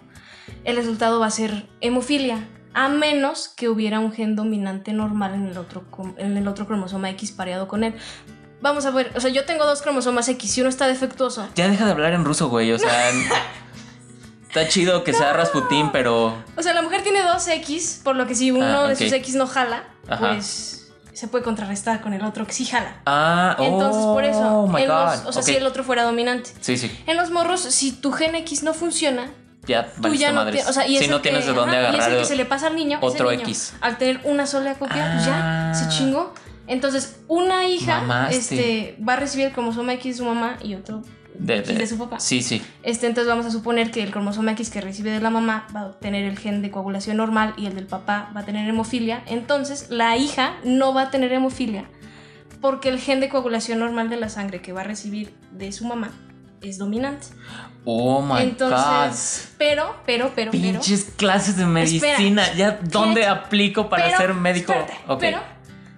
el 0.64 0.76
resultado 0.76 1.18
va 1.18 1.26
a 1.26 1.30
ser 1.30 1.66
hemofilia 1.80 2.46
a 2.74 2.88
menos 2.88 3.48
que 3.48 3.68
hubiera 3.68 4.00
un 4.00 4.12
gen 4.12 4.36
dominante 4.36 4.92
normal 4.92 5.34
en 5.34 5.46
el 5.46 5.58
otro, 5.58 5.84
en 6.18 6.36
el 6.36 6.48
otro 6.48 6.66
cromosoma 6.66 7.10
X 7.10 7.32
pareado 7.32 7.68
con 7.68 7.84
él. 7.84 7.94
Vamos 8.60 8.86
a 8.86 8.90
ver, 8.90 9.12
o 9.16 9.20
sea, 9.20 9.30
yo 9.30 9.44
tengo 9.44 9.66
dos 9.66 9.82
cromosomas 9.82 10.28
X 10.28 10.56
y 10.56 10.60
uno 10.60 10.70
está 10.70 10.86
defectuoso. 10.86 11.48
Ya 11.54 11.68
deja 11.68 11.84
de 11.84 11.90
hablar 11.90 12.12
en 12.12 12.24
ruso, 12.24 12.48
güey, 12.48 12.72
o 12.72 12.78
sea... 12.78 13.10
Está 14.52 14.68
chido 14.68 15.02
que 15.02 15.14
sea 15.14 15.32
Rasputín, 15.32 15.92
pero... 15.92 16.36
O 16.58 16.62
sea, 16.62 16.74
la 16.74 16.82
mujer 16.82 17.02
tiene 17.02 17.22
dos 17.22 17.48
X, 17.48 18.02
por 18.04 18.16
lo 18.16 18.26
que 18.26 18.34
si 18.34 18.50
uno 18.50 18.82
ah, 18.82 18.88
de 18.88 18.96
sus 18.96 19.10
X 19.10 19.34
no 19.34 19.46
jala, 19.46 19.84
pues 20.18 20.92
se 21.14 21.26
puede 21.26 21.42
contrarrestar 21.42 22.02
con 22.02 22.12
el 22.12 22.22
otro 22.22 22.46
que 22.46 22.52
sí 22.52 22.66
jala. 22.66 23.00
Ah, 23.06 23.56
Entonces, 23.58 24.02
por 24.02 24.24
eso, 24.24 24.58
oh 24.58 24.66
my 24.66 24.84
God. 24.84 25.26
o 25.26 25.32
sea, 25.32 25.42
si 25.42 25.54
el 25.54 25.66
otro 25.66 25.84
fuera 25.84 26.02
dominante. 26.02 26.50
Sí, 26.60 26.76
sí. 26.76 26.90
En 27.06 27.16
los 27.16 27.30
morros, 27.30 27.62
si 27.62 27.92
tu 27.92 28.12
gen 28.12 28.34
X 28.34 28.62
no 28.62 28.74
funciona, 28.74 29.30
ya 29.66 29.92
tú 29.92 30.14
ya 30.14 30.32
no 30.32 30.42
o 30.42 30.72
sea, 30.72 30.86
y 30.86 30.98
si 30.98 31.08
no 31.08 31.20
tienes 31.20 31.46
de 31.46 31.52
dónde 31.52 31.76
agarrar. 31.76 31.94
Y 31.94 32.02
es 32.02 32.06
el 32.08 32.18
que 32.18 32.24
se 32.24 32.36
le 32.36 32.44
pasa 32.44 32.66
al 32.66 32.76
niño. 32.76 32.98
Otro 33.00 33.30
X. 33.30 33.74
Al 33.80 33.98
tener 33.98 34.20
una 34.24 34.46
sola 34.46 34.74
copia, 34.74 35.12
pues 35.14 35.26
ya 35.26 35.72
se 35.74 35.84
ah. 35.84 35.88
chingó. 35.88 36.34
Entonces, 36.66 37.20
una 37.28 37.66
hija 37.66 38.28
este, 38.30 38.96
va 39.06 39.14
a 39.14 39.16
recibir 39.16 39.46
el 39.46 39.52
cromosoma 39.52 39.94
X 39.94 40.16
de 40.16 40.18
su 40.18 40.24
mamá 40.24 40.56
y 40.62 40.74
otro 40.74 41.02
de, 41.34 41.62
de, 41.62 41.86
su 41.86 41.98
papá. 41.98 42.20
Sí, 42.20 42.42
sí. 42.42 42.62
Este, 42.82 43.06
entonces 43.06 43.28
vamos 43.28 43.46
a 43.46 43.50
suponer 43.50 43.90
que 43.90 44.02
el 44.02 44.10
cromosoma 44.10 44.52
X 44.52 44.70
que 44.70 44.80
recibe 44.80 45.10
de 45.10 45.20
la 45.20 45.30
mamá 45.30 45.66
va 45.74 45.80
a 45.80 45.92
tener 45.92 46.24
el 46.24 46.38
gen 46.38 46.62
de 46.62 46.70
coagulación 46.70 47.16
normal 47.16 47.54
y 47.56 47.66
el 47.66 47.74
del 47.74 47.86
papá 47.86 48.30
va 48.36 48.40
a 48.40 48.44
tener 48.44 48.68
hemofilia. 48.68 49.22
Entonces, 49.26 49.86
la 49.90 50.16
hija 50.16 50.54
no 50.64 50.94
va 50.94 51.02
a 51.02 51.10
tener 51.10 51.32
hemofilia 51.32 51.84
porque 52.60 52.88
el 52.90 53.00
gen 53.00 53.20
de 53.20 53.28
coagulación 53.28 53.80
normal 53.80 54.08
de 54.08 54.16
la 54.16 54.28
sangre 54.28 54.62
que 54.62 54.72
va 54.72 54.82
a 54.82 54.84
recibir 54.84 55.34
de 55.50 55.72
su 55.72 55.84
mamá 55.84 56.12
es 56.62 56.78
dominante. 56.78 57.26
Oh 57.84 58.22
my 58.22 58.42
Entonces, 58.42 59.48
God. 59.48 59.54
Pero, 59.58 59.96
pero, 60.06 60.32
pero, 60.34 60.50
Pinches 60.52 61.12
clases 61.16 61.56
de 61.56 61.66
medicina. 61.66 62.52
ya, 62.54 62.78
¿dónde 62.82 63.26
aplico 63.26 63.88
para 63.88 64.16
ser 64.16 64.34
médico? 64.34 64.72
Pero 65.18 65.40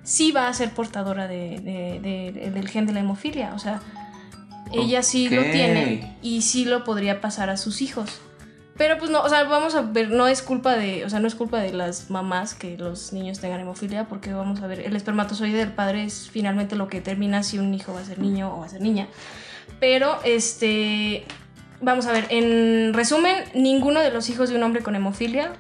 sí 0.03 0.33
va 0.33 0.49
a 0.49 0.55
ser 0.55 0.71
portadora 0.71 1.29
de, 1.29 2.51
del 2.53 2.69
gen 2.69 2.87
de 2.87 2.93
la 2.93 3.01
hemofilia. 3.01 3.53
O 3.55 3.59
sea, 3.59 3.81
ella 4.73 5.03
sí 5.03 5.29
lo 5.29 5.43
tiene 5.43 6.17
y 6.23 6.43
sí 6.43 6.65
lo 6.65 6.85
podría 6.85 7.21
pasar 7.21 7.51
a 7.51 7.57
sus 7.57 7.83
hijos. 7.83 8.21
Pero 8.77 8.99
pues 8.99 9.09
no, 9.09 9.23
o 9.23 9.29
sea, 9.29 9.45
vamos 9.45 9.77
a 9.77 9.83
ver, 9.83 10.11
no 10.11 10.27
es 10.27 10.43
culpa 10.43 10.75
de, 10.75 11.05
o 11.05 11.11
sea, 11.11 11.21
no 11.21 11.29
es 11.29 11.37
culpa 11.37 11.61
de 11.61 11.73
las 11.73 12.11
mamás 12.11 12.55
que 12.55 12.77
los 12.77 13.13
niños 13.13 13.39
tengan 13.39 13.61
hemofilia, 13.61 14.09
porque 14.09 14.33
vamos 14.33 14.63
a 14.63 14.67
ver, 14.67 14.81
el 14.81 14.97
espermatozoide 14.97 15.59
del 15.59 15.71
padre 15.71 16.03
es 16.03 16.29
finalmente 16.29 16.75
lo 16.75 16.89
que 16.89 16.99
determina 16.99 17.45
si 17.45 17.61
un 17.61 17.73
hijo 17.73 17.95
va 17.95 18.01
a 18.01 18.05
ser 18.05 18.19
niño 18.19 18.53
o 18.53 18.61
va 18.61 18.67
a 18.67 18.69
ser 18.69 18.81
niña. 18.81 19.07
Pero, 19.87 20.19
este, 20.25 21.27
vamos 21.83 22.07
a 22.07 22.13
ver, 22.13 22.27
en 22.31 22.95
resumen, 22.95 23.45
ninguno 23.55 24.01
de 24.01 24.11
los 24.11 24.31
hijos 24.31 24.49
de 24.49 24.57
un 24.57 24.63
hombre 24.63 24.83
con 24.83 24.97
hemofilia 24.97 25.53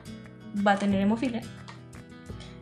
va 0.66 0.72
a 0.72 0.78
tener 0.78 1.02
hemofilia. 1.02 1.42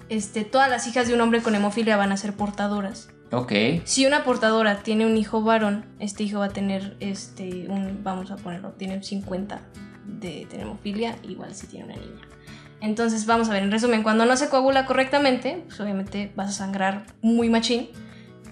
Este, 0.09 0.43
todas 0.43 0.69
las 0.69 0.89
hijas 0.89 1.07
de 1.07 1.15
un 1.15 1.21
hombre 1.21 1.41
con 1.41 1.55
hemofilia 1.55 1.97
van 1.97 2.11
a 2.11 2.17
ser 2.17 2.33
portadoras. 2.33 3.11
Ok. 3.31 3.53
Si 3.85 4.07
una 4.07 4.25
portadora 4.25 4.83
tiene 4.83 5.07
un 5.07 5.17
hijo 5.17 5.41
varón, 5.43 5.85
este 6.01 6.25
hijo 6.25 6.41
va 6.41 6.47
a 6.47 6.53
tener, 6.53 6.97
este, 6.99 7.69
un, 7.69 8.01
vamos 8.03 8.33
a 8.33 8.37
ponerlo, 8.39 8.73
tiene 8.73 8.97
un 8.97 9.05
50 9.05 9.61
de 10.05 10.49
tener 10.51 10.67
hemofilia, 10.67 11.15
igual 11.23 11.55
si 11.55 11.69
tiene 11.69 11.85
una 11.85 11.95
niña. 11.95 12.23
Entonces, 12.81 13.25
vamos 13.25 13.49
a 13.49 13.53
ver, 13.53 13.63
en 13.63 13.71
resumen, 13.71 14.03
cuando 14.03 14.27
no 14.27 14.37
se 14.37 14.49
coagula 14.49 14.85
correctamente, 14.85 15.63
pues 15.69 15.79
obviamente 15.79 16.33
vas 16.35 16.49
a 16.49 16.53
sangrar 16.55 17.05
muy 17.21 17.49
machín 17.51 17.89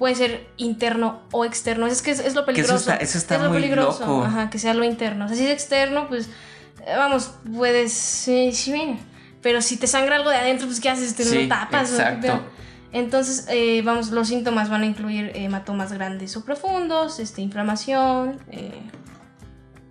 puede 0.00 0.14
ser 0.14 0.48
interno 0.56 1.20
o 1.30 1.44
externo. 1.44 1.86
Es 1.86 2.00
que 2.00 2.12
es, 2.12 2.34
lo 2.34 2.46
peligroso. 2.46 2.90
eso 2.98 3.18
está, 3.18 3.36
es 3.36 3.42
lo 3.42 3.52
peligroso. 3.52 4.24
Ajá, 4.24 4.48
que 4.48 4.58
sea 4.58 4.72
lo 4.72 4.82
interno. 4.82 5.26
O 5.26 5.28
sea, 5.28 5.36
si 5.36 5.44
es 5.44 5.50
externo, 5.50 6.08
pues 6.08 6.30
eh, 6.86 6.94
vamos, 6.96 7.34
puedes. 7.54 7.92
Sí, 7.92 8.50
sí, 8.52 8.72
bien. 8.72 8.98
Pero 9.42 9.60
si 9.60 9.76
te 9.76 9.86
sangra 9.86 10.16
algo 10.16 10.30
de 10.30 10.36
adentro, 10.36 10.66
pues 10.66 10.80
¿qué 10.80 10.88
haces? 10.88 11.14
Te 11.14 11.26
lo 11.26 11.48
tapas. 11.48 11.90
Exacto. 11.90 12.40
Entonces, 12.92 13.46
eh, 13.50 13.82
vamos, 13.84 14.10
los 14.10 14.28
síntomas 14.28 14.70
van 14.70 14.82
a 14.82 14.86
incluir 14.86 15.32
hematomas 15.34 15.92
grandes 15.92 16.34
o 16.38 16.46
profundos, 16.46 17.20
este, 17.20 17.42
inflamación, 17.42 18.40
eh, 18.50 18.72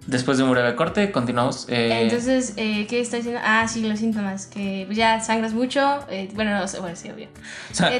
Después 0.10 0.40
de 0.40 0.44
un 0.44 0.50
breve 0.50 0.76
corte, 0.76 1.12
continuamos. 1.12 1.68
Eh, 1.70 2.02
Entonces, 2.02 2.54
eh, 2.58 2.88
¿qué 2.88 3.00
está 3.00 3.18
diciendo? 3.18 3.40
Ah, 3.44 3.68
sí, 3.68 3.88
los 3.88 4.00
síntomas, 4.00 4.48
que 4.48 4.88
ya 4.92 5.22
sangras 5.22 5.54
mucho, 5.54 6.00
eh, 6.10 6.30
bueno, 6.34 6.58
no 6.58 6.68
sé, 6.68 6.80
bueno, 6.80 6.96
sí, 6.96 7.12
obvio. 7.12 7.28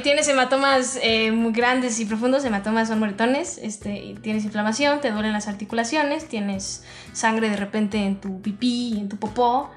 tienes 0.02 0.28
hematomas 0.28 1.00
muy 1.34 1.52
grandes 1.52 2.00
y 2.00 2.06
profundos, 2.06 2.44
hematomas 2.46 2.88
son 2.88 2.98
moretones, 2.98 3.60
este, 3.62 4.16
tienes 4.24 4.44
inflamación, 4.44 5.02
te 5.02 5.12
duelen 5.12 5.34
las 5.34 5.48
articulaciones, 5.48 6.28
tienes 6.28 6.84
sangre 7.14 7.48
de 7.50 7.58
repente 7.58 8.00
en 8.00 8.20
tu 8.20 8.42
pipí, 8.42 8.98
en 9.00 9.08
tu 9.08 9.18
popó. 9.18 9.70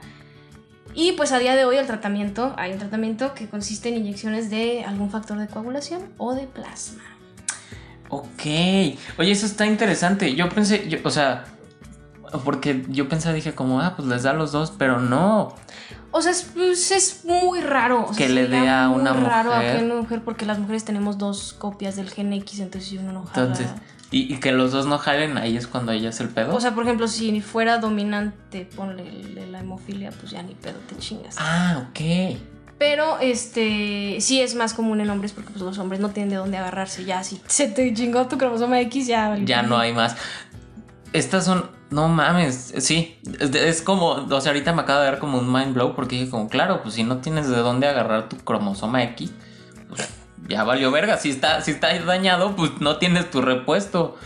Y 0.94 1.12
pues 1.12 1.32
a 1.32 1.38
día 1.38 1.54
de 1.54 1.66
hoy 1.66 1.76
el 1.76 1.86
tratamiento, 1.86 2.54
hay 2.56 2.72
un 2.72 2.78
tratamiento 2.78 3.34
que 3.34 3.46
consiste 3.46 3.90
en 3.90 3.96
inyecciones 3.96 4.48
de 4.48 4.84
algún 4.84 5.10
factor 5.10 5.38
de 5.38 5.48
coagulación 5.48 6.02
o 6.16 6.34
de 6.34 6.46
plasma. 6.46 7.02
Ok, 8.08 8.42
oye, 9.18 9.32
eso 9.32 9.46
está 9.46 9.66
interesante. 9.66 10.34
Yo 10.34 10.48
pensé, 10.50 10.86
yo, 10.88 10.98
o 11.04 11.10
sea, 11.10 11.46
porque 12.40 12.84
yo 12.88 13.08
pensaba, 13.08 13.34
dije 13.34 13.54
como, 13.54 13.80
ah, 13.80 13.94
pues 13.96 14.08
les 14.08 14.22
da 14.22 14.30
a 14.30 14.34
los 14.34 14.52
dos, 14.52 14.72
pero 14.76 15.00
no. 15.00 15.54
O 16.10 16.20
sea, 16.20 16.32
es, 16.32 16.50
pues, 16.54 17.22
muy 17.24 17.60
raro. 17.60 18.10
que 18.16 18.28
le 18.28 18.46
dé 18.46 18.68
a 18.68 18.88
una 18.88 19.12
mujer. 19.12 19.28
raro 19.28 19.52
a 19.52 19.60
una 19.82 19.94
mujer 19.94 20.22
porque 20.22 20.44
las 20.44 20.58
mujeres 20.58 20.84
tenemos 20.84 21.18
dos 21.18 21.54
copias 21.54 21.96
del 21.96 22.10
gen 22.10 22.32
X, 22.34 22.60
entonces 22.60 22.90
si 22.90 22.98
uno 22.98 23.12
no 23.12 23.24
jala. 23.24 23.48
Entonces, 23.48 23.72
y, 24.10 24.36
que 24.36 24.52
los 24.52 24.72
dos 24.72 24.84
no 24.84 24.98
jalen, 24.98 25.38
ahí 25.38 25.56
es 25.56 25.66
cuando 25.66 25.90
ella 25.90 26.10
es 26.10 26.20
el 26.20 26.28
pedo. 26.28 26.54
O 26.54 26.60
sea, 26.60 26.74
por 26.74 26.84
ejemplo, 26.84 27.08
si 27.08 27.40
fuera 27.40 27.78
dominante, 27.78 28.68
ponle 28.76 29.04
la 29.50 29.60
hemofilia, 29.60 30.10
pues 30.10 30.32
ya 30.32 30.42
ni 30.42 30.54
pedo 30.54 30.78
te 30.86 30.96
chingas. 30.98 31.36
Ah, 31.38 31.86
ok. 31.88 32.36
Pero 32.78 33.18
este 33.20 34.16
sí 34.20 34.40
es 34.40 34.54
más 34.54 34.74
común 34.74 35.00
en 35.00 35.08
hombres 35.08 35.32
porque 35.32 35.50
pues, 35.50 35.62
los 35.62 35.78
hombres 35.78 36.00
no 36.00 36.10
tienen 36.10 36.28
de 36.28 36.36
dónde 36.36 36.58
agarrarse. 36.58 37.04
Ya, 37.04 37.24
si 37.24 37.40
se 37.46 37.68
te 37.68 37.94
chingó 37.94 38.26
tu 38.26 38.36
cromosoma 38.36 38.80
X, 38.80 39.06
ya. 39.06 39.38
Ya 39.38 39.62
no 39.62 39.78
hay 39.78 39.94
más. 39.94 40.16
Estas 41.14 41.46
son. 41.46 41.70
No 41.92 42.08
mames, 42.08 42.74
sí. 42.78 43.18
Es, 43.38 43.82
como. 43.82 44.12
O 44.12 44.40
sea, 44.40 44.52
ahorita 44.52 44.72
me 44.72 44.82
acaba 44.82 45.00
de 45.00 45.06
dar 45.10 45.18
como 45.18 45.38
un 45.38 45.52
mind 45.52 45.74
blow 45.74 45.94
porque 45.94 46.16
dije, 46.16 46.30
como, 46.30 46.48
claro, 46.48 46.82
pues 46.82 46.94
si 46.94 47.04
no 47.04 47.18
tienes 47.18 47.48
de 47.48 47.58
dónde 47.58 47.86
agarrar 47.86 48.30
tu 48.30 48.36
cromosoma 48.38 49.02
X, 49.02 49.30
pues 49.88 50.08
ya 50.48 50.64
valió 50.64 50.90
verga. 50.90 51.18
Si 51.18 51.28
está, 51.28 51.60
si 51.60 51.72
está 51.72 51.96
dañado, 52.00 52.56
pues 52.56 52.72
no 52.80 52.96
tienes 52.96 53.30
tu 53.30 53.42
repuesto. 53.42 54.16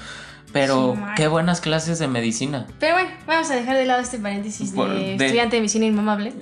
Pero 0.52 0.96
qué 1.16 1.26
buenas 1.26 1.60
clases 1.60 1.98
de 1.98 2.06
medicina. 2.06 2.66
Pero 2.78 2.94
bueno, 2.94 3.10
vamos 3.26 3.50
a 3.50 3.56
dejar 3.56 3.76
de 3.76 3.84
lado 3.84 4.00
este 4.00 4.18
paréntesis 4.18 4.74
de, 4.74 5.16
estudiante 5.16 5.56
de 5.56 5.60
medicina 5.60 5.86
inmamable. 5.86 6.32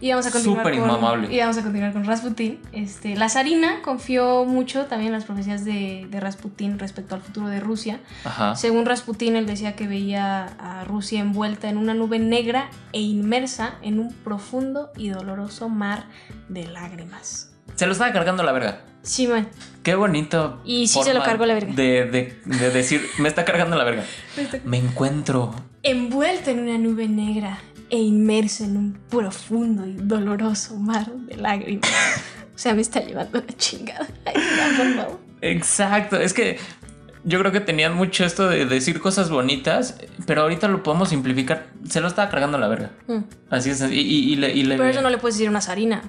Y 0.00 0.10
vamos 0.10 0.26
a 0.26 0.30
continuar 0.30 0.64
Súper 0.64 0.74
inmamable. 0.74 1.34
Y 1.34 1.38
vamos 1.40 1.58
a 1.58 1.62
continuar 1.62 1.92
con 1.92 2.04
Rasputin. 2.04 2.60
Este, 2.72 3.16
la 3.16 3.28
zarina 3.28 3.82
confió 3.82 4.44
mucho 4.44 4.86
también 4.86 5.08
en 5.08 5.12
las 5.14 5.24
profecías 5.24 5.64
de, 5.64 6.06
de 6.10 6.20
Rasputin 6.20 6.78
respecto 6.78 7.14
al 7.14 7.20
futuro 7.20 7.48
de 7.48 7.60
Rusia. 7.60 8.00
Ajá. 8.24 8.54
Según 8.54 8.86
Rasputin, 8.86 9.36
él 9.36 9.46
decía 9.46 9.74
que 9.74 9.88
veía 9.88 10.44
a 10.58 10.84
Rusia 10.84 11.20
envuelta 11.20 11.68
en 11.68 11.78
una 11.78 11.94
nube 11.94 12.18
negra 12.18 12.70
e 12.92 13.00
inmersa 13.00 13.74
en 13.82 13.98
un 13.98 14.12
profundo 14.12 14.90
y 14.96 15.08
doloroso 15.08 15.68
mar 15.68 16.04
de 16.48 16.66
lágrimas. 16.66 17.52
Se 17.74 17.86
lo 17.86 17.92
estaba 17.92 18.12
cargando 18.12 18.42
la 18.42 18.52
verga. 18.52 18.80
Sí, 19.02 19.26
man. 19.26 19.48
Qué 19.82 19.94
bonito. 19.94 20.60
Y 20.64 20.88
sí 20.88 21.02
se 21.02 21.14
lo 21.14 21.22
cargó 21.22 21.46
la 21.46 21.54
verga. 21.54 21.72
De, 21.72 22.04
de, 22.44 22.70
decir, 22.70 23.06
me 23.18 23.28
está 23.28 23.44
cargando 23.44 23.76
la 23.76 23.84
verga. 23.84 24.04
Me 24.64 24.78
encuentro. 24.78 25.54
Envuelta 25.82 26.50
en 26.50 26.60
una 26.60 26.76
nube 26.76 27.08
negra 27.08 27.58
e 27.90 27.98
inmerso 27.98 28.64
en 28.64 28.76
un 28.76 28.98
profundo 29.08 29.86
y 29.86 29.94
doloroso 29.94 30.76
mar 30.76 31.06
de 31.06 31.36
lágrimas. 31.36 31.90
o 32.54 32.58
sea, 32.58 32.74
me 32.74 32.82
está 32.82 33.00
llevando 33.00 33.38
la 33.38 33.56
chingada. 33.56 34.06
Exacto. 35.40 36.16
Es 36.16 36.34
que 36.34 36.58
yo 37.24 37.38
creo 37.40 37.52
que 37.52 37.60
tenían 37.60 37.94
mucho 37.94 38.24
esto 38.24 38.48
de 38.48 38.66
decir 38.66 39.00
cosas 39.00 39.30
bonitas, 39.30 39.96
pero 40.26 40.42
ahorita 40.42 40.68
lo 40.68 40.82
podemos 40.82 41.08
simplificar. 41.08 41.66
Se 41.88 42.00
lo 42.00 42.08
estaba 42.08 42.30
cargando 42.30 42.58
la 42.58 42.68
verga. 42.68 42.90
Mm. 43.06 43.18
Así 43.50 43.70
es. 43.70 43.82
Y, 43.90 44.36
le, 44.36 44.76
Pero 44.76 44.86
eso 44.86 45.02
no 45.02 45.10
le 45.10 45.18
puedes 45.18 45.36
decir 45.36 45.48
una 45.48 45.60
zarina 45.60 46.02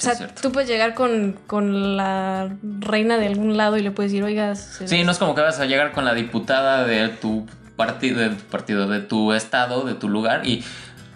o 0.00 0.02
sea, 0.02 0.28
tú 0.28 0.50
puedes 0.50 0.68
llegar 0.68 0.94
con, 0.94 1.96
la 1.96 2.56
reina 2.62 3.18
de 3.18 3.26
algún 3.26 3.56
lado 3.56 3.76
y 3.76 3.82
le 3.82 3.90
puedes 3.90 4.12
decir, 4.12 4.24
oigas. 4.24 4.80
Sí, 4.86 5.04
no 5.04 5.12
es 5.12 5.18
como 5.18 5.34
que 5.34 5.42
vas 5.42 5.60
a 5.60 5.66
llegar 5.66 5.92
con 5.92 6.04
la 6.04 6.14
diputada 6.14 6.86
de 6.86 7.08
tu 7.08 7.46
partido, 7.80 8.20
de 8.20 8.30
tu 8.30 8.44
partido, 8.44 8.86
de 8.86 9.00
tu 9.00 9.32
estado, 9.32 9.84
de 9.84 9.94
tu 9.94 10.08
lugar 10.08 10.46
y. 10.46 10.62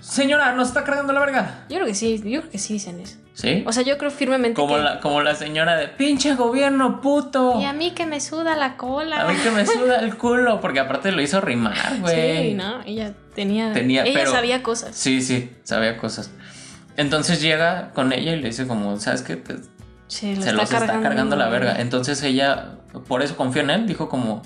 Señora, 0.00 0.52
¿nos 0.52 0.68
está 0.68 0.84
cargando 0.84 1.12
la 1.14 1.20
verga? 1.20 1.64
Yo 1.70 1.76
creo 1.76 1.86
que 1.86 1.94
sí, 1.94 2.18
yo 2.18 2.40
creo 2.40 2.50
que 2.50 2.58
sí 2.58 2.74
dicen 2.74 3.00
eso. 3.00 3.16
¿Sí? 3.32 3.64
O 3.66 3.72
sea, 3.72 3.82
yo 3.82 3.96
creo 3.98 4.10
firmemente 4.10 4.54
como 4.54 4.76
La, 4.76 5.00
como 5.00 5.22
la 5.22 5.34
señora 5.34 5.76
de 5.76 5.88
pinche 5.88 6.34
gobierno 6.34 7.00
puto. 7.00 7.58
Y 7.60 7.64
a 7.64 7.72
mí 7.72 7.92
que 7.92 8.06
me 8.06 8.20
suda 8.20 8.54
la 8.54 8.76
cola. 8.76 9.22
A 9.22 9.28
mí 9.28 9.34
que 9.42 9.50
me 9.50 9.66
suda 9.78 10.00
el 10.00 10.16
culo, 10.16 10.60
porque 10.60 10.80
aparte 10.80 11.10
lo 11.10 11.22
hizo 11.22 11.40
rimar, 11.40 12.00
güey. 12.00 12.50
Sí, 12.50 12.54
¿no? 12.54 12.82
Ella 12.84 13.12
tenía... 13.34 13.72
tenía 13.72 14.04
ella 14.04 14.26
sabía 14.26 14.62
cosas. 14.62 14.94
Sí, 14.94 15.22
sí, 15.22 15.50
sabía 15.64 15.96
cosas. 15.96 16.30
Entonces 16.96 17.40
llega 17.40 17.90
con 17.92 18.12
ella 18.12 18.34
y 18.34 18.40
le 18.40 18.48
dice 18.48 18.66
como, 18.66 19.00
¿sabes 19.00 19.22
qué? 19.22 19.42
se 20.06 20.36
los 20.52 20.70
está 20.70 21.00
cargando 21.00 21.34
la 21.34 21.48
verga. 21.48 21.80
Entonces 21.80 22.22
ella, 22.22 22.76
por 23.08 23.22
eso 23.22 23.36
confió 23.36 23.62
en 23.62 23.70
él, 23.70 23.86
dijo 23.86 24.08
como, 24.08 24.42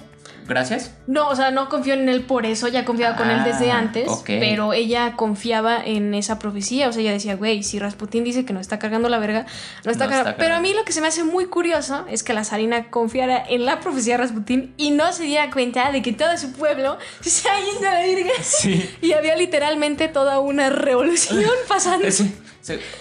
gracias. 0.48 0.92
No, 1.06 1.28
o 1.28 1.36
sea, 1.36 1.50
no 1.50 1.68
confió 1.68 1.94
en 1.94 2.08
él 2.08 2.22
por 2.22 2.46
eso, 2.46 2.68
ya 2.68 2.84
confiaba 2.84 3.16
con 3.16 3.30
él 3.30 3.44
desde 3.44 3.70
ah, 3.70 3.78
antes, 3.78 4.10
pero 4.26 4.72
ella 4.72 5.14
confiaba 5.14 5.78
en 5.84 6.14
esa 6.14 6.38
profecía, 6.38 6.88
o 6.88 6.92
sea, 6.92 7.02
ella 7.02 7.12
decía, 7.12 7.36
güey, 7.36 7.62
si 7.62 7.78
Rasputín 7.78 8.24
dice 8.24 8.44
que 8.44 8.52
no 8.52 8.60
está 8.60 8.78
cargando 8.78 9.08
la 9.08 9.18
verga, 9.18 9.46
no 9.84 9.92
está, 9.92 10.08
cargando. 10.08 10.38
Pero 10.38 10.54
a 10.54 10.60
mí 10.60 10.72
lo 10.74 10.84
que 10.84 10.92
se 10.92 11.00
me 11.00 11.08
hace 11.08 11.22
muy 11.22 11.46
curioso 11.46 12.06
es 12.08 12.22
que 12.22 12.32
la 12.32 12.44
zarina 12.44 12.90
confiara 12.90 13.42
en 13.48 13.64
la 13.64 13.80
profecía 13.80 14.14
de 14.14 14.18
Rasputín 14.24 14.74
y 14.76 14.90
no 14.90 15.12
se 15.12 15.24
diera 15.24 15.50
cuenta 15.50 15.92
de 15.92 16.02
que 16.02 16.12
todo 16.12 16.36
su 16.38 16.52
pueblo 16.52 16.98
se 17.20 17.48
ha 17.48 17.60
ido 17.60 17.88
a 17.88 17.92
la 17.92 18.00
verga. 18.00 18.32
Sí. 18.42 18.84
Y 19.00 19.12
había 19.12 19.36
literalmente 19.36 20.08
toda 20.08 20.38
una 20.40 20.70
revolución 20.70 21.44
pasando. 21.68 22.10
Sí. 22.10 22.34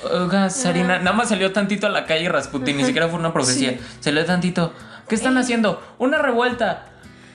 Oiga, 0.10 0.50
Sarina, 0.50 1.00
nada 1.00 1.14
más 1.14 1.30
salió 1.30 1.52
tantito 1.52 1.88
a 1.88 1.90
la 1.90 2.06
calle 2.06 2.30
Rasputín, 2.30 2.78
ni 2.78 2.86
siquiera 2.86 3.08
fue 3.08 3.20
una 3.20 3.34
profecía. 3.34 3.78
Se 4.00 4.12
le 4.12 4.24
tantito. 4.24 4.74
¿Qué 5.08 5.16
están 5.16 5.38
haciendo? 5.38 5.82
Una 5.98 6.18
revuelta. 6.18 6.86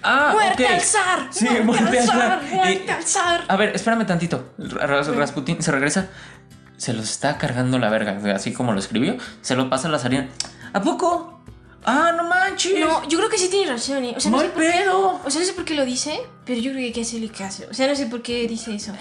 Ah, 0.02 0.30
¡Muerte 0.32 0.66
al 0.66 0.80
zar! 0.80 1.28
Sí, 1.30 1.48
muerte, 1.64 1.98
al 1.98 2.06
zar! 2.06 2.42
¡Muerte 2.50 2.90
al 2.90 3.02
zar! 3.04 3.44
A 3.48 3.56
ver, 3.56 3.74
espérame 3.74 4.06
tantito. 4.06 4.52
Rasputin 4.58 5.62
se 5.62 5.70
regresa. 5.70 6.08
Se 6.76 6.92
los 6.92 7.10
está 7.10 7.38
cargando 7.38 7.78
la 7.78 7.90
verga, 7.90 8.18
así 8.34 8.52
como 8.52 8.72
lo 8.72 8.80
escribió. 8.80 9.16
Se 9.40 9.54
lo 9.54 9.70
pasa 9.70 9.88
a 9.88 9.90
la 9.90 9.98
zarina. 9.98 10.28
¿A 10.72 10.82
poco? 10.82 11.42
¡Ah, 11.84 12.12
no 12.16 12.24
manches! 12.24 12.78
No, 12.78 13.08
yo 13.08 13.18
creo 13.18 13.30
que 13.30 13.38
sí 13.38 13.48
tiene 13.48 13.70
razón, 13.70 14.04
¿eh? 14.04 14.14
O 14.16 14.20
sea, 14.20 14.30
no, 14.30 14.40
sé 14.40 14.48
por 14.48 14.62
qué, 14.62 14.88
o 14.88 15.30
sea, 15.30 15.40
no 15.40 15.46
sé 15.46 15.52
por 15.52 15.64
qué 15.64 15.74
lo 15.74 15.84
dice, 15.84 16.20
pero 16.44 16.60
yo 16.60 16.70
creo 16.70 16.80
que 16.80 16.86
hay 16.86 16.92
que 16.92 17.02
hacerle 17.02 17.28
caso. 17.28 17.64
O 17.70 17.74
sea, 17.74 17.88
no 17.88 17.96
sé 17.96 18.06
por 18.06 18.22
qué 18.22 18.46
dice 18.46 18.74
eso. 18.74 18.92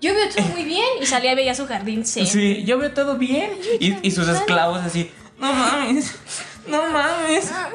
Yo 0.00 0.14
veo 0.14 0.28
todo 0.28 0.44
muy 0.48 0.64
bien 0.64 0.86
y 1.00 1.06
salía 1.06 1.32
a 1.32 1.34
veía 1.36 1.54
su 1.54 1.66
jardín 1.66 2.04
sí. 2.04 2.26
Sí, 2.26 2.64
yo 2.64 2.78
veo 2.78 2.92
todo 2.92 3.18
bien. 3.18 3.52
Y, 3.78 4.10
sus 4.10 4.26
esclavos 4.28 4.80
así, 4.80 5.10
no 5.38 5.52
mames, 5.52 6.12
no 6.66 6.90
mames. 6.90 7.52
Ah, 7.52 7.68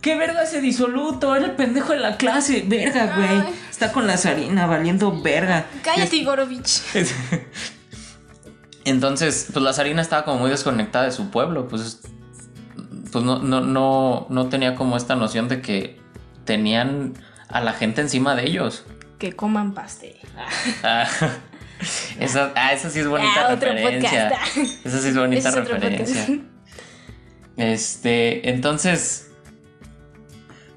¿Qué 0.00 0.16
verga 0.16 0.42
ese 0.42 0.60
disoluto? 0.60 1.36
Era 1.36 1.46
el 1.46 1.56
pendejo 1.56 1.92
de 1.92 2.00
la 2.00 2.16
clase. 2.16 2.64
Verga, 2.66 3.16
güey. 3.16 3.54
Está 3.70 3.92
con 3.92 4.06
la 4.06 4.16
zarina 4.16 4.66
valiendo 4.66 5.20
verga. 5.20 5.66
Cállate, 5.82 6.16
Igorovich. 6.16 6.82
Entonces, 8.84 9.48
pues 9.52 9.62
la 9.62 9.74
zarina 9.74 10.00
estaba 10.00 10.24
como 10.24 10.38
muy 10.38 10.50
desconectada 10.50 11.04
de 11.04 11.12
su 11.12 11.30
pueblo. 11.30 11.68
Pues, 11.68 12.00
pues 13.12 13.24
no, 13.24 13.40
no, 13.40 13.60
no, 13.60 14.26
no 14.30 14.48
tenía 14.48 14.74
como 14.74 14.96
esta 14.96 15.16
noción 15.16 15.48
de 15.48 15.60
que 15.60 16.00
tenían 16.44 17.14
a 17.48 17.60
la 17.60 17.74
gente 17.74 18.00
encima 18.00 18.34
de 18.34 18.46
ellos. 18.46 18.84
Que 19.18 19.34
coman 19.34 19.74
pastel. 19.74 20.16
Ah, 20.82 21.06
esa, 22.20 22.52
ah, 22.54 22.72
esa 22.72 22.90
sí 22.90 23.00
es 23.00 23.08
bonita 23.08 23.48
ah, 23.48 23.54
referencia. 23.54 24.32
Esa 24.84 24.98
sí 24.98 25.08
es 25.08 25.16
bonita 25.16 25.50
referencia. 25.50 26.26
Este, 27.56 28.50
entonces 28.50 29.29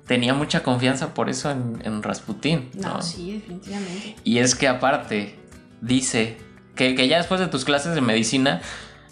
tenía 0.07 0.33
mucha 0.33 0.63
confianza 0.63 1.13
por 1.13 1.29
eso 1.29 1.51
en, 1.51 1.81
en 1.83 2.03
Rasputín. 2.03 2.69
¿no? 2.75 3.01
sí, 3.01 3.33
definitivamente. 3.33 4.15
Y 4.23 4.39
es 4.39 4.55
que 4.55 4.67
aparte 4.67 5.39
dice 5.81 6.37
que, 6.75 7.07
ya 7.07 7.17
después 7.17 7.39
de 7.39 7.47
tus 7.47 7.65
clases 7.65 7.95
de 7.95 8.01
medicina 8.01 8.61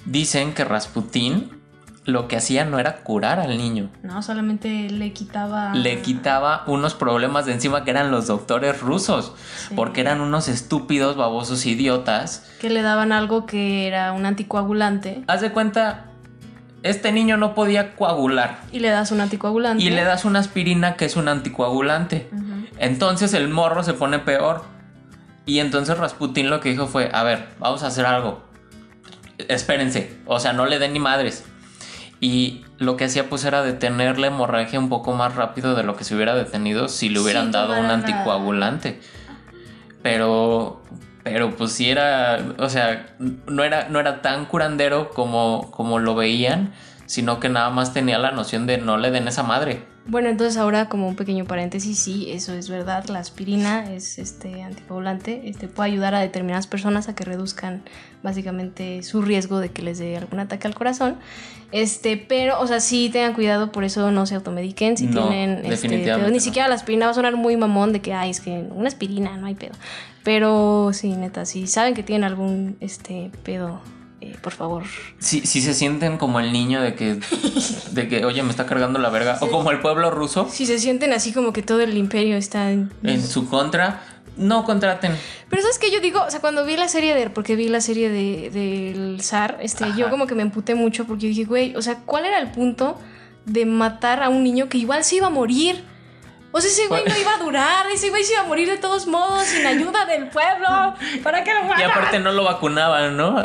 dicen 0.05 0.53
que 0.53 0.63
Rasputín 0.63 1.61
lo 2.03 2.27
que 2.27 2.35
hacía 2.35 2.65
no 2.65 2.79
era 2.79 3.03
curar 3.03 3.39
al 3.39 3.57
niño. 3.59 3.91
No, 4.01 4.23
solamente 4.23 4.89
le 4.89 5.13
quitaba... 5.13 5.75
Le 5.75 6.01
quitaba 6.01 6.63
unos 6.65 6.95
problemas 6.95 7.45
de 7.45 7.53
encima 7.53 7.83
que 7.83 7.91
eran 7.91 8.09
los 8.09 8.25
doctores 8.25 8.81
rusos, 8.81 9.33
porque 9.75 10.01
eran 10.01 10.19
unos 10.19 10.47
estúpidos, 10.47 11.15
babosos, 11.15 11.67
idiotas. 11.67 12.49
Que 12.59 12.71
le 12.71 12.81
daban 12.81 13.11
algo 13.11 13.45
que 13.45 13.85
era 13.85 14.13
un 14.13 14.25
anticoagulante. 14.25 15.23
Haz 15.27 15.41
de 15.41 15.51
cuenta, 15.51 16.10
este 16.83 17.11
niño 17.11 17.37
no 17.37 17.53
podía 17.53 17.95
coagular. 17.95 18.59
Y 18.71 18.79
le 18.79 18.89
das 18.89 19.11
un 19.11 19.21
anticoagulante. 19.21 19.83
Y 19.83 19.89
le 19.89 20.03
das 20.03 20.25
una 20.25 20.39
aspirina 20.39 20.95
que 20.95 21.05
es 21.05 21.15
un 21.15 21.27
anticoagulante. 21.27 22.29
Entonces 22.77 23.33
el 23.33 23.49
morro 23.49 23.83
se 23.83 23.93
pone 23.93 24.19
peor. 24.19 24.63
Y 25.45 25.59
entonces 25.59 25.97
Rasputin 25.97 26.49
lo 26.49 26.59
que 26.59 26.69
dijo 26.69 26.87
fue, 26.87 27.09
a 27.13 27.23
ver, 27.23 27.49
vamos 27.59 27.83
a 27.83 27.87
hacer 27.87 28.05
algo. 28.05 28.43
Espérense, 29.47 30.17
o 30.25 30.39
sea, 30.39 30.53
no 30.53 30.65
le 30.65 30.79
den 30.79 30.93
ni 30.93 30.99
madres. 30.99 31.45
Y 32.19 32.63
lo 32.77 32.97
que 32.97 33.05
hacía 33.05 33.29
pues 33.29 33.43
era 33.45 33.63
detener 33.63 34.19
la 34.19 34.27
hemorragia 34.27 34.79
un 34.79 34.89
poco 34.89 35.13
más 35.13 35.35
rápido 35.35 35.75
de 35.75 35.83
lo 35.83 35.95
que 35.95 36.03
se 36.03 36.15
hubiera 36.15 36.35
detenido 36.35 36.87
si 36.87 37.09
le 37.09 37.19
hubieran 37.19 37.51
dado 37.51 37.79
un 37.79 37.87
anticoagulante. 37.87 38.99
Pero 40.03 40.83
pero 41.23 41.55
pues 41.55 41.71
sí 41.71 41.89
era, 41.89 42.53
o 42.57 42.69
sea, 42.69 43.15
no 43.19 43.63
era, 43.63 43.89
no 43.89 43.99
era 43.99 44.21
tan 44.21 44.45
curandero 44.45 45.09
como, 45.11 45.69
como 45.71 45.99
lo 45.99 46.15
veían, 46.15 46.71
sino 47.05 47.39
que 47.39 47.49
nada 47.49 47.69
más 47.69 47.93
tenía 47.93 48.17
la 48.17 48.31
noción 48.31 48.65
de 48.67 48.77
no 48.77 48.97
le 48.97 49.11
den 49.11 49.27
esa 49.27 49.43
madre. 49.43 49.83
Bueno, 50.07 50.29
entonces 50.29 50.57
ahora 50.57 50.89
como 50.89 51.07
un 51.07 51.15
pequeño 51.15 51.45
paréntesis, 51.45 51.99
sí, 51.99 52.31
eso 52.31 52.53
es 52.53 52.69
verdad, 52.69 53.05
la 53.09 53.19
aspirina 53.19 53.93
es 53.93 54.17
este 54.17 54.63
anticoagulante, 54.63 55.43
este 55.45 55.67
puede 55.67 55.91
ayudar 55.91 56.15
a 56.15 56.19
determinadas 56.19 56.65
personas 56.65 57.07
a 57.07 57.13
que 57.13 57.23
reduzcan 57.23 57.83
básicamente 58.23 59.03
su 59.03 59.21
riesgo 59.21 59.59
de 59.59 59.69
que 59.69 59.83
les 59.83 59.99
dé 59.99 60.17
algún 60.17 60.39
ataque 60.39 60.67
al 60.67 60.73
corazón. 60.73 61.17
Este, 61.71 62.17
pero, 62.17 62.59
o 62.59 62.67
sea, 62.67 62.79
sí 62.79 63.09
tengan 63.13 63.33
cuidado, 63.33 63.71
por 63.71 63.83
eso 63.83 64.11
no 64.11 64.25
se 64.25 64.35
automediquen 64.35 64.97
si 64.97 65.07
tienen 65.07 65.65
este, 65.65 65.87
ni 65.87 66.39
siquiera 66.39 66.67
la 66.67 66.75
aspirina 66.75 67.05
va 67.05 67.11
a 67.11 67.15
sonar 67.15 67.37
muy 67.37 67.55
mamón 67.55 67.93
de 67.93 68.01
que 68.01 68.13
ay, 68.13 68.31
es 68.31 68.41
que 68.41 68.65
una 68.71 68.87
aspirina, 68.87 69.37
no 69.37 69.45
hay 69.45 69.55
pedo. 69.55 69.73
Pero 70.23 70.91
sí, 70.93 71.15
neta, 71.15 71.45
si 71.45 71.67
saben 71.67 71.93
que 71.93 72.03
tienen 72.03 72.23
algún 72.23 72.77
este 72.79 73.31
pedo 73.43 73.81
eh, 74.21 74.37
por 74.39 74.53
favor. 74.53 74.83
Si, 75.17 75.41
si 75.47 75.61
se 75.61 75.73
sienten 75.73 76.17
como 76.17 76.39
el 76.39 76.53
niño 76.53 76.79
de 76.79 76.93
que, 76.93 77.19
de 77.91 78.07
que, 78.07 78.23
oye, 78.23 78.43
me 78.43 78.51
está 78.51 78.67
cargando 78.67 78.99
la 78.99 79.09
verga, 79.09 79.39
o 79.41 79.49
como 79.49 79.71
el 79.71 79.79
pueblo 79.79 80.11
ruso. 80.11 80.47
Si 80.51 80.67
se 80.67 80.77
sienten 80.77 81.11
así 81.11 81.33
como 81.33 81.51
que 81.53 81.63
todo 81.63 81.81
el 81.81 81.97
imperio 81.97 82.37
está 82.37 82.71
en, 82.71 82.91
su 83.27 83.49
contra, 83.49 84.03
no 84.37 84.63
contraten. 84.63 85.13
Pero 85.49 85.63
sabes 85.63 85.79
que 85.79 85.89
yo 85.89 85.99
digo, 86.01 86.21
o 86.23 86.29
sea, 86.29 86.39
cuando 86.39 86.63
vi 86.65 86.77
la 86.77 86.87
serie 86.87 87.15
de, 87.15 87.31
porque 87.31 87.55
vi 87.55 87.67
la 87.67 87.81
serie 87.81 88.09
de 88.09 88.51
del 88.51 89.21
zar, 89.23 89.57
este, 89.59 89.85
yo 89.97 90.11
como 90.11 90.27
que 90.27 90.35
me 90.35 90.43
emputé 90.43 90.75
mucho 90.75 91.05
porque 91.05 91.25
dije, 91.25 91.45
güey, 91.45 91.75
o 91.75 91.81
sea, 91.81 91.95
¿cuál 92.05 92.25
era 92.25 92.37
el 92.37 92.51
punto 92.51 92.99
de 93.47 93.65
matar 93.65 94.21
a 94.21 94.29
un 94.29 94.43
niño 94.43 94.69
que 94.69 94.77
igual 94.77 95.03
se 95.03 95.15
iba 95.15 95.27
a 95.27 95.31
morir? 95.31 95.83
O 96.51 96.59
sea, 96.59 96.69
ese 96.69 96.87
güey 96.87 97.03
no 97.05 97.17
iba 97.17 97.33
a 97.33 97.37
durar, 97.37 97.87
ese 97.91 98.09
güey 98.09 98.23
se 98.23 98.33
iba 98.33 98.41
a 98.41 98.45
morir 98.45 98.69
de 98.69 98.77
todos 98.77 99.07
modos, 99.07 99.43
sin 99.43 99.65
ayuda 99.65 100.05
del 100.05 100.27
pueblo. 100.27 100.95
¿Para 101.23 101.43
qué 101.43 101.53
lo 101.53 101.61
Y 101.79 101.83
aparte 101.83 102.19
no 102.19 102.31
lo 102.33 102.43
vacunaban, 102.43 103.15
¿no? 103.15 103.41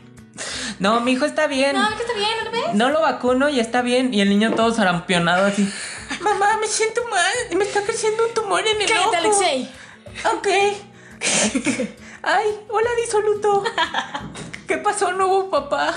no, 0.80 1.00
mi 1.00 1.12
hijo 1.12 1.24
está 1.24 1.46
bien. 1.46 1.76
No, 1.76 1.88
que 1.96 2.02
está 2.02 2.14
bien, 2.14 2.30
¿no 2.38 2.44
lo 2.44 2.50
ves? 2.50 2.74
No 2.74 2.90
lo 2.90 3.00
vacuno 3.00 3.48
y 3.48 3.60
está 3.60 3.82
bien. 3.82 4.12
Y 4.12 4.20
el 4.20 4.28
niño 4.28 4.54
todo 4.54 4.72
zarampionado 4.72 5.46
así. 5.46 5.70
Mamá, 6.20 6.58
me 6.60 6.66
siento 6.66 7.02
mal. 7.08 7.32
Me 7.56 7.64
está 7.64 7.82
creciendo 7.82 8.26
un 8.26 8.34
tumor 8.34 8.66
en 8.66 8.80
el 8.80 8.88
Cállate, 8.88 9.28
ojo. 9.28 9.40
Alexei. 9.40 9.70
Ok. 10.34 10.48
Ay, 12.22 12.46
hola 12.68 12.90
disoluto. 13.04 13.62
¿Qué 14.66 14.78
pasó, 14.78 15.12
nuevo 15.12 15.48
papá? 15.48 15.94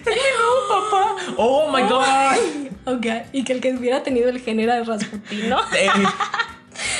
Es 0.00 0.06
mi 0.06 0.12
nuevo 0.14 0.90
papá. 0.90 1.16
Oh 1.36 1.70
my 1.70 1.82
god. 1.82 2.64
Ok, 2.86 3.06
y 3.32 3.44
que 3.44 3.52
el 3.54 3.60
que 3.60 3.72
hubiera 3.72 4.02
tenido 4.02 4.28
el 4.28 4.40
gen 4.40 4.60
era 4.60 4.82
Rasputin, 4.82 5.48
¿no? 5.48 5.58
Eh, 5.76 5.88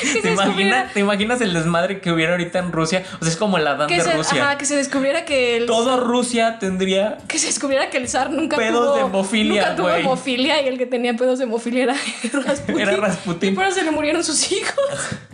se 0.13 0.21
¿Te, 0.21 0.33
imaginas, 0.33 0.93
¿Te 0.93 1.01
imaginas 1.01 1.41
el 1.41 1.53
desmadre 1.53 2.01
que 2.01 2.13
hubiera 2.13 2.33
ahorita 2.33 2.59
en 2.61 2.71
Rusia? 2.73 3.03
O 3.21 3.25
sea, 3.25 3.29
es 3.33 3.37
como 3.37 3.59
la 3.59 3.75
dan 3.75 3.89
que 3.89 3.97
de 3.97 4.03
se, 4.03 4.13
Rusia. 4.13 4.45
ajá, 4.45 4.59
que 4.59 4.67
se 4.67 4.77
descubriera 4.77 5.25
que 5.25 5.57
el 5.57 5.67
Todo 5.67 5.99
Rusia 5.99 6.59
tendría. 6.61 7.19
que 7.27 7.39
se 7.39 7.47
descubriera 7.49 7.91
que 7.91 7.97
el 7.97 8.09
zar 8.09 8.31
nunca 8.31 8.57
Pedos 8.57 8.85
tuvo 8.85 8.95
de 8.95 9.01
hemofilia, 9.03 9.63
nunca 9.63 9.77
tuvo 9.77 9.91
hemofilia 9.91 10.63
y 10.63 10.69
el 10.69 10.79
que 10.79 10.87
tenía 10.87 11.15
pedos 11.15 11.39
de 11.39 11.45
hemofilia 11.45 11.83
era 11.85 11.97
Rasputin. 12.45 12.81
Era 12.81 12.97
Rasputin. 12.97 13.53
Y 13.53 13.55
por 13.57 13.65
eso 13.65 13.75
se 13.75 13.83
le 13.85 13.91
murieron 13.91 14.23
sus 14.23 14.53
hijos. 14.53 14.75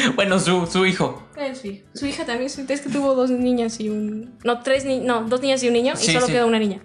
Bueno, 0.14 0.38
su, 0.38 0.66
su 0.66 0.84
hijo. 0.86 1.26
Es 1.36 1.58
su 1.60 1.66
hija. 1.68 1.82
Su 1.94 2.06
hija 2.06 2.24
también, 2.26 2.46
es 2.46 2.80
que 2.80 2.88
tuvo 2.90 3.14
dos 3.14 3.30
niñas 3.30 3.80
y 3.80 3.88
un... 3.88 4.34
No, 4.44 4.60
tres 4.60 4.84
ni... 4.84 5.00
No, 5.00 5.22
dos 5.24 5.40
niñas 5.40 5.62
y 5.62 5.68
un 5.68 5.74
niño 5.74 5.94
y 5.94 6.06
solo 6.12 6.26
sí. 6.26 6.32
quedó 6.32 6.46
una 6.46 6.58
niña. 6.58 6.80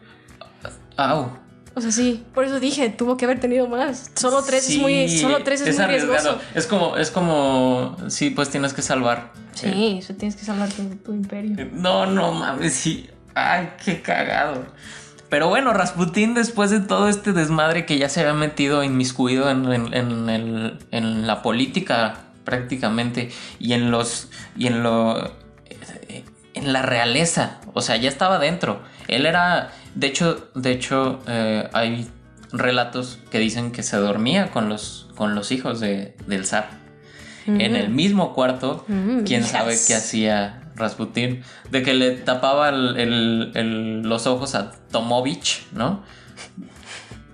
Au. 0.97 1.29
O 1.75 1.81
sea, 1.81 1.91
sí, 1.91 2.23
por 2.33 2.43
eso 2.43 2.59
dije, 2.59 2.89
tuvo 2.89 3.17
que 3.17 3.25
haber 3.25 3.39
tenido 3.39 3.67
más. 3.67 4.09
Solo 4.15 4.41
tres 4.41 4.67
es 4.67 4.79
muy, 4.79 5.07
solo 5.09 5.43
tres 5.43 5.61
es, 5.61 5.75
muy 5.75 5.83
arriesgado. 5.85 6.13
riesgoso. 6.13 6.41
Es 6.55 6.65
como, 6.65 6.97
es 6.97 7.11
como, 7.11 7.95
sí, 8.07 8.31
pues 8.31 8.49
tienes 8.49 8.73
que 8.73 8.81
salvar. 8.81 9.31
Sí, 9.53 9.97
eso 9.99 10.15
tienes 10.15 10.35
que 10.35 10.43
salvar 10.43 10.69
tu, 10.69 10.83
tu 10.95 11.13
imperio. 11.13 11.69
No, 11.73 12.07
no 12.07 12.31
mames, 12.31 12.73
sí. 12.73 13.07
Ay, 13.35 13.69
qué 13.85 14.01
cagado. 14.01 14.65
Pero 15.29 15.49
bueno, 15.49 15.71
Rasputín, 15.73 16.33
después 16.33 16.71
de 16.71 16.79
todo 16.79 17.09
este 17.09 17.31
desmadre 17.33 17.85
que 17.85 17.99
ya 17.99 18.09
se 18.09 18.21
había 18.21 18.33
metido 18.33 18.83
inmiscuido 18.83 19.51
en, 19.51 19.71
en- 19.71 19.93
en 19.93 20.29
el- 20.29 20.79
en 20.89 21.27
la 21.27 21.43
política 21.43 22.26
prácticamente 22.47 23.29
y 23.59 23.73
en 23.73 23.91
los 23.91 24.29
y 24.57 24.67
en 24.67 24.81
lo 24.83 25.33
en 26.53 26.73
la 26.73 26.81
realeza, 26.81 27.59
o 27.73 27.81
sea, 27.81 27.97
ya 27.97 28.07
estaba 28.09 28.39
dentro. 28.39 28.81
Él 29.07 29.25
era, 29.27 29.69
de 29.95 30.07
hecho, 30.07 30.49
de 30.55 30.71
hecho, 30.71 31.19
eh, 31.27 31.69
hay 31.73 32.07
relatos 32.51 33.19
que 33.29 33.37
dicen 33.39 33.71
que 33.73 33.83
se 33.83 33.97
dormía 33.97 34.49
con 34.51 34.69
los 34.69 35.07
con 35.15 35.35
los 35.35 35.51
hijos 35.51 35.79
de, 35.81 36.15
del 36.25 36.45
zar 36.45 36.69
en 37.45 37.75
el 37.75 37.89
mismo 37.89 38.33
cuarto. 38.33 38.85
Mm, 38.87 39.23
Quién 39.23 39.41
yes. 39.43 39.51
sabe 39.51 39.75
qué 39.87 39.95
hacía 39.95 40.61
Rasputín. 40.75 41.43
De 41.71 41.81
que 41.83 41.93
le 41.93 42.11
tapaba 42.11 42.69
el- 42.69 42.97
el- 42.97 43.51
el- 43.55 44.01
los 44.01 44.25
ojos 44.27 44.53
a 44.55 44.71
Tomovich, 44.91 45.65
¿no? 45.73 46.03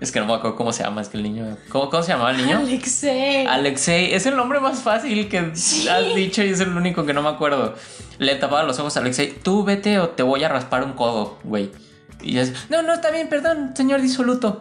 Es 0.04 0.12
que 0.12 0.20
no 0.20 0.26
me 0.26 0.34
acuerdo 0.34 0.56
cómo 0.56 0.72
se 0.72 0.84
llama, 0.84 1.00
es 1.00 1.08
que 1.08 1.16
el 1.16 1.22
niño. 1.24 1.56
¿Cómo, 1.70 1.90
cómo 1.90 2.02
se 2.02 2.12
llamaba 2.12 2.30
el 2.30 2.36
niño? 2.38 2.58
Alexei. 2.58 3.46
Alexei, 3.46 4.14
es 4.14 4.26
el 4.26 4.36
nombre 4.36 4.60
más 4.60 4.80
fácil 4.82 5.28
que 5.28 5.38
has 5.38 6.14
dicho 6.14 6.42
y 6.42 6.50
es 6.50 6.60
el 6.60 6.68
único 6.76 7.04
que 7.06 7.12
no 7.14 7.22
me 7.22 7.30
acuerdo. 7.30 7.74
Le 8.18 8.34
tapaba 8.36 8.62
los 8.62 8.78
ojos 8.78 8.96
a 8.96 9.00
Alexei. 9.00 9.32
Tú 9.42 9.64
vete 9.64 9.98
o 9.98 10.10
te 10.10 10.22
voy 10.22 10.44
a 10.44 10.48
raspar 10.48 10.84
un 10.84 10.92
codo, 10.92 11.38
güey. 11.42 11.72
Y 12.22 12.38
es, 12.38 12.52
no, 12.70 12.82
no, 12.82 12.94
está 12.94 13.10
bien, 13.10 13.28
perdón, 13.28 13.72
señor 13.76 14.00
disoluto. 14.00 14.60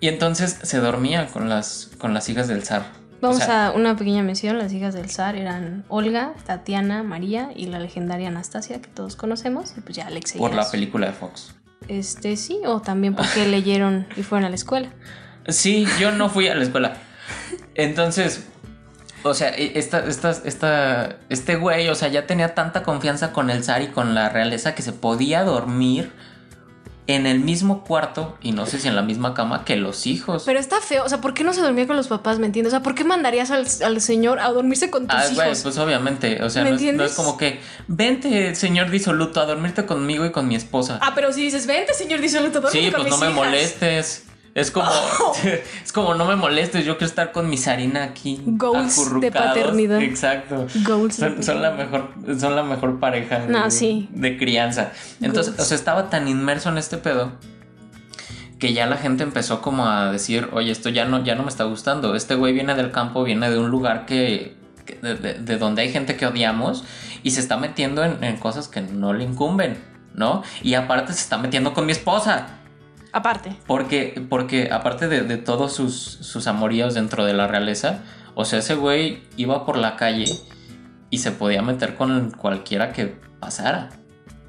Y 0.00 0.08
entonces 0.08 0.58
se 0.62 0.78
dormía 0.80 1.26
con 1.28 1.48
las, 1.48 1.90
con 1.98 2.12
las 2.12 2.28
hijas 2.28 2.46
del 2.48 2.62
zar. 2.62 2.84
Vamos 3.20 3.38
O 3.38 3.40
sea, 3.40 3.68
a 3.68 3.72
una 3.72 3.96
pequeña 3.96 4.22
mención. 4.22 4.58
Las 4.58 4.72
hijas 4.72 4.92
del 4.92 5.08
zar 5.08 5.34
eran 5.36 5.84
Olga, 5.88 6.34
Tatiana, 6.44 7.02
María 7.02 7.50
y 7.56 7.66
la 7.66 7.78
legendaria 7.78 8.28
Anastasia 8.28 8.82
que 8.82 8.88
todos 8.88 9.16
conocemos. 9.16 9.72
Y 9.78 9.80
pues 9.80 9.96
ya 9.96 10.06
Alexei. 10.08 10.38
Por 10.38 10.52
la 10.54 10.64
su- 10.64 10.72
película 10.72 11.06
de 11.06 11.12
Fox. 11.14 11.54
Este 11.88 12.36
sí, 12.36 12.60
o 12.66 12.80
también 12.80 13.14
porque 13.14 13.46
leyeron 13.46 14.06
y 14.16 14.22
fueron 14.22 14.46
a 14.46 14.48
la 14.48 14.54
escuela. 14.54 14.90
Sí, 15.48 15.86
yo 16.00 16.12
no 16.12 16.28
fui 16.30 16.48
a 16.48 16.54
la 16.54 16.62
escuela. 16.62 16.96
Entonces, 17.74 18.46
o 19.22 19.34
sea, 19.34 19.50
e- 19.50 19.78
esta, 19.78 20.06
esta, 20.06 20.30
esta, 20.30 21.16
este 21.28 21.56
güey, 21.56 21.88
o 21.88 21.94
sea, 21.94 22.08
ya 22.08 22.26
tenía 22.26 22.54
tanta 22.54 22.82
confianza 22.82 23.32
con 23.32 23.50
el 23.50 23.64
zar 23.64 23.82
y 23.82 23.88
con 23.88 24.14
la 24.14 24.28
realeza 24.28 24.74
que 24.74 24.82
se 24.82 24.92
podía 24.92 25.44
dormir 25.44 26.12
en 27.06 27.26
el 27.26 27.40
mismo 27.40 27.84
cuarto 27.84 28.38
y 28.40 28.52
no 28.52 28.64
sé 28.64 28.78
si 28.80 28.88
en 28.88 28.96
la 28.96 29.02
misma 29.02 29.34
cama 29.34 29.64
que 29.66 29.76
los 29.76 30.06
hijos. 30.06 30.44
Pero 30.46 30.58
está 30.58 30.80
feo. 30.80 31.04
O 31.04 31.08
sea, 31.10 31.20
¿por 31.20 31.34
qué 31.34 31.44
no 31.44 31.52
se 31.52 31.60
dormía 31.60 31.86
con 31.86 31.96
los 31.96 32.08
papás? 32.08 32.38
¿Me 32.38 32.46
entiendes? 32.46 32.72
O 32.72 32.76
sea, 32.76 32.82
¿por 32.82 32.94
qué 32.94 33.04
mandarías 33.04 33.50
al, 33.50 33.66
al 33.84 34.00
señor 34.00 34.38
a 34.40 34.48
dormirse 34.48 34.90
con 34.90 35.06
tus 35.06 35.14
Ah, 35.18 35.28
hijos? 35.30 35.60
pues 35.62 35.76
obviamente, 35.76 36.42
o 36.42 36.48
sea, 36.48 36.62
¿Me 36.64 36.70
no 36.70 36.76
es, 36.76 36.80
no 36.82 36.88
entiendes? 36.88 37.10
es 37.10 37.16
como 37.16 37.36
que, 37.36 37.60
vente, 37.88 38.54
señor 38.54 38.90
disoluto, 38.90 39.40
a 39.40 39.44
dormirte 39.46 39.84
conmigo 39.84 40.24
y 40.24 40.32
con 40.32 40.48
mi 40.48 40.54
esposa. 40.56 40.98
Ah, 41.02 41.12
pero 41.14 41.30
si 41.32 41.42
dices, 41.42 41.66
vente, 41.66 41.92
señor 41.92 42.20
disoluto, 42.20 42.60
duerme 42.62 42.80
Sí, 42.80 42.90
con 42.90 43.02
pues 43.02 43.10
no 43.10 43.16
mis 43.18 43.26
me 43.26 43.32
hijas". 43.32 43.46
Molestes. 43.46 44.24
Es 44.54 44.70
como, 44.70 44.88
es 45.84 45.92
como 45.92 46.14
no 46.14 46.24
me 46.26 46.36
molestes, 46.36 46.84
yo 46.84 46.96
quiero 46.96 47.08
estar 47.08 47.32
con 47.32 47.50
mi 47.50 47.56
Sarina 47.56 48.04
aquí. 48.04 48.40
Goals 48.46 48.96
de 48.96 49.02
acurrucados. 49.02 49.48
paternidad. 49.48 50.00
Exacto. 50.02 50.66
Goals 50.86 51.18
de 51.18 51.28
Son, 51.30 51.42
son 51.42 51.62
la 51.62 51.72
mejor, 51.72 52.10
son 52.38 52.54
la 52.56 52.62
mejor 52.62 53.00
pareja 53.00 53.40
No, 53.48 53.64
de, 53.64 53.70
sí. 53.70 54.08
de 54.12 54.36
crianza. 54.38 54.92
Entonces, 55.20 55.54
Goals. 55.54 55.60
o 55.66 55.68
sea, 55.68 55.76
estaba 55.76 56.08
tan 56.10 56.28
inmerso 56.28 56.68
en 56.68 56.78
este 56.78 56.98
pedo 56.98 57.32
que 58.58 58.72
ya 58.72 58.86
la 58.86 58.96
gente 58.96 59.24
empezó 59.24 59.60
como 59.60 59.86
a 59.88 60.12
decir, 60.12 60.48
oye, 60.52 60.70
esto 60.70 60.88
ya 60.88 61.04
no, 61.04 61.22
ya 61.24 61.34
no 61.34 61.42
me 61.42 61.48
está 61.48 61.64
gustando. 61.64 62.14
Este 62.14 62.34
güey 62.34 62.52
viene 62.52 62.74
del 62.74 62.92
campo, 62.92 63.24
viene 63.24 63.50
de 63.50 63.58
un 63.58 63.68
lugar 63.70 64.06
que, 64.06 64.56
que- 64.86 64.94
de, 65.02 65.16
de- 65.16 65.34
de 65.34 65.58
donde 65.58 65.82
hay 65.82 65.90
gente 65.90 66.16
que 66.16 66.26
odiamos 66.26 66.84
y 67.22 67.32
se 67.32 67.40
está 67.40 67.56
metiendo 67.56 68.04
en, 68.04 68.22
en 68.22 68.36
cosas 68.36 68.68
que 68.68 68.80
no 68.80 69.12
le 69.12 69.24
incumben, 69.24 69.76
¿no? 70.14 70.42
Y 70.62 70.74
aparte 70.74 71.12
se 71.12 71.20
está 71.20 71.36
metiendo 71.38 71.74
con 71.74 71.84
mi 71.86 71.92
esposa. 71.92 72.46
Aparte. 73.16 73.56
Porque, 73.68 74.26
porque 74.28 74.70
aparte 74.72 75.06
de, 75.06 75.22
de 75.22 75.36
todos 75.36 75.72
sus, 75.72 75.94
sus 75.94 76.48
amoríos 76.48 76.94
dentro 76.94 77.24
de 77.24 77.32
la 77.32 77.46
realeza, 77.46 78.00
o 78.34 78.44
sea, 78.44 78.58
ese 78.58 78.74
güey 78.74 79.22
iba 79.36 79.64
por 79.64 79.76
la 79.78 79.94
calle 79.94 80.26
y 81.10 81.18
se 81.18 81.30
podía 81.30 81.62
meter 81.62 81.94
con 81.94 82.32
cualquiera 82.32 82.92
que 82.92 83.16
pasara. 83.38 83.90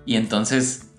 Y 0.08 0.16
entonces 0.16 0.92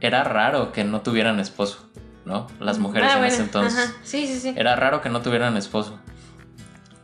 era 0.00 0.24
raro 0.24 0.72
que 0.72 0.82
no 0.82 1.00
tuvieran 1.02 1.38
esposo, 1.38 1.88
¿no? 2.24 2.48
Las 2.58 2.80
mujeres 2.80 3.10
Ah, 3.10 3.14
en 3.14 3.18
bueno, 3.20 3.32
ese 3.34 3.42
entonces. 3.44 3.78
ajá. 3.78 3.92
Sí, 4.02 4.26
sí, 4.26 4.40
sí. 4.40 4.52
Era 4.56 4.74
raro 4.74 5.00
que 5.00 5.10
no 5.10 5.22
tuvieran 5.22 5.56
esposo. 5.56 5.98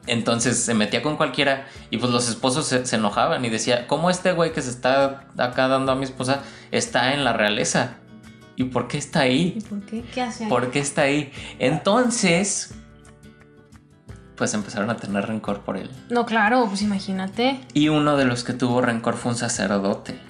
Entonces 0.08 0.58
se 0.58 0.74
metía 0.74 1.00
con 1.02 1.16
cualquiera 1.16 1.66
y 1.90 1.98
pues 1.98 2.10
los 2.10 2.28
esposos 2.28 2.66
se, 2.66 2.84
se 2.86 2.96
enojaban 2.96 3.44
y 3.44 3.50
decía, 3.50 3.86
¿cómo 3.86 4.10
este 4.10 4.32
güey 4.32 4.52
que 4.52 4.62
se 4.62 4.70
está 4.70 5.26
acá 5.38 5.68
dando 5.68 5.92
a 5.92 5.94
mi 5.94 6.04
esposa 6.04 6.42
está 6.72 7.14
en 7.14 7.22
la 7.22 7.32
realeza? 7.34 7.98
¿Y 8.60 8.64
por 8.64 8.88
qué 8.88 8.98
está 8.98 9.20
ahí? 9.20 9.54
¿Y 9.56 9.60
por 9.62 9.80
qué? 9.86 10.02
¿Qué 10.02 10.20
hace 10.20 10.44
ahí? 10.44 10.50
¿Por 10.50 10.70
qué 10.70 10.80
está 10.80 11.02
ahí? 11.02 11.32
Entonces, 11.58 12.74
pues 14.36 14.52
empezaron 14.52 14.90
a 14.90 14.98
tener 14.98 15.26
rencor 15.26 15.60
por 15.60 15.78
él. 15.78 15.90
No, 16.10 16.26
claro, 16.26 16.66
pues 16.68 16.82
imagínate. 16.82 17.58
Y 17.72 17.88
uno 17.88 18.18
de 18.18 18.26
los 18.26 18.44
que 18.44 18.52
tuvo 18.52 18.82
rencor 18.82 19.14
fue 19.14 19.32
un 19.32 19.38
sacerdote. 19.38 20.20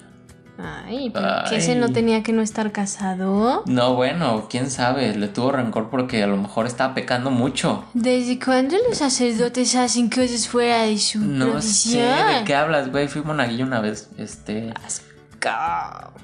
Ay, 0.57 1.09
pero 1.09 1.27
que 1.49 1.57
ese 1.57 1.73
Ay. 1.73 1.79
no 1.79 1.91
tenía 1.91 2.23
que 2.23 2.31
no 2.31 2.41
estar 2.41 2.71
casado. 2.71 3.63
No, 3.65 3.95
bueno, 3.95 4.47
quién 4.49 4.71
sabe, 4.71 5.13
le 5.13 5.27
tuvo 5.27 5.51
rencor 5.51 5.89
porque 5.89 6.23
a 6.23 6.27
lo 6.27 6.37
mejor 6.37 6.67
estaba 6.67 6.93
pecando 6.93 7.31
mucho. 7.31 7.83
¿Desde 7.93 8.39
cuándo 8.39 8.77
los 8.87 8.99
sacerdotes 8.99 9.75
hacen 9.75 10.09
cosas 10.09 10.47
fuera 10.47 10.83
de 10.83 10.97
su 10.97 11.19
No 11.19 11.61
sé 11.61 11.99
de 11.99 12.45
qué 12.45 12.55
hablas, 12.55 12.89
güey. 12.91 13.09
Fui 13.09 13.23
monaguillo 13.23 13.65
una 13.65 13.81
vez. 13.81 14.09
Este. 14.17 14.73
Asco. 14.85 16.21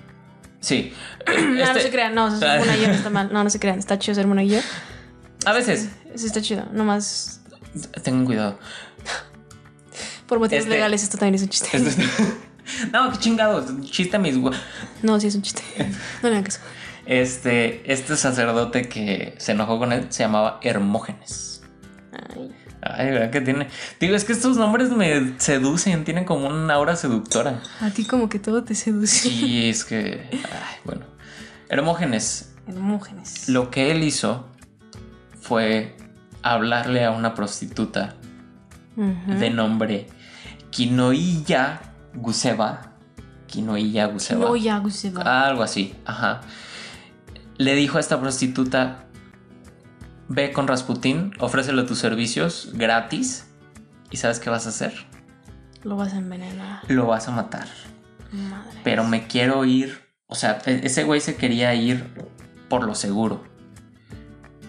Sí. 0.60 0.94
No, 1.28 1.34
no 1.56 1.64
Este- 1.64 1.82
se 1.82 1.90
crean, 1.92 2.16
no, 2.16 2.38
ser 2.38 2.60
monaguillo 2.60 2.88
no 2.88 2.94
está 2.94 3.10
mal. 3.10 3.30
No, 3.32 3.44
no 3.44 3.50
se 3.50 3.60
crean, 3.60 3.80
está 3.80 3.98
chido 4.00 4.16
ser 4.16 4.28
monaguillo. 4.28 4.60
A 5.46 5.54
veces. 5.54 5.90
Eso 6.14 6.26
está 6.26 6.42
chido, 6.42 6.66
nomás 6.72 7.42
Tengan 8.04 8.26
cuidado. 8.26 8.58
por 10.28 10.40
motivos 10.40 10.64
Este- 10.64 10.76
legales 10.76 11.04
esto 11.04 11.18
también 11.18 11.36
es 11.36 11.42
un 11.44 11.50
chiste. 11.50 11.70
Este- 11.78 12.04
no, 12.92 13.12
qué 13.12 13.18
chingados. 13.20 13.66
Chiste 13.90 14.16
a 14.18 14.20
mis 14.20 14.36
No, 15.04 15.20
sí 15.20 15.28
es 15.28 15.36
un 15.36 15.42
chiste. 15.42 15.64
No 16.24 16.30
le 16.30 16.36
hagan 16.36 16.44
caso. 16.44 16.60
Este, 17.06 17.90
este 17.92 18.18
sacerdote 18.18 18.90
que 18.90 19.36
se 19.38 19.54
enojó 19.54 19.80
con 19.80 19.94
él 19.94 20.08
se 20.10 20.24
llamaba 20.24 20.60
Hermógenes. 20.62 21.62
Ay. 22.12 22.52
Ay, 22.96 23.12
¿verdad 23.12 23.32
que 23.32 23.42
tiene? 23.42 23.68
Digo, 24.00 24.16
es 24.16 24.24
que 24.26 24.34
estos 24.34 24.58
nombres 24.58 24.90
me 24.90 25.40
seducen, 25.40 26.04
tienen 26.04 26.26
como 26.26 26.48
una 26.48 26.74
aura 26.76 26.96
seductora. 26.96 27.62
A 27.82 27.90
ti 27.90 28.06
como 28.06 28.30
que 28.30 28.40
todo 28.40 28.64
te 28.64 28.76
seduce. 28.76 29.30
Y 29.30 29.70
es 29.70 29.86
que, 29.86 30.28
ay, 30.32 30.76
bueno. 30.84 31.06
Hermógenes, 31.70 32.54
Hermógenes. 32.68 33.50
lo 33.50 33.70
que 33.72 33.92
él 33.92 34.04
hizo 34.04 34.48
fue 35.42 35.98
hablarle 36.42 37.04
a 37.04 37.12
una 37.12 37.34
prostituta 37.36 38.16
de 38.96 39.50
nombre 39.50 40.08
Kinoiya 40.72 41.82
Guseva. 42.14 42.94
Kinoiya 43.48 44.08
Guseva. 44.08 44.46
Kinoiya 44.46 44.80
Guseva. 44.80 45.48
Algo 45.48 45.64
así, 45.64 45.96
ajá. 46.06 46.42
Le 47.58 47.76
dijo 47.76 47.98
a 47.98 48.00
esta 48.00 48.20
prostituta, 48.20 49.07
ve 50.30 50.52
con 50.52 50.68
Rasputín, 50.68 51.34
ofrécele 51.40 51.84
tus 51.84 52.00
servicios 52.00 52.72
gratis 52.74 53.48
y 54.12 54.18
¿sabes 54.18 54.40
qué 54.40 54.50
vas 54.50 54.66
a 54.66 54.70
hacer? 54.70 54.94
Lo 55.84 55.96
vas 55.96 56.14
a 56.14 56.18
envenenar. 56.18 56.82
Lo 56.88 57.08
vas 57.08 57.28
a 57.28 57.32
matar. 57.32 57.68
Madre. 58.32 58.80
Pero 58.84 59.04
me 59.04 59.28
quiero 59.28 59.64
ir, 59.66 60.02
o 60.28 60.36
sea, 60.36 60.60
e- 60.66 60.82
ese 60.84 61.04
güey 61.04 61.22
se 61.22 61.36
quería 61.36 61.74
ir 61.76 62.04
por 62.68 62.84
lo 62.84 62.96
seguro. 62.96 63.44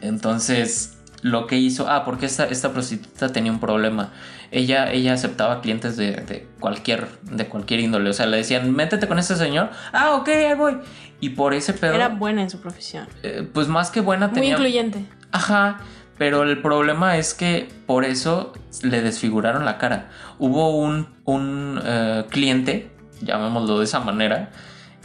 Entonces, 0.01 0.99
lo 1.23 1.47
que 1.47 1.57
hizo, 1.57 1.89
ah, 1.89 2.05
porque 2.05 2.27
esta, 2.27 2.45
esta 2.47 2.73
prostituta 2.73 3.33
tenía 3.33 3.51
un 3.51 3.59
problema. 3.59 4.13
Ella, 4.51 4.93
ella 4.93 5.13
aceptaba 5.15 5.61
clientes 5.61 5.97
de, 5.97 6.13
de 6.13 6.47
cualquier, 6.61 7.09
de 7.23 7.47
cualquier 7.47 7.81
índole. 7.81 8.11
O 8.11 8.13
sea, 8.13 8.27
le 8.27 8.37
decían, 8.37 8.73
métete 8.75 9.09
con 9.09 9.19
este 9.19 9.35
señor. 9.37 9.71
Ah, 9.93 10.15
ok, 10.15 10.29
ahí 10.29 10.55
voy. 10.55 10.79
Y 11.21 11.31
por 11.31 11.53
ese 11.55 11.73
pedo, 11.73 11.95
Era 11.95 12.09
buena 12.09 12.43
en 12.43 12.51
su 12.51 12.61
profesión. 12.61 13.09
eh, 13.23 13.49
pues 13.53 13.69
más 13.69 13.91
que 13.91 14.01
buena 14.01 14.27
Muy 14.29 14.35
tenía... 14.35 14.51
incluyente. 14.53 15.05
Ajá, 15.33 15.79
pero 16.17 16.43
el 16.45 16.61
problema 16.63 17.17
es 17.17 17.35
que 17.35 17.69
por 17.87 18.05
eso 18.05 18.53
le 18.83 19.03
desfiguraron 19.03 19.65
la 19.65 19.79
cara. 19.79 20.11
Hubo 20.39 20.77
un, 20.77 21.09
un 21.25 21.81
eh, 21.85 22.25
cliente, 22.31 22.91
llamémoslo 23.21 23.79
de 23.79 23.85
esa 23.85 24.01
manera, 24.01 24.51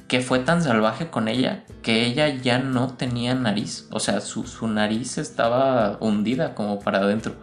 que 0.07 0.21
fue 0.21 0.39
tan 0.39 0.61
salvaje 0.61 1.09
con 1.09 1.27
ella 1.27 1.63
que 1.81 2.05
ella 2.05 2.27
ya 2.29 2.59
no 2.59 2.93
tenía 2.93 3.33
nariz. 3.33 3.87
O 3.91 3.99
sea, 3.99 4.21
su, 4.21 4.45
su 4.45 4.67
nariz 4.67 5.17
estaba 5.17 5.97
hundida 5.99 6.53
como 6.53 6.79
para 6.79 6.99
adentro 6.99 7.33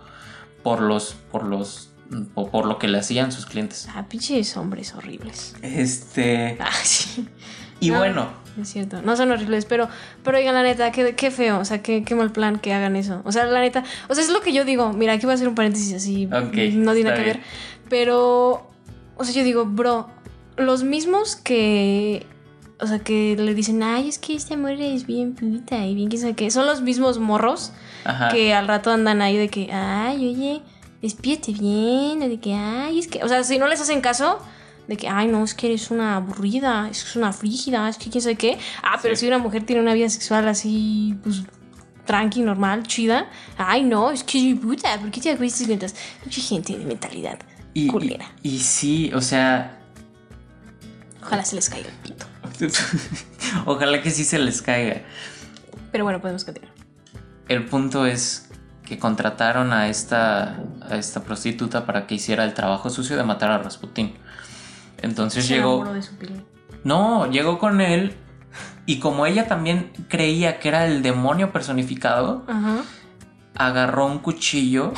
por 0.63 0.81
los, 0.81 1.15
por 1.33 1.43
los, 1.45 1.91
por, 2.35 2.51
por 2.51 2.67
lo 2.67 2.79
que 2.79 2.87
le 2.87 2.99
hacían 2.99 3.33
sus 3.33 3.47
clientes. 3.47 3.89
Ah, 3.95 4.07
pinches 4.09 4.57
hombres 4.57 4.95
horribles. 4.95 5.57
Este. 5.63 6.57
Ah, 6.61 6.71
sí. 6.83 7.27
Y 7.81 7.91
No. 7.91 7.99
bueno, 7.99 8.29
Es 8.61 8.69
cierto, 8.69 9.03
no 9.03 9.17
son 9.17 9.31
horribles, 9.31 9.65
pero, 9.65 9.89
pero 10.25 10.39
oigan, 10.39 10.55
la 10.55 10.63
neta, 10.63 10.91
qué, 10.93 11.15
qué 11.15 11.31
feo, 11.31 11.59
o 11.59 11.65
sea, 11.65 11.83
qué, 11.83 12.03
qué 12.05 12.15
mal 12.15 12.33
plan 12.33 12.59
que 12.59 12.73
hagan 12.73 12.97
eso. 12.97 13.23
O 13.25 13.33
sea, 13.33 13.45
la 13.47 13.61
neta, 13.61 13.85
o 14.09 14.15
sea, 14.15 14.25
es 14.25 14.31
lo 14.31 14.41
que 14.41 14.53
yo 14.53 14.65
digo. 14.65 14.93
Mira, 14.93 15.13
aquí 15.13 15.27
voy 15.27 15.33
a 15.33 15.35
hacer 15.35 15.49
un 15.49 15.55
paréntesis 15.55 15.95
así, 15.95 16.27
no 16.27 16.51
tiene 16.51 16.75
nada 16.85 17.17
que 17.17 17.23
ver. 17.23 17.41
Pero, 17.89 18.67
o 19.17 19.25
sea, 19.25 19.35
yo 19.35 19.45
digo, 19.45 19.67
bro, 19.67 20.09
los 20.57 20.83
mismos 20.85 21.37
que, 21.37 22.27
o 22.81 22.87
sea, 22.87 23.01
que 23.01 23.37
le 23.37 23.55
dicen, 23.55 23.83
ay, 23.83 24.09
es 24.09 24.19
que 24.19 24.35
esta 24.35 24.57
morra 24.57 24.85
es 24.85 25.07
bien 25.07 25.35
puta 25.35 25.85
y 25.87 25.95
bien 25.95 26.09
que 26.09 26.19
sabe 26.19 26.35
qué, 26.35 26.51
son 26.51 26.67
los 26.67 26.83
mismos 26.83 27.19
morros 27.19 27.73
ajá. 28.05 28.29
que 28.29 28.55
al 28.55 28.69
rato 28.69 28.91
andan 28.91 29.23
ahí 29.23 29.37
de 29.37 29.49
que, 29.49 29.71
ay, 29.73 30.29
oye, 30.29 30.63
despídete 31.03 31.53
bien, 31.53 32.23
o 32.23 32.29
de 32.29 32.39
que, 32.39 32.55
ay, 32.55 32.99
es 32.99 33.09
que, 33.09 33.23
o 33.25 33.29
sea, 33.29 33.43
si 33.45 33.59
no 33.59 33.67
les 33.67 33.81
hacen 33.81 34.01
caso, 34.01 34.39
de 34.91 34.97
que, 34.99 35.09
ay, 35.09 35.29
no, 35.29 35.43
es 35.45 35.55
que 35.55 35.69
eres 35.69 35.91
una 35.91 36.17
aburrida, 36.17 36.89
es 36.91 37.03
que 37.05 37.09
es 37.11 37.17
una 37.17 37.33
frígida, 37.33 37.89
es 37.89 37.97
que 37.97 38.11
quién 38.11 38.21
sabe 38.21 38.35
qué. 38.37 38.59
Ah, 38.83 38.99
pero 39.01 39.15
Sí. 39.15 39.21
si 39.23 39.29
una 39.29 39.39
mujer 39.39 39.65
tiene 39.65 39.81
una 39.81 39.95
vida 39.95 40.09
sexual 40.11 40.47
así, 40.49 41.17
pues, 41.23 41.43
tranqui, 42.05 42.41
normal, 42.43 42.83
chida, 42.87 43.31
ay, 43.57 43.85
no, 43.85 44.11
es 44.11 44.25
que 44.25 44.59
puta, 44.61 44.99
¿por 44.99 45.11
qué 45.13 45.21
te 45.21 45.31
acuestas 45.31 45.67
mientras 45.69 45.95
mucha 46.25 46.41
gente 46.43 46.77
de 46.77 46.85
mentalidad 46.85 47.39
Y, 47.73 47.85
y, 47.85 47.87
culera? 47.87 48.33
y 48.43 48.59
sí, 48.59 49.11
o 49.15 49.21
sea, 49.21 49.79
Ojalá 51.23 51.45
se 51.45 51.55
les 51.55 51.69
caiga 51.71 51.89
el 51.89 51.95
pito. 51.97 52.27
ojalá 53.67 54.03
que 54.03 54.11
sí 54.11 54.25
se 54.25 54.39
les 54.39 54.61
caiga. 54.63 55.03
Pero 55.93 56.05
bueno, 56.05 56.21
podemos 56.21 56.45
continuar. 56.45 56.73
El 57.49 57.67
punto 57.67 58.07
es 58.07 58.49
que 58.85 58.99
contrataron 58.99 59.73
a 59.73 59.89
esta, 59.89 60.59
a 60.81 60.97
esta 60.97 61.23
prostituta 61.23 61.87
para 61.87 62.07
que 62.07 62.15
hiciera 62.17 62.43
el 62.45 62.55
trabajo 62.55 62.91
sucio 62.91 63.17
de 63.17 63.23
matar 63.23 63.51
a 63.53 63.59
Rasputín. 63.59 64.15
Entonces 65.03 65.47
Se 65.47 65.55
llegó. 65.55 65.75
enamoró 65.77 65.95
de 65.95 66.03
su 66.03 66.17
piel. 66.17 66.45
No, 66.85 67.31
llegó 67.31 67.59
con 67.59 67.81
él. 67.81 68.17
Y 68.87 68.99
como 68.99 69.27
ella 69.27 69.47
también 69.47 69.93
creía 70.09 70.59
que 70.59 70.69
era 70.69 70.87
el 70.87 71.03
demonio 71.03 71.53
personificado, 71.53 72.45
Ajá. 72.49 72.79
agarró 73.55 74.07
un 74.07 74.19
cuchillo, 74.19 74.93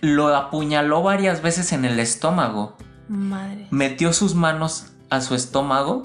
lo 0.00 0.34
apuñaló 0.36 1.02
varias 1.02 1.40
veces 1.40 1.72
en 1.72 1.84
el 1.84 1.98
estómago, 1.98 2.76
Madre. 3.08 3.66
metió 3.70 4.12
sus 4.12 4.34
manos 4.34 4.92
a 5.08 5.20
su 5.22 5.34
estómago 5.34 6.02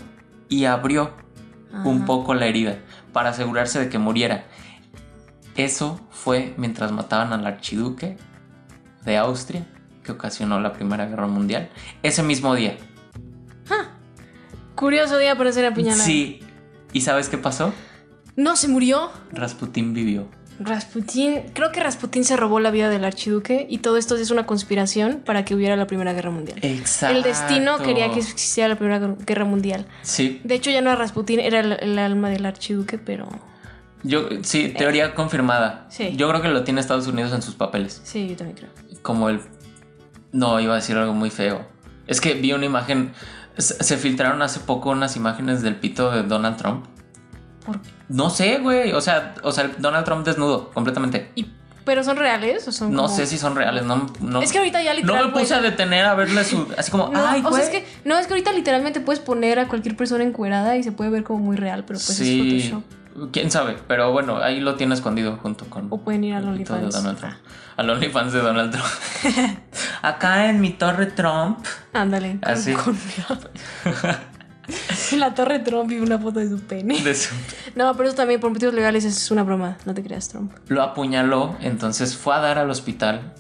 y 0.47 0.65
abrió 0.65 1.11
un 1.83 2.05
poco 2.05 2.33
la 2.35 2.45
herida 2.45 2.77
para 3.11 3.31
asegurarse 3.31 3.79
de 3.79 3.89
que 3.89 3.97
muriera. 3.97 4.45
Eso 5.55 5.99
fue 6.11 6.53
mientras 6.57 6.91
mataban 6.91 7.33
al 7.33 7.45
archiduque 7.45 8.17
de 9.03 9.17
Austria, 9.17 9.65
que 10.03 10.11
ocasionó 10.11 10.59
la 10.59 10.73
Primera 10.73 11.05
Guerra 11.07 11.27
Mundial, 11.27 11.69
ese 12.03 12.23
mismo 12.23 12.53
día. 12.55 12.77
Curioso 14.75 15.17
día 15.17 15.35
para 15.37 15.51
ser 15.51 15.65
apuñalado. 15.65 16.03
Sí. 16.03 16.39
¿Y 16.91 17.01
sabes 17.01 17.29
qué 17.29 17.37
pasó? 17.37 17.73
No 18.35 18.55
se 18.55 18.67
murió. 18.67 19.11
Rasputín 19.31 19.93
vivió. 19.93 20.27
Rasputín, 20.59 21.41
creo 21.53 21.71
que 21.71 21.79
Rasputín 21.79 22.23
se 22.23 22.37
robó 22.37 22.59
la 22.59 22.69
vida 22.71 22.89
del 22.89 23.05
archiduque 23.05 23.65
y 23.69 23.79
todo 23.79 23.97
esto 23.97 24.15
es 24.15 24.29
una 24.29 24.45
conspiración 24.45 25.21
para 25.25 25.45
que 25.45 25.55
hubiera 25.55 25.75
la 25.75 25.87
Primera 25.87 26.13
Guerra 26.13 26.29
Mundial. 26.31 26.59
Exacto. 26.61 27.15
El 27.15 27.23
destino 27.23 27.77
quería 27.79 28.11
que 28.11 28.19
existiera 28.19 28.67
la 28.69 28.75
Primera 28.75 28.99
Guer- 28.99 29.25
Guerra 29.25 29.45
Mundial. 29.45 29.87
Sí, 30.03 30.41
De 30.43 30.55
hecho, 30.55 30.69
ya 30.69 30.81
no 30.81 30.89
era 30.91 30.99
Rasputín, 30.99 31.39
era 31.39 31.59
el, 31.59 31.73
el 31.73 31.97
alma 31.99 32.29
del 32.29 32.45
archiduque, 32.45 32.97
pero 32.99 33.27
yo 34.03 34.27
sí, 34.43 34.69
teoría 34.77 35.15
confirmada. 35.15 35.87
Sí. 35.89 36.13
Yo 36.17 36.29
creo 36.29 36.41
que 36.41 36.49
lo 36.49 36.63
tiene 36.63 36.81
Estados 36.81 37.07
Unidos 37.07 37.33
en 37.33 37.41
sus 37.41 37.55
papeles. 37.55 38.01
sí, 38.03 38.27
yo 38.29 38.35
también 38.35 38.57
creo. 38.57 38.69
Como 39.01 39.29
el 39.29 39.39
no 40.33 40.59
iba 40.59 40.73
a 40.73 40.75
decir 40.75 40.97
algo 40.97 41.13
muy 41.13 41.29
feo. 41.29 41.65
Es 42.05 42.19
que 42.19 42.33
vi 42.33 42.51
una 42.51 42.65
imagen 42.65 43.13
se 43.57 43.97
filtraron 43.97 44.41
hace 44.41 44.59
poco 44.59 44.89
unas 44.89 45.15
imágenes 45.15 45.61
del 45.61 45.75
pito 45.75 46.11
de 46.11 46.23
Donald 46.23 46.57
Trump. 46.57 46.85
¿Por- 47.65 47.79
No 48.09 48.29
sé, 48.29 48.57
güey, 48.57 48.91
o 48.93 48.99
sea, 48.99 49.35
o 49.43 49.51
sea, 49.51 49.71
Donald 49.77 50.03
Trump 50.05 50.25
desnudo 50.25 50.71
completamente. 50.71 51.31
y- 51.35 51.45
¿Pero 51.85 52.01
son 52.03 52.15
reales 52.17 52.65
o 52.67 52.71
son 52.71 52.93
No 52.93 53.03
como- 53.03 53.15
sé 53.15 53.25
si 53.27 53.37
son 53.37 53.55
reales, 53.55 53.83
no, 53.83 54.07
no, 54.21 54.41
Es 54.41 54.51
que 54.53 54.57
ahorita 54.57 54.81
ya 54.81 54.93
no 54.93 54.99
literal 55.01 55.25
me 55.27 55.33
puse 55.33 55.53
a 55.53 55.61
detener 55.61 56.05
a 56.05 56.15
verle 56.15 56.43
su 56.45 56.65
así 56.77 56.89
como, 56.91 57.09
No, 57.09 57.27
ay, 57.27 57.41
o 57.45 57.49
güey. 57.49 57.61
sea, 57.61 57.71
es 57.71 57.77
que 57.83 57.85
no, 58.09 58.17
es 58.17 58.25
que 58.25 58.33
ahorita 58.33 58.53
literalmente 58.53 59.01
puedes 59.01 59.19
poner 59.19 59.59
a 59.59 59.67
cualquier 59.67 59.95
persona 59.97 60.23
encuerada 60.23 60.77
y 60.77 60.83
se 60.83 60.91
puede 60.93 61.09
ver 61.09 61.23
como 61.23 61.39
muy 61.39 61.57
real, 61.57 61.83
pero 61.85 61.99
pues 61.99 62.05
sí, 62.17 62.57
es 62.57 62.69
Photoshop. 62.71 63.02
Quién 63.31 63.51
sabe, 63.51 63.77
pero 63.87 64.11
bueno, 64.11 64.37
ahí 64.37 64.59
lo 64.59 64.75
tiene 64.75 64.93
escondido 64.95 65.37
junto 65.37 65.65
con 65.65 65.87
O 65.89 65.99
pueden 66.01 66.23
ir 66.23 66.33
al 66.35 66.47
OnlyFans. 66.47 66.93
Donald 66.93 67.17
Trump. 67.19 67.33
Al 67.77 67.89
OnlyFans 67.89 68.33
de 68.33 68.39
Donald 68.39 68.71
Trump. 68.71 69.57
Acá 70.01 70.49
en 70.49 70.61
mi 70.61 70.71
torre 70.71 71.07
Trump. 71.07 71.59
Ándale. 71.93 72.39
con- 72.41 72.51
Así. 72.51 72.73
con- 72.73 72.97
en 75.11 75.19
la 75.19 75.33
torre 75.33 75.59
Trump 75.59 75.91
y 75.91 75.99
una 75.99 76.17
foto 76.19 76.39
de 76.39 76.49
su 76.49 76.59
pene. 76.61 77.01
de 77.01 77.15
su- 77.15 77.33
No, 77.75 77.93
pero 77.95 78.07
eso 78.09 78.15
también 78.15 78.39
por 78.39 78.49
motivos 78.51 78.73
legales 78.73 79.03
es 79.05 79.29
una 79.31 79.43
broma. 79.43 79.77
No 79.85 79.93
te 79.93 80.01
creas, 80.03 80.29
Trump. 80.29 80.53
Lo 80.67 80.81
apuñaló, 80.81 81.55
entonces 81.61 82.15
fue 82.15 82.35
a 82.35 82.39
dar 82.39 82.57
al 82.57 82.69
hospital 82.69 83.33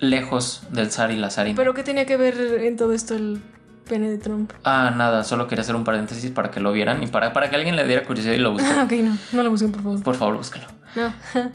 lejos 0.00 0.62
del 0.70 0.90
zar 0.90 1.10
y 1.10 1.16
la 1.16 1.30
zarina. 1.30 1.56
¿Pero 1.56 1.74
qué 1.74 1.82
tenía 1.82 2.06
que 2.06 2.16
ver 2.16 2.34
en 2.62 2.76
todo 2.76 2.92
esto 2.92 3.14
el 3.14 3.42
pene 3.88 4.10
de 4.10 4.18
Trump? 4.18 4.52
Ah, 4.64 4.92
nada, 4.96 5.24
solo 5.24 5.48
quería 5.48 5.62
hacer 5.62 5.74
un 5.74 5.84
paréntesis 5.84 6.30
para 6.30 6.50
que 6.50 6.60
lo 6.60 6.72
vieran 6.72 7.02
y 7.02 7.06
para, 7.06 7.32
para 7.32 7.50
que 7.50 7.56
alguien 7.56 7.74
le 7.76 7.84
diera 7.86 8.04
curiosidad 8.04 8.34
y 8.34 8.38
lo 8.38 8.50
Ah, 8.50 8.52
busque. 8.52 8.80
ok, 9.00 9.04
no. 9.04 9.18
No 9.32 9.42
lo 9.42 9.50
busquen, 9.50 9.72
por 9.72 9.82
favor. 9.82 10.02
Por 10.02 10.14
favor, 10.14 10.36
búscalo. 10.36 10.66
No. 10.94 11.12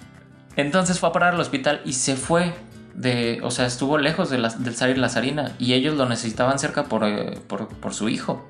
Entonces 0.56 1.00
fue 1.00 1.10
a 1.10 1.12
parar 1.12 1.34
al 1.34 1.40
hospital 1.40 1.82
y 1.86 1.94
se 1.94 2.16
fue 2.16 2.54
de, 2.94 3.40
o 3.44 3.50
sea, 3.52 3.66
estuvo 3.66 3.98
lejos 3.98 4.30
de 4.30 4.38
la- 4.38 4.50
del 4.50 4.76
y 4.98 5.00
la 5.00 5.10
zarina 5.10 5.54
y 5.58 5.74
ellos 5.74 5.96
lo 5.96 6.08
necesitaban 6.08 6.60
cerca 6.60 6.84
por, 6.86 7.04
eh, 7.06 7.40
por, 7.48 7.68
por 7.68 7.94
su 7.94 8.08
hijo, 8.10 8.48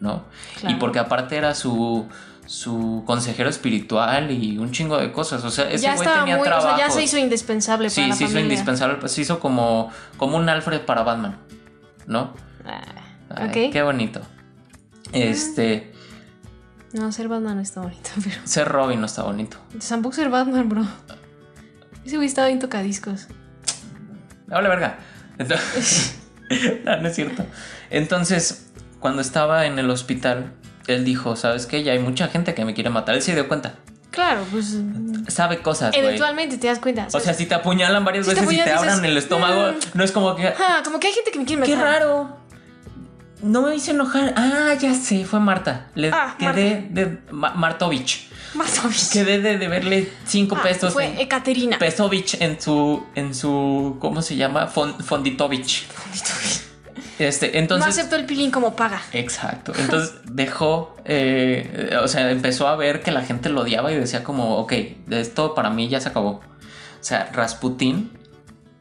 ¿no? 0.00 0.24
Claro. 0.60 0.76
Y 0.76 0.78
porque 0.78 0.98
aparte 0.98 1.36
era 1.36 1.54
su, 1.54 2.08
su 2.46 3.02
consejero 3.06 3.50
espiritual 3.50 4.30
y 4.30 4.56
un 4.56 4.70
chingo 4.72 4.96
de 4.96 5.12
cosas, 5.12 5.44
o 5.44 5.50
sea, 5.50 5.70
ese 5.70 5.84
ya 5.84 5.94
güey 5.94 6.08
tenía 6.08 6.38
muy. 6.38 6.48
O 6.48 6.60
sea, 6.60 6.78
ya 6.78 6.90
se 6.90 7.02
hizo 7.02 7.18
indispensable 7.18 7.90
Sí, 7.90 8.00
para 8.00 8.08
la 8.08 8.14
se 8.16 8.24
hizo 8.24 8.38
indispensable, 8.38 9.08
se 9.08 9.20
hizo 9.20 9.38
como, 9.40 9.90
como 10.16 10.38
un 10.38 10.48
Alfred 10.48 10.80
para 10.80 11.02
Batman, 11.02 11.36
¿no? 12.06 12.32
Ah, 12.64 12.80
Ay. 13.36 13.70
Qué 13.70 13.82
bonito. 13.82 14.20
Este, 15.12 15.92
No, 16.92 17.10
ser 17.12 17.28
Batman 17.28 17.56
no 17.56 17.62
está 17.62 17.80
bonito, 17.80 18.10
pero. 18.22 18.36
ser 18.44 18.68
Robin 18.68 19.00
no 19.00 19.06
está 19.06 19.22
bonito. 19.22 19.56
Tampoco 19.88 20.14
ser 20.14 20.28
Batman, 20.30 20.68
bro. 20.68 20.86
Ese 22.04 22.16
güey 22.16 22.26
estaba 22.28 22.48
bien 22.48 22.58
tocadiscos. 22.58 23.28
Vale 24.46 24.68
verga. 24.68 24.98
Entonces- 25.38 26.18
no, 26.84 26.96
no 26.98 27.08
es 27.08 27.14
cierto. 27.14 27.44
Entonces, 27.90 28.66
cuando 29.00 29.22
estaba 29.22 29.66
en 29.66 29.78
el 29.78 29.88
hospital, 29.90 30.52
él 30.86 31.04
dijo, 31.04 31.36
¿sabes 31.36 31.66
qué? 31.66 31.82
Ya 31.82 31.92
hay 31.92 31.98
mucha 31.98 32.28
gente 32.28 32.54
que 32.54 32.64
me 32.64 32.74
quiere 32.74 32.90
matar. 32.90 33.14
Él 33.14 33.22
se 33.22 33.34
dio 33.34 33.48
cuenta. 33.48 33.74
Claro, 34.10 34.44
pues. 34.50 34.76
Sabe 35.28 35.62
cosas. 35.62 35.94
Eventualmente 35.96 36.58
te 36.58 36.66
das 36.66 36.78
cuenta. 36.80 37.08
O 37.14 37.20
sea, 37.20 37.32
si 37.32 37.46
te 37.46 37.54
apuñalan 37.54 38.04
varias 38.04 38.26
Si 38.26 38.34
te 38.34 38.40
veces 38.42 38.52
y 38.60 38.62
te 38.62 38.70
abran 38.70 38.96
dices, 38.96 39.10
el 39.10 39.16
estómago, 39.16 39.72
"Mm". 39.72 39.76
no 39.94 40.04
es 40.04 40.12
como 40.12 40.36
que... 40.36 40.48
Ajá, 40.48 40.82
como 40.84 41.00
que 41.00 41.06
hay 41.06 41.14
gente 41.14 41.30
que 41.30 41.38
me 41.38 41.46
quiere 41.46 41.62
¡Qué 41.62 41.74
matar. 41.76 42.00
raro! 42.02 42.36
No 43.42 43.62
me 43.62 43.74
hice 43.74 43.90
enojar. 43.90 44.34
Ah, 44.36 44.74
ya 44.80 44.94
sé, 44.94 45.24
fue 45.24 45.40
Marta. 45.40 45.88
Le 45.94 46.10
Ah, 46.12 46.36
quedé 46.38 46.86
de 46.90 47.18
Ma- 47.30 47.54
Martovich. 47.54 48.28
Martovich. 48.54 49.10
Quedé 49.10 49.40
de 49.40 49.58
deberle 49.58 50.08
cinco 50.26 50.56
Ah, 50.58 50.62
pesos. 50.62 50.92
Fue 50.92 51.20
Ekaterina. 51.20 51.78
Pesovich 51.78 52.40
en 52.40 52.60
su 52.60 53.02
en 53.14 53.34
su 53.34 53.96
¿cómo 54.00 54.22
se 54.22 54.36
llama? 54.36 54.68
Fon- 54.68 54.98
Fonditovich. 55.02 55.86
Este, 57.18 57.52
no 57.52 57.58
entonces 57.58 57.88
aceptó 57.98 58.16
el 58.16 58.26
pilín 58.26 58.50
como 58.50 58.74
paga. 58.74 59.00
Exacto. 59.12 59.72
Entonces 59.78 60.14
dejó, 60.24 60.96
eh, 61.04 61.96
o 62.02 62.08
sea, 62.08 62.30
empezó 62.30 62.66
a 62.68 62.76
ver 62.76 63.02
que 63.02 63.10
la 63.12 63.22
gente 63.22 63.48
lo 63.48 63.62
odiaba 63.62 63.92
y 63.92 63.96
decía 63.96 64.24
como, 64.24 64.56
ok, 64.58 64.72
esto 65.10 65.54
para 65.54 65.70
mí 65.70 65.88
ya 65.88 66.00
se 66.00 66.08
acabó. 66.08 66.30
O 66.30 67.04
sea, 67.04 67.30
Rasputín 67.32 68.10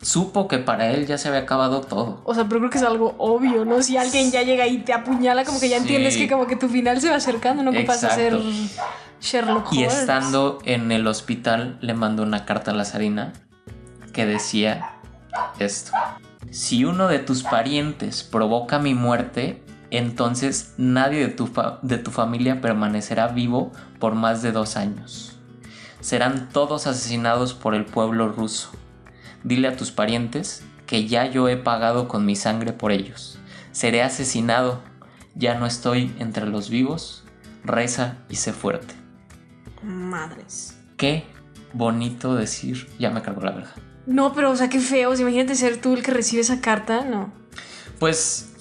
supo 0.01 0.47
que 0.47 0.57
para 0.57 0.91
él 0.91 1.05
ya 1.07 1.17
se 1.17 1.27
había 1.27 1.41
acabado 1.41 1.81
todo. 1.81 2.21
O 2.23 2.33
sea, 2.33 2.45
pero 2.45 2.59
creo 2.59 2.69
que 2.71 2.77
es 2.79 2.83
algo 2.83 3.15
obvio, 3.17 3.65
¿no? 3.65 3.81
Si 3.83 3.97
alguien 3.97 4.31
ya 4.31 4.41
llega 4.43 4.67
y 4.67 4.79
te 4.79 4.93
apuñala, 4.93 5.45
como 5.45 5.59
que 5.59 5.69
ya 5.69 5.77
Sí. 5.77 5.83
entiendes 5.83 6.17
que 6.17 6.27
como 6.29 6.47
que 6.47 6.55
tu 6.55 6.67
final 6.69 6.99
se 7.01 7.09
va 7.09 7.17
acercando, 7.17 7.63
no 7.63 7.71
ocupas 7.71 8.03
hacer 8.03 8.33
Exacto. 8.33 8.85
Sherlock 9.21 9.71
Y 9.73 9.83
Holmes. 9.83 9.99
estando 9.99 10.57
en 10.65 10.91
el 10.91 11.05
hospital 11.05 11.77
le 11.81 11.93
mandó 11.93 12.23
una 12.23 12.45
carta 12.45 12.71
a 12.71 12.73
la 12.73 12.85
zarina 12.85 13.33
que 14.13 14.25
decía 14.25 14.93
esto. 15.59 15.91
Si 16.49 16.83
uno 16.85 17.07
de 17.07 17.19
tus 17.19 17.43
parientes 17.43 18.23
provoca 18.23 18.79
mi 18.79 18.95
muerte, 18.95 19.61
entonces 19.91 20.73
nadie 20.77 21.19
de 21.19 21.27
tu, 21.33 21.49
de 21.83 21.97
tu 21.99 22.09
familia 22.11 22.61
permanecerá 22.61 23.27
vivo 23.27 23.71
por 23.99 24.15
más 24.15 24.41
de 24.41 24.51
dos 24.51 24.75
años. 24.75 25.37
Serán 25.99 26.49
todos 26.51 26.87
asesinados 26.87 27.53
por 27.53 27.75
el 27.75 27.85
pueblo 27.85 28.29
ruso. 28.29 28.71
Dile 29.43 29.67
a 29.67 29.75
tus 29.75 29.91
parientes 29.91 30.63
que 30.85 31.07
ya 31.07 31.25
yo 31.25 31.47
he 31.47 31.57
pagado 31.57 32.07
con 32.07 32.25
mi 32.25 32.35
sangre 32.35 32.73
por 32.73 32.91
ellos. 32.91 33.39
Seré 33.71 34.03
asesinado. 34.03 34.81
Ya 35.35 35.55
no 35.55 35.65
estoy 35.65 36.13
entre 36.19 36.45
los 36.45 36.69
vivos. 36.69 37.23
Reza 37.63 38.17
y 38.29 38.35
sé 38.35 38.53
fuerte. 38.53 38.93
Madres. 39.83 40.77
Qué 40.97 41.23
bonito 41.73 42.35
decir. 42.35 42.89
Ya 42.99 43.09
me 43.09 43.21
cargó 43.21 43.41
la 43.41 43.51
verga. 43.51 43.73
No, 44.05 44.33
pero 44.33 44.51
o 44.51 44.55
sea, 44.55 44.69
qué 44.69 44.79
feo. 44.79 45.13
Imagínate 45.13 45.55
ser 45.55 45.79
tú 45.79 45.93
el 45.93 46.03
que 46.03 46.11
recibe 46.11 46.41
esa 46.41 46.59
carta. 46.59 47.05
No. 47.05 47.31
Pues 47.99 48.53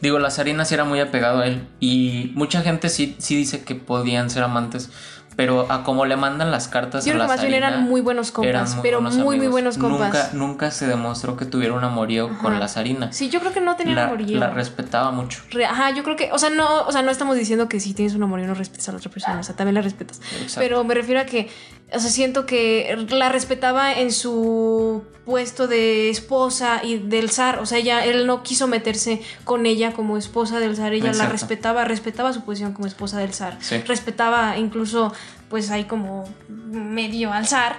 digo, 0.00 0.18
la 0.18 0.30
zarina 0.30 0.64
sí 0.64 0.74
era 0.74 0.84
muy 0.84 1.00
apegado 1.00 1.40
a 1.40 1.46
él. 1.46 1.66
Y 1.80 2.32
mucha 2.34 2.62
gente 2.62 2.88
sí, 2.88 3.16
sí 3.18 3.36
dice 3.36 3.64
que 3.64 3.74
podían 3.74 4.28
ser 4.28 4.42
amantes. 4.42 4.90
Pero 5.38 5.70
a 5.70 5.84
como 5.84 6.04
le 6.04 6.16
mandan 6.16 6.50
las 6.50 6.66
cartas 6.66 7.04
Yo 7.04 7.12
a 7.14 7.16
la 7.16 7.24
que 7.26 7.28
más 7.28 7.40
bien 7.42 7.54
eran 7.54 7.84
muy 7.84 8.00
buenos 8.00 8.32
compas, 8.32 8.76
pero 8.82 9.00
buenos 9.00 9.18
muy, 9.18 9.36
muy 9.38 9.46
buenos 9.46 9.78
compas. 9.78 10.08
Nunca, 10.12 10.30
nunca 10.32 10.70
se 10.72 10.88
demostró 10.88 11.36
que 11.36 11.44
tuviera 11.44 11.74
un 11.74 11.84
amorío 11.84 12.36
con 12.38 12.58
la 12.58 12.66
zarina. 12.66 13.12
Sí, 13.12 13.30
yo 13.30 13.38
creo 13.38 13.52
que 13.52 13.60
no 13.60 13.76
tenían 13.76 13.94
la, 13.94 14.04
amorío. 14.06 14.36
la 14.40 14.50
respetaba 14.50 15.12
mucho. 15.12 15.40
Re- 15.52 15.64
Ajá, 15.64 15.90
yo 15.92 16.02
creo 16.02 16.16
que, 16.16 16.32
o 16.32 16.38
sea, 16.40 16.50
no, 16.50 16.82
o 16.82 16.90
sea, 16.90 17.02
no 17.02 17.12
estamos 17.12 17.36
diciendo 17.36 17.68
que 17.68 17.78
si 17.78 17.94
tienes 17.94 18.16
un 18.16 18.24
amorío 18.24 18.48
no 18.48 18.54
respetas 18.54 18.88
a 18.88 18.92
la 18.92 18.98
otra 18.98 19.12
persona, 19.12 19.38
o 19.38 19.44
sea, 19.44 19.54
también 19.54 19.76
la 19.76 19.80
respetas. 19.82 20.20
Exacto. 20.42 20.58
Pero 20.58 20.82
me 20.82 20.94
refiero 20.94 21.20
a 21.20 21.24
que, 21.24 21.48
o 21.92 21.98
sea, 21.98 22.10
siento 22.10 22.46
que 22.46 22.96
la 23.10 23.28
respetaba 23.28 23.92
en 23.94 24.12
su 24.12 25.04
puesto 25.24 25.66
de 25.68 26.08
esposa 26.10 26.80
y 26.82 26.98
del 26.98 27.30
zar, 27.30 27.58
o 27.58 27.66
sea, 27.66 27.78
ella, 27.78 28.04
él 28.04 28.26
no 28.26 28.42
quiso 28.42 28.66
meterse 28.66 29.20
con 29.44 29.66
ella 29.66 29.92
como 29.92 30.16
esposa 30.16 30.58
del 30.58 30.74
zar, 30.76 30.94
ella 30.94 31.12
la 31.12 31.26
respetaba, 31.28 31.84
respetaba 31.84 32.32
su 32.32 32.42
posición 32.44 32.72
como 32.72 32.86
esposa 32.86 33.18
del 33.18 33.32
zar, 33.34 33.58
Sí. 33.60 33.76
respetaba 33.86 34.56
incluso, 34.58 35.12
pues 35.50 35.70
ahí 35.70 35.84
como 35.84 36.24
medio 36.48 37.32
al 37.32 37.46
zar. 37.46 37.78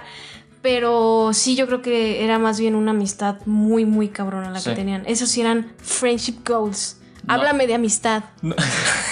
Pero 0.62 1.30
sí, 1.32 1.56
yo 1.56 1.66
creo 1.66 1.80
que 1.80 2.22
era 2.22 2.38
más 2.38 2.60
bien 2.60 2.74
una 2.74 2.90
amistad 2.90 3.36
muy, 3.46 3.86
muy 3.86 4.08
cabrona 4.08 4.50
la 4.50 4.62
que 4.62 4.72
tenían. 4.72 5.04
Esos 5.06 5.30
sí 5.30 5.40
eran 5.40 5.72
friendship 5.78 6.36
goals. 6.46 6.98
No. 7.26 7.32
Háblame 7.34 7.66
de 7.66 7.74
amistad. 7.74 8.24
No, 8.42 8.54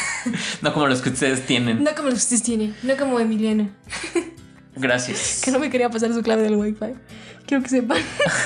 no 0.63 0.73
como 0.75 0.87
los 0.89 1.01
que 1.01 1.09
ustedes 1.09 1.47
tienen. 1.47 1.83
No 1.83 1.95
como 1.95 2.11
los 2.11 2.19
que 2.19 2.35
ustedes 2.35 2.43
tienen, 2.43 2.77
no 2.83 2.97
como 2.99 3.19
Emiliana, 3.19 3.71
Gracias. 4.79 5.41
que 5.45 5.51
no 5.51 5.59
me 5.59 5.71
quería 5.71 5.91
pasar 5.91 6.13
su 6.13 6.23
clave 6.23 6.43
del 6.43 6.57
wifi. 6.57 6.95
Quiero 7.47 7.63
que 7.63 7.69
sepan. 7.71 7.99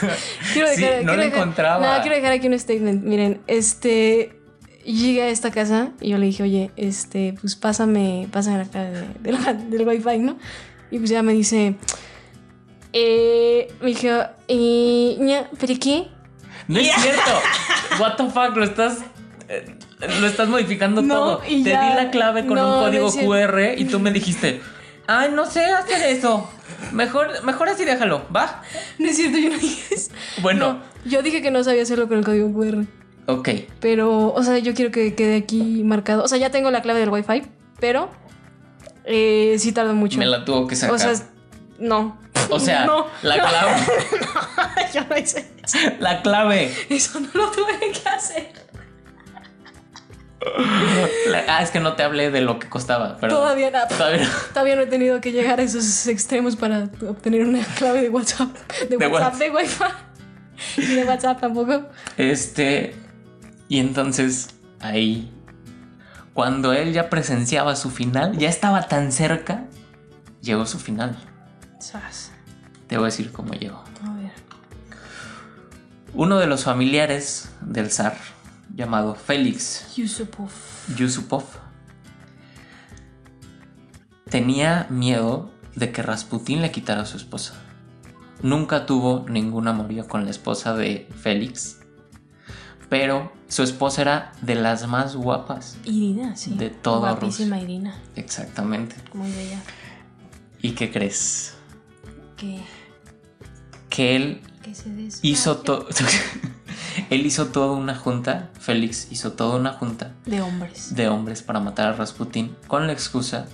quiero 0.53 0.69
Sí, 0.75 0.81
dejar, 0.81 1.05
no 1.05 1.13
quiero 1.13 1.23
dejar- 1.23 1.39
encontraba. 1.39 1.97
No, 1.97 2.03
quiero 2.03 2.17
dejar 2.17 2.33
aquí 2.33 2.47
un 2.49 2.59
statement. 2.59 3.05
Miren, 3.05 3.41
este. 3.47 4.39
Llegué 4.85 5.23
a 5.23 5.29
esta 5.29 5.53
casa 5.53 5.91
y 6.01 6.09
yo 6.09 6.19
le 6.19 6.27
dije, 6.27 6.43
oye, 6.43 6.73
este, 6.77 7.35
pues 7.41 7.55
pásame, 7.55 8.27
pásame 8.33 8.59
la 8.59 8.65
clave 8.65 8.91
de- 8.91 9.09
de 9.21 9.33
la- 9.33 9.53
del 9.55 9.87
wifi, 9.87 10.19
¿no? 10.19 10.37
Y 10.91 10.99
pues 10.99 11.09
ya 11.11 11.23
me 11.23 11.33
dice. 11.33 11.77
Eh, 12.93 13.73
me 13.81 13.87
dijo, 13.89 14.09
eh, 14.49 15.17
ña, 15.21 15.49
¿pero 15.59 15.75
qué? 15.81 16.09
No 16.69 16.79
es 16.79 16.91
cierto. 17.01 17.31
What 18.01 18.17
the 18.17 18.25
fuck, 18.31 18.57
lo 18.57 18.65
estás. 18.65 18.99
eh, 19.49 19.75
Lo 20.21 20.27
estás 20.27 20.49
modificando 20.49 21.01
No, 21.01 21.15
todo. 21.15 21.39
Te 21.39 21.63
ya- 21.63 21.91
di 21.91 21.95
la 22.05 22.11
clave 22.11 22.45
con 22.47 22.57
no, 22.57 22.65
un 22.67 22.93
no 22.93 23.01
código. 23.01 23.27
QR 23.27 23.75
y 23.79 23.85
tú 23.85 24.01
me 24.01 24.11
dijiste, 24.11 24.61
ay, 25.07 25.31
no 25.33 25.47
sé 25.47 25.65
hacer 25.67 26.03
eso. 26.11 26.49
Mejor, 26.93 27.43
mejor 27.45 27.69
así 27.69 27.85
déjalo, 27.85 28.27
¿va? 28.35 28.63
No 28.99 29.09
es 29.09 29.17
cierto, 29.17 29.39
yo 29.39 29.51
no 29.51 29.59
dije 29.59 29.95
eso. 29.95 30.11
Bueno, 30.41 30.73
No, 30.75 30.83
yo 31.11 31.23
dije 31.23 31.43
que 31.43 31.51
no 31.51 31.63
sabía 31.65 31.83
hacerlo 31.83 32.09
con 32.09 32.19
el 32.19 32.25
código 32.25 32.53
QR. 32.53 32.85
ok. 33.27 33.49
Pero, 33.81 34.33
o 34.33 34.43
sea, 34.43 34.59
yo 34.59 34.75
quiero 34.75 34.91
que 34.91 35.15
quede 35.15 35.37
aquí 35.37 35.83
marcado. 35.85 36.23
O 36.25 36.29
sea, 36.29 36.39
ya 36.39 36.51
tengo 36.51 36.71
la 36.71 36.83
clave 36.83 37.01
del 37.01 37.11
Wi-Fi, 37.11 37.43
pero 37.81 38.11
eh, 39.05 39.57
sí 39.59 39.73
tardó 39.73 39.95
mucho. 39.95 40.19
Me 40.19 40.27
la 40.27 40.45
tuvo 40.45 40.67
que 40.67 40.77
sacar. 40.77 40.95
O 40.95 40.99
sea, 40.99 41.13
no. 41.79 42.19
O 42.51 42.59
sea, 42.59 42.85
no. 42.87 43.07
la 43.23 43.35
clave. 43.49 43.77
yo 44.95 45.01
no 45.09 45.17
hice 45.19 45.51
eso. 45.65 45.79
La 46.01 46.23
clave. 46.23 46.75
Eso 46.89 47.21
no 47.21 47.29
lo 47.35 47.51
tuve 47.51 47.79
que 47.93 48.09
hacer. 48.09 48.53
Ah, 51.49 51.63
es 51.63 51.71
que 51.71 51.81
no 51.81 51.95
te 51.95 52.03
hablé 52.03 52.31
de 52.31 52.41
lo 52.41 52.59
que 52.59 52.69
costaba. 52.69 53.17
Perdón. 53.17 53.39
Todavía 53.39 53.71
nada. 53.71 53.89
Todavía 53.89 54.25
no. 54.25 54.31
Todavía 54.53 54.77
no 54.77 54.83
he 54.83 54.87
tenido 54.87 55.21
que 55.21 55.33
llegar 55.33 55.61
a 55.61 55.63
esos 55.63 56.07
extremos 56.07 56.57
para 56.57 56.89
obtener 57.09 57.45
una 57.45 57.65
clave 57.77 58.03
de 58.03 58.09
WhatsApp. 58.09 58.49
De, 58.89 58.97
De 58.97 59.07
WhatsApp, 59.07 59.35
Whats- 59.35 59.39
de 59.39 59.51
Wi-Fi. 59.51 59.85
Y 60.79 60.95
de 60.97 61.05
WhatsApp 61.05 61.41
tampoco. 61.41 61.87
Este. 62.17 62.95
Y 63.69 63.79
entonces, 63.79 64.51
ahí. 64.81 65.33
Cuando 66.35 66.73
él 66.73 66.93
ya 66.93 67.11
presenciaba 67.11 67.77
su 67.77 67.91
final, 67.91 68.39
ya 68.39 68.49
estaba 68.49 68.89
tan 68.89 69.13
cerca, 69.13 69.65
llegó 70.41 70.65
su 70.67 70.79
final. 70.79 71.17
Te 72.87 72.97
voy 72.97 73.05
a 73.05 73.07
decir 73.07 73.33
cómo 73.33 73.53
llegó. 73.55 73.85
A 74.07 74.15
ver. 74.15 74.33
Uno 76.15 76.39
de 76.39 76.47
los 76.47 76.65
familiares 76.65 77.51
del 77.61 77.91
zar, 77.91 78.17
llamado 78.75 79.15
Félix 79.15 79.95
Yusupov. 79.97 80.51
Yusupov, 80.97 81.45
tenía 84.29 84.87
miedo 84.91 85.51
de 85.77 85.93
que 85.93 86.03
Rasputín 86.03 86.63
le 86.63 86.71
quitara 86.71 87.03
a 87.03 87.07
su 87.07 87.17
esposa. 87.17 87.55
Nunca 88.43 88.87
tuvo 88.87 89.27
ningún 89.29 89.69
amorío 89.69 90.09
con 90.09 90.25
la 90.25 90.31
esposa 90.31 90.75
de 90.75 91.09
Félix, 91.23 91.81
pero 92.89 93.33
su 93.49 93.63
esposa 93.63 94.03
era 94.03 94.33
de 94.43 94.55
las 94.55 94.89
más 94.89 95.15
guapas. 95.15 95.77
Irina, 95.85 96.37
sí. 96.37 96.55
De 96.55 96.71
toda 96.71 97.13
Guapísima 97.13 97.61
Irina. 97.61 97.99
Exactamente. 98.17 98.97
Muy 99.15 99.31
bella. 99.31 99.61
¿Y 100.61 100.73
qué 100.73 100.91
crees? 100.91 101.55
Que, 102.37 102.61
Que 103.89 104.17
él 104.17 104.43
que 104.63 104.75
se 104.75 104.91
hizo 105.23 105.59
todo... 105.59 105.87
él 107.11 107.27
hizo 107.27 107.47
toda 107.49 107.73
una 107.73 107.95
junta, 107.95 108.51
Félix 108.61 109.09
hizo 109.11 109.33
toda 109.33 109.57
una 109.59 109.73
junta 109.73 110.13
De 110.27 110.41
hombres. 110.41 110.95
de 110.95 111.09
hombres 111.09 111.43
para 111.43 111.61
matar 111.61 111.89
a 111.89 111.93
Rasputín 111.95 112.57
con 112.67 112.87
la 112.87 112.93
excusa 112.93 113.47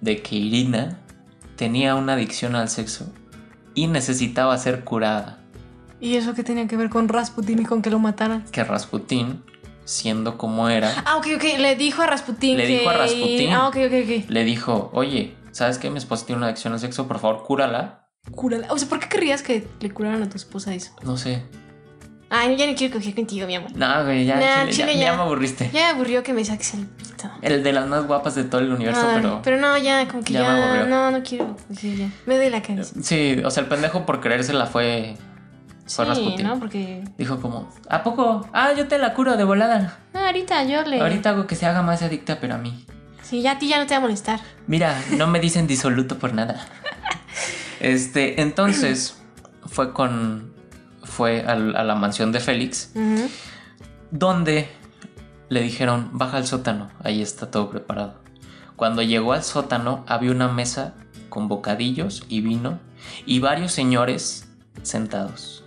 de 0.00 0.22
que 0.22 0.36
Irina 0.36 0.98
tenía 1.56 1.94
una 1.94 2.14
adicción 2.14 2.54
al 2.56 2.68
sexo 2.68 3.12
y 3.74 3.86
necesitaba 3.86 4.56
ser 4.58 4.84
curada. 4.84 5.38
¿Y 6.00 6.16
eso 6.16 6.34
qué 6.34 6.44
tenía 6.44 6.66
que 6.68 6.76
ver 6.76 6.90
con 6.90 7.08
Rasputin 7.08 7.60
y 7.60 7.64
con 7.64 7.80
que 7.80 7.90
lo 7.90 7.98
mataran? 7.98 8.44
Que 8.52 8.62
Rasputín, 8.64 9.42
siendo 9.84 10.36
como 10.36 10.68
era, 10.68 10.92
Ah, 11.06 11.16
ok, 11.16 11.26
ok. 11.36 11.44
Le 11.58 11.76
dijo 11.76 12.02
a 12.02 12.06
Rasputin. 12.06 12.56
Le 12.58 12.66
que... 12.66 12.78
dijo 12.78 12.90
a 12.90 12.92
Rasputín. 12.94 13.52
Ah, 13.52 13.68
ok, 13.68 13.76
ok, 13.86 13.92
ok. 14.04 14.28
le 14.30 14.44
dijo, 14.44 14.90
oye, 14.92 15.34
¿sabes 15.52 15.78
que 15.78 15.88
mi 15.90 15.98
esposa 15.98 16.26
tiene 16.26 16.38
una 16.38 16.46
adicción 16.48 16.72
al 16.74 16.80
sexo? 16.80 17.06
Por 17.08 17.18
favor, 17.20 17.42
cúrala. 17.44 18.08
Cúrala. 18.30 18.66
O 18.70 18.78
sea, 18.78 18.88
¿por 18.88 19.00
qué 19.00 19.08
querrías 19.08 19.42
que 19.42 19.66
le 19.80 19.90
curaran 19.90 20.22
a 20.22 20.28
tu 20.28 20.36
esposa 20.36 20.74
eso? 20.74 20.92
No 21.02 21.16
sé. 21.16 21.42
Ay, 22.36 22.48
no, 22.48 22.54
ya 22.56 22.66
no 22.66 22.74
quiero 22.74 22.94
coger 22.94 23.14
contigo, 23.14 23.46
mi 23.46 23.54
amor. 23.54 23.70
No, 23.76 24.04
güey, 24.04 24.24
ya, 24.24 24.34
Nah, 24.36 24.40
chile, 24.40 24.66
ya, 24.66 24.70
chile, 24.72 24.94
ya 24.98 25.04
ya. 25.10 25.16
me 25.16 25.22
aburriste. 25.22 25.70
Ya 25.72 25.80
me 25.80 25.84
aburrió 25.86 26.22
que 26.22 26.32
me 26.32 26.44
saques 26.44 26.74
el 26.74 26.86
pito. 26.86 27.30
El 27.42 27.62
de 27.62 27.72
las 27.72 27.86
más 27.86 28.06
guapas 28.06 28.34
de 28.34 28.44
todo 28.44 28.60
el 28.60 28.72
universo, 28.72 29.02
Ah, 29.04 29.40
pero... 29.44 29.56
no, 29.58 29.78
ya, 29.78 30.08
como 30.08 30.24
que 30.24 30.32
ya 30.32 30.42
ya. 30.42 30.52
me 30.52 30.62
aburrió. 30.62 30.86
no, 30.86 31.10
no 31.12 31.22
quiero. 31.22 31.56
Sí, 31.76 31.96
ya. 31.96 32.08
Me 32.26 32.36
doy 32.36 32.50
la 32.50 32.60
cabeza. 32.62 32.94
Sí, 33.02 33.40
o 33.44 33.50
sea, 33.50 33.62
el 33.62 33.68
pendejo 33.68 34.04
por 34.04 34.20
creérsela 34.20 34.66
fue... 34.66 35.16
Fue 35.86 36.04
Sí, 36.06 36.10
Rasputin. 36.10 36.46
¿no? 36.46 36.58
Porque. 36.58 37.04
Dijo 37.18 37.40
como, 37.42 37.70
¿a 37.90 38.02
poco? 38.02 38.48
Ah, 38.54 38.72
yo 38.74 38.88
te 38.88 38.96
la 38.96 39.12
curo 39.12 39.36
de 39.36 39.44
volada. 39.44 39.98
No, 40.14 40.20
ahorita 40.20 40.64
yo 40.64 40.82
le. 40.82 40.98
Ahorita 40.98 41.28
hago 41.30 41.46
que 41.46 41.56
se 41.56 41.66
haga 41.66 41.82
más 41.82 42.00
adicta, 42.00 42.38
pero 42.40 42.54
a 42.54 42.58
mí. 42.58 42.86
Sí, 43.22 43.42
ya 43.42 43.52
a 43.52 43.58
ti 43.58 43.68
ya 43.68 43.78
no 43.78 43.86
te 43.86 43.92
va 43.92 43.98
a 43.98 44.00
molestar. 44.00 44.40
Mira, 44.66 44.98
no 45.18 45.26
me 45.26 45.40
dicen 45.40 45.66
disoluto 45.66 46.18
por 46.18 46.32
nada. 46.32 46.66
Este, 47.80 48.40
entonces 48.40 49.18
fue 49.66 49.92
con. 49.92 50.53
Fue 51.04 51.42
a 51.42 51.54
la 51.54 51.94
mansión 51.94 52.32
de 52.32 52.40
Félix, 52.40 52.92
donde 54.10 54.68
le 55.48 55.60
dijeron, 55.62 56.10
baja 56.12 56.38
al 56.38 56.46
sótano, 56.46 56.90
ahí 57.02 57.22
está 57.22 57.50
todo 57.50 57.70
preparado. 57.70 58.20
Cuando 58.76 59.02
llegó 59.02 59.32
al 59.32 59.44
sótano 59.44 60.04
había 60.08 60.30
una 60.30 60.48
mesa 60.48 60.94
con 61.28 61.48
bocadillos 61.48 62.24
y 62.28 62.40
vino 62.40 62.78
y 63.26 63.40
varios 63.40 63.72
señores 63.72 64.48
sentados. 64.82 65.64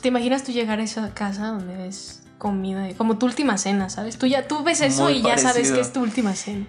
¿Te 0.00 0.08
imaginas 0.08 0.42
tú 0.42 0.52
llegar 0.52 0.80
a 0.80 0.82
esa 0.82 1.14
casa 1.14 1.48
donde 1.48 1.76
ves 1.76 2.22
comida, 2.38 2.88
como 2.96 3.18
tu 3.18 3.26
última 3.26 3.56
cena, 3.56 3.88
¿sabes? 3.88 4.18
Tú 4.18 4.26
ya 4.26 4.48
tú 4.48 4.64
ves 4.64 4.80
eso 4.80 5.10
y 5.10 5.22
ya 5.22 5.38
sabes 5.38 5.70
que 5.70 5.80
es 5.80 5.92
tu 5.92 6.00
última 6.00 6.34
cena. 6.34 6.66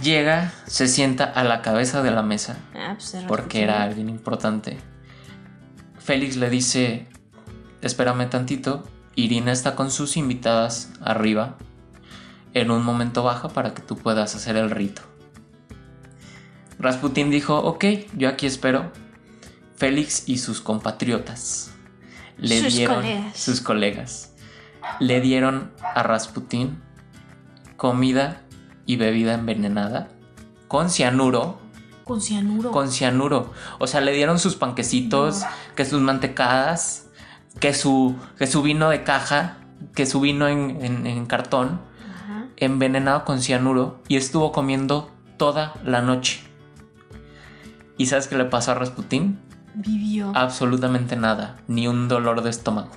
Llega, 0.00 0.52
se 0.66 0.86
sienta 0.86 1.24
a 1.24 1.42
la 1.42 1.60
cabeza 1.60 2.04
de 2.04 2.12
la 2.12 2.22
mesa 2.22 2.56
ah, 2.76 2.94
pues 2.96 3.24
porque 3.26 3.64
era 3.64 3.82
alguien 3.82 4.08
importante. 4.08 4.78
Félix 5.98 6.36
le 6.36 6.50
dice, 6.50 7.08
espérame 7.82 8.28
tantito, 8.28 8.84
Irina 9.14 9.52
está 9.52 9.74
con 9.74 9.90
sus 9.90 10.16
invitadas 10.16 10.92
arriba. 11.00 11.56
En 12.54 12.70
un 12.70 12.84
momento 12.84 13.22
baja 13.22 13.48
para 13.48 13.74
que 13.74 13.82
tú 13.82 13.96
puedas 13.96 14.34
hacer 14.34 14.56
el 14.56 14.70
rito. 14.70 15.02
Rasputín 16.78 17.30
dijo, 17.30 17.58
ok, 17.58 17.84
yo 18.16 18.28
aquí 18.28 18.46
espero. 18.46 18.92
Félix 19.76 20.28
y 20.28 20.38
sus 20.38 20.60
compatriotas 20.60 21.72
le 22.38 22.60
sus 22.62 22.74
dieron, 22.74 22.96
colegas. 22.96 23.36
sus 23.36 23.60
colegas, 23.60 24.32
le 25.00 25.20
dieron 25.20 25.70
a 25.82 26.02
Rasputín 26.02 26.80
comida 27.76 28.42
y 28.86 28.96
bebida 28.96 29.34
envenenada 29.34 30.08
con 30.68 30.90
cianuro. 30.90 31.58
Con 32.04 32.20
cianuro. 32.20 32.70
Con 32.70 32.90
cianuro. 32.90 33.52
O 33.78 33.86
sea, 33.86 34.00
le 34.00 34.12
dieron 34.12 34.38
sus 34.38 34.56
panquecitos, 34.56 35.42
que 35.74 35.84
sus 35.84 36.00
mantecadas, 36.00 37.07
que 37.60 37.74
su, 37.74 38.16
que 38.38 38.46
su 38.46 38.62
vino 38.62 38.90
de 38.90 39.02
caja, 39.02 39.56
que 39.94 40.06
su 40.06 40.20
vino 40.20 40.48
en, 40.48 41.26
cartón, 41.26 41.80
envenenado 42.56 43.24
con 43.24 43.40
cianuro, 43.40 44.02
y 44.08 44.16
estuvo 44.16 44.52
comiendo 44.52 45.10
toda 45.36 45.74
la 45.84 46.02
noche. 46.02 46.40
¿Y 47.96 48.06
sabes 48.06 48.28
qué 48.28 48.36
le 48.36 48.44
pasó 48.44 48.72
a 48.72 48.74
Rasputín? 48.74 49.38
Vivió. 49.74 50.32
Absolutamente 50.34 51.16
nada, 51.16 51.56
ni 51.66 51.88
un 51.88 52.08
dolor 52.08 52.42
de 52.42 52.50
estómago. 52.50 52.90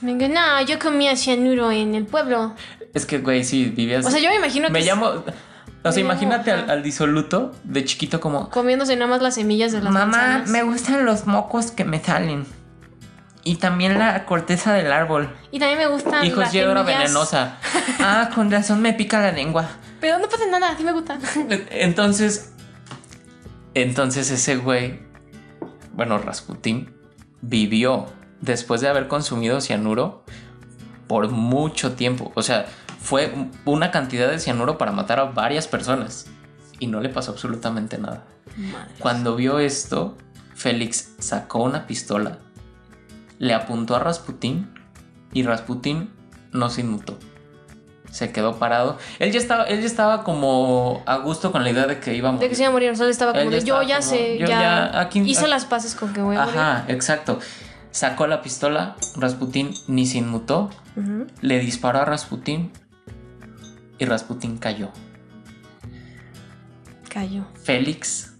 Venga, 0.00 0.28
no, 0.28 0.66
yo 0.66 0.78
comía 0.78 1.16
cianuro 1.16 1.70
en 1.70 1.94
el 1.94 2.06
pueblo. 2.06 2.54
Es 2.92 3.06
que, 3.06 3.18
güey, 3.18 3.44
sí, 3.44 3.66
vivías. 3.66 4.04
O 4.04 4.10
sea, 4.10 4.20
yo 4.20 4.30
me 4.30 4.36
imagino 4.36 4.66
que. 4.66 4.72
Me 4.72 4.82
llamo. 4.82 5.24
O 5.84 5.90
sea, 5.90 6.00
imagínate 6.00 6.52
al, 6.52 6.82
disoluto 6.82 7.52
de 7.64 7.84
chiquito 7.84 8.20
como. 8.20 8.48
Comiéndose 8.50 8.94
nada 8.96 9.10
más 9.10 9.22
las 9.22 9.34
semillas 9.34 9.72
de 9.72 9.80
las 9.80 9.92
Mamá, 9.92 10.44
me 10.46 10.62
gustan 10.62 11.04
los 11.04 11.26
mocos 11.26 11.70
que 11.70 11.84
me 11.84 12.00
salen. 12.00 12.46
Y 13.44 13.56
también 13.56 13.98
la 13.98 14.24
corteza 14.24 14.72
del 14.72 14.92
árbol. 14.92 15.34
Y 15.50 15.58
también 15.58 15.78
me 15.78 15.86
gustan 15.88 16.24
Hijos, 16.24 16.38
las 16.38 16.52
semillas. 16.52 16.86
venenosa. 16.86 17.58
ah, 18.00 18.30
con 18.34 18.50
razón 18.50 18.80
me 18.80 18.92
pica 18.92 19.20
la 19.20 19.32
lengua. 19.32 19.68
Pero 20.00 20.18
no 20.18 20.28
pasa 20.28 20.46
nada, 20.46 20.76
sí 20.76 20.84
me 20.84 20.92
gusta. 20.92 21.18
Entonces. 21.70 22.52
Entonces 23.74 24.30
ese 24.30 24.56
güey. 24.56 25.00
Bueno, 25.92 26.18
Rasputín. 26.18 26.94
Vivió 27.40 28.06
después 28.40 28.80
de 28.80 28.88
haber 28.88 29.08
consumido 29.08 29.60
cianuro 29.60 30.24
por 31.08 31.28
mucho 31.30 31.94
tiempo. 31.94 32.30
O 32.36 32.42
sea, 32.42 32.66
fue 33.00 33.34
una 33.64 33.90
cantidad 33.90 34.30
de 34.30 34.38
cianuro 34.38 34.78
para 34.78 34.92
matar 34.92 35.18
a 35.18 35.24
varias 35.24 35.66
personas. 35.66 36.26
Y 36.78 36.86
no 36.86 37.00
le 37.00 37.08
pasó 37.08 37.32
absolutamente 37.32 37.98
nada. 37.98 38.24
Cuando 38.98 39.36
vio 39.36 39.58
esto, 39.58 40.16
Félix 40.54 41.14
sacó 41.18 41.62
una 41.62 41.86
pistola, 41.86 42.38
le 43.42 43.54
apuntó 43.54 43.96
a 43.96 43.98
Rasputín 43.98 44.72
y 45.32 45.42
Rasputín 45.42 46.10
no 46.52 46.70
se 46.70 46.82
inmutó. 46.82 47.18
Se 48.08 48.30
quedó 48.30 48.60
parado. 48.60 48.98
Él 49.18 49.32
ya 49.32 49.40
estaba, 49.40 49.64
él 49.64 49.80
ya 49.80 49.86
estaba 49.86 50.22
como 50.22 51.02
a 51.06 51.16
gusto 51.16 51.50
con 51.50 51.64
la 51.64 51.70
idea 51.70 51.88
de 51.88 51.98
que 51.98 52.14
iba 52.14 52.28
a 52.28 52.32
morir. 52.32 52.44
De 52.44 52.50
que 52.50 52.54
se 52.54 52.62
iba 52.62 52.68
a 52.68 52.72
morir. 52.72 52.92
O 52.92 52.94
sea, 52.94 53.06
él 53.06 53.10
estaba 53.10 53.32
como 53.32 53.50
yo 53.50 53.82
ya 53.82 54.00
sé, 54.00 54.38
ya, 54.38 55.10
hice 55.12 55.48
las 55.48 55.64
paces 55.64 55.96
con 55.96 56.12
que 56.12 56.22
voy 56.22 56.36
a 56.36 56.44
morir. 56.44 56.56
Ajá, 56.56 56.84
exacto. 56.86 57.40
Sacó 57.90 58.28
la 58.28 58.42
pistola, 58.42 58.94
Rasputín 59.16 59.74
ni 59.88 60.06
se 60.06 60.18
inmutó, 60.18 60.70
le 61.40 61.58
disparó 61.58 61.98
a 61.98 62.04
Rasputín 62.04 62.70
y 63.98 64.04
Rasputín 64.04 64.58
cayó. 64.58 64.92
Cayó. 67.08 67.44
Félix, 67.60 68.34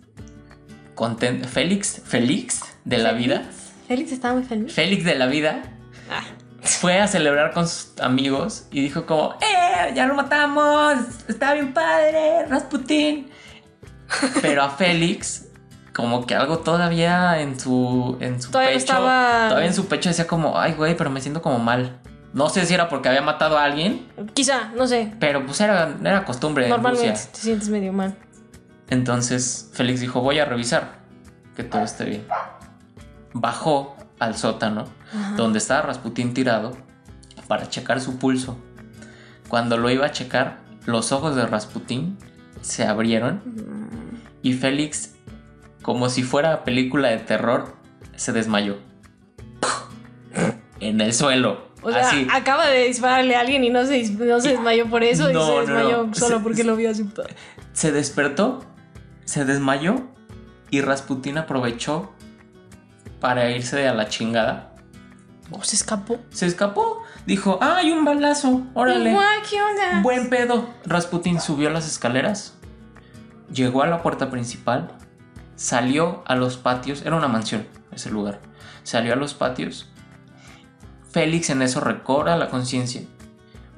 contento, 0.94 1.48
Félix, 1.48 2.00
Félix 2.04 2.62
de 2.84 2.98
la 2.98 3.12
vida. 3.12 3.50
Félix 3.92 4.10
estaba 4.12 4.32
muy 4.32 4.44
feliz. 4.44 4.72
Félix 4.72 5.04
de 5.04 5.14
la 5.16 5.26
vida. 5.26 5.64
Ah. 6.10 6.22
Fue 6.62 6.98
a 6.98 7.06
celebrar 7.06 7.52
con 7.52 7.68
sus 7.68 8.00
amigos 8.00 8.66
y 8.70 8.80
dijo 8.80 9.04
como, 9.04 9.34
¡eh! 9.42 9.92
¡Ya 9.94 10.06
lo 10.06 10.14
matamos! 10.14 10.94
¡Está 11.28 11.52
bien 11.52 11.74
padre! 11.74 12.46
Rasputín. 12.48 13.28
Pero 14.40 14.62
a 14.62 14.70
Félix 14.70 15.44
como 15.92 16.24
que 16.24 16.34
algo 16.34 16.60
todavía 16.60 17.42
en 17.42 17.60
su, 17.60 18.16
en 18.20 18.40
su 18.40 18.50
pecho. 18.50 18.94
Todavía 18.94 19.66
en 19.66 19.74
su 19.74 19.84
pecho 19.88 20.08
decía 20.08 20.26
como, 20.26 20.58
ay, 20.58 20.72
güey, 20.72 20.96
pero 20.96 21.10
me 21.10 21.20
siento 21.20 21.42
como 21.42 21.58
mal. 21.58 22.00
No 22.32 22.48
sé 22.48 22.64
si 22.64 22.72
era 22.72 22.88
porque 22.88 23.10
había 23.10 23.20
matado 23.20 23.58
a 23.58 23.64
alguien. 23.64 24.08
Quizá, 24.32 24.70
no 24.74 24.86
sé. 24.86 25.12
Pero 25.20 25.44
pues 25.44 25.60
era, 25.60 25.94
era 26.02 26.24
costumbre. 26.24 26.66
Normalmente 26.66 27.20
te 27.30 27.38
sientes 27.38 27.68
medio 27.68 27.92
mal. 27.92 28.16
Entonces 28.88 29.68
Félix 29.74 30.00
dijo, 30.00 30.22
voy 30.22 30.38
a 30.38 30.46
revisar 30.46 31.02
que 31.54 31.62
todo 31.62 31.82
esté 31.82 32.06
bien. 32.06 32.24
Bajó 33.34 33.96
al 34.18 34.36
sótano, 34.36 34.84
donde 35.36 35.58
estaba 35.58 35.82
Rasputín 35.82 36.34
tirado, 36.34 36.76
para 37.48 37.68
checar 37.68 38.00
su 38.00 38.18
pulso. 38.18 38.58
Cuando 39.48 39.76
lo 39.76 39.90
iba 39.90 40.06
a 40.06 40.12
checar, 40.12 40.60
los 40.86 41.12
ojos 41.12 41.36
de 41.36 41.46
Rasputín 41.46 42.18
se 42.60 42.86
abrieron 42.86 43.42
y 44.42 44.54
Félix 44.54 45.14
como 45.82 46.08
si 46.08 46.22
fuera 46.22 46.64
película 46.64 47.08
de 47.08 47.18
terror, 47.18 47.74
se 48.16 48.32
desmayó. 48.32 48.78
en 50.80 51.00
el 51.00 51.12
suelo. 51.12 51.72
O 51.82 51.90
sea, 51.90 52.08
acaba 52.32 52.68
de 52.68 52.86
dispararle 52.86 53.34
a 53.34 53.40
alguien 53.40 53.64
y 53.64 53.70
no 53.70 53.84
se, 53.84 53.98
desmayó 53.98 54.88
por 54.88 55.02
eso, 55.02 55.28
y 55.30 55.34
se 55.34 55.60
desmayó 55.60 56.14
solo 56.14 56.42
porque 56.42 56.62
lo 56.62 56.76
vio 56.76 56.90
así. 56.90 57.08
Se 57.72 57.90
despertó, 57.90 58.64
se 59.24 59.44
desmayó 59.44 60.08
y 60.70 60.80
Rasputin 60.80 61.38
aprovechó 61.38 62.12
para 63.22 63.50
irse 63.50 63.88
a 63.88 63.94
la 63.94 64.08
chingada. 64.08 64.74
¿O 65.50 65.64
se 65.64 65.76
escapó? 65.76 66.18
Se 66.28 66.44
escapó. 66.44 67.02
Dijo, 67.24 67.58
ah, 67.62 67.76
hay 67.78 67.90
un 67.90 68.04
balazo, 68.04 68.66
órale. 68.74 69.16
¿qué 69.48 69.62
onda? 69.62 70.02
Buen 70.02 70.28
pedo. 70.28 70.68
Rasputin 70.84 71.40
subió 71.40 71.70
las 71.70 71.86
escaleras, 71.86 72.52
llegó 73.50 73.82
a 73.82 73.86
la 73.86 74.02
puerta 74.02 74.28
principal 74.28 74.94
salió 75.62 76.24
a 76.26 76.34
los 76.34 76.56
patios, 76.56 77.02
era 77.02 77.14
una 77.14 77.28
mansión 77.28 77.68
ese 77.92 78.10
lugar, 78.10 78.40
salió 78.82 79.12
a 79.12 79.16
los 79.16 79.34
patios. 79.34 79.88
Félix 81.10 81.50
en 81.50 81.62
eso 81.62 81.78
recobra 81.78 82.36
la 82.36 82.48
conciencia, 82.48 83.02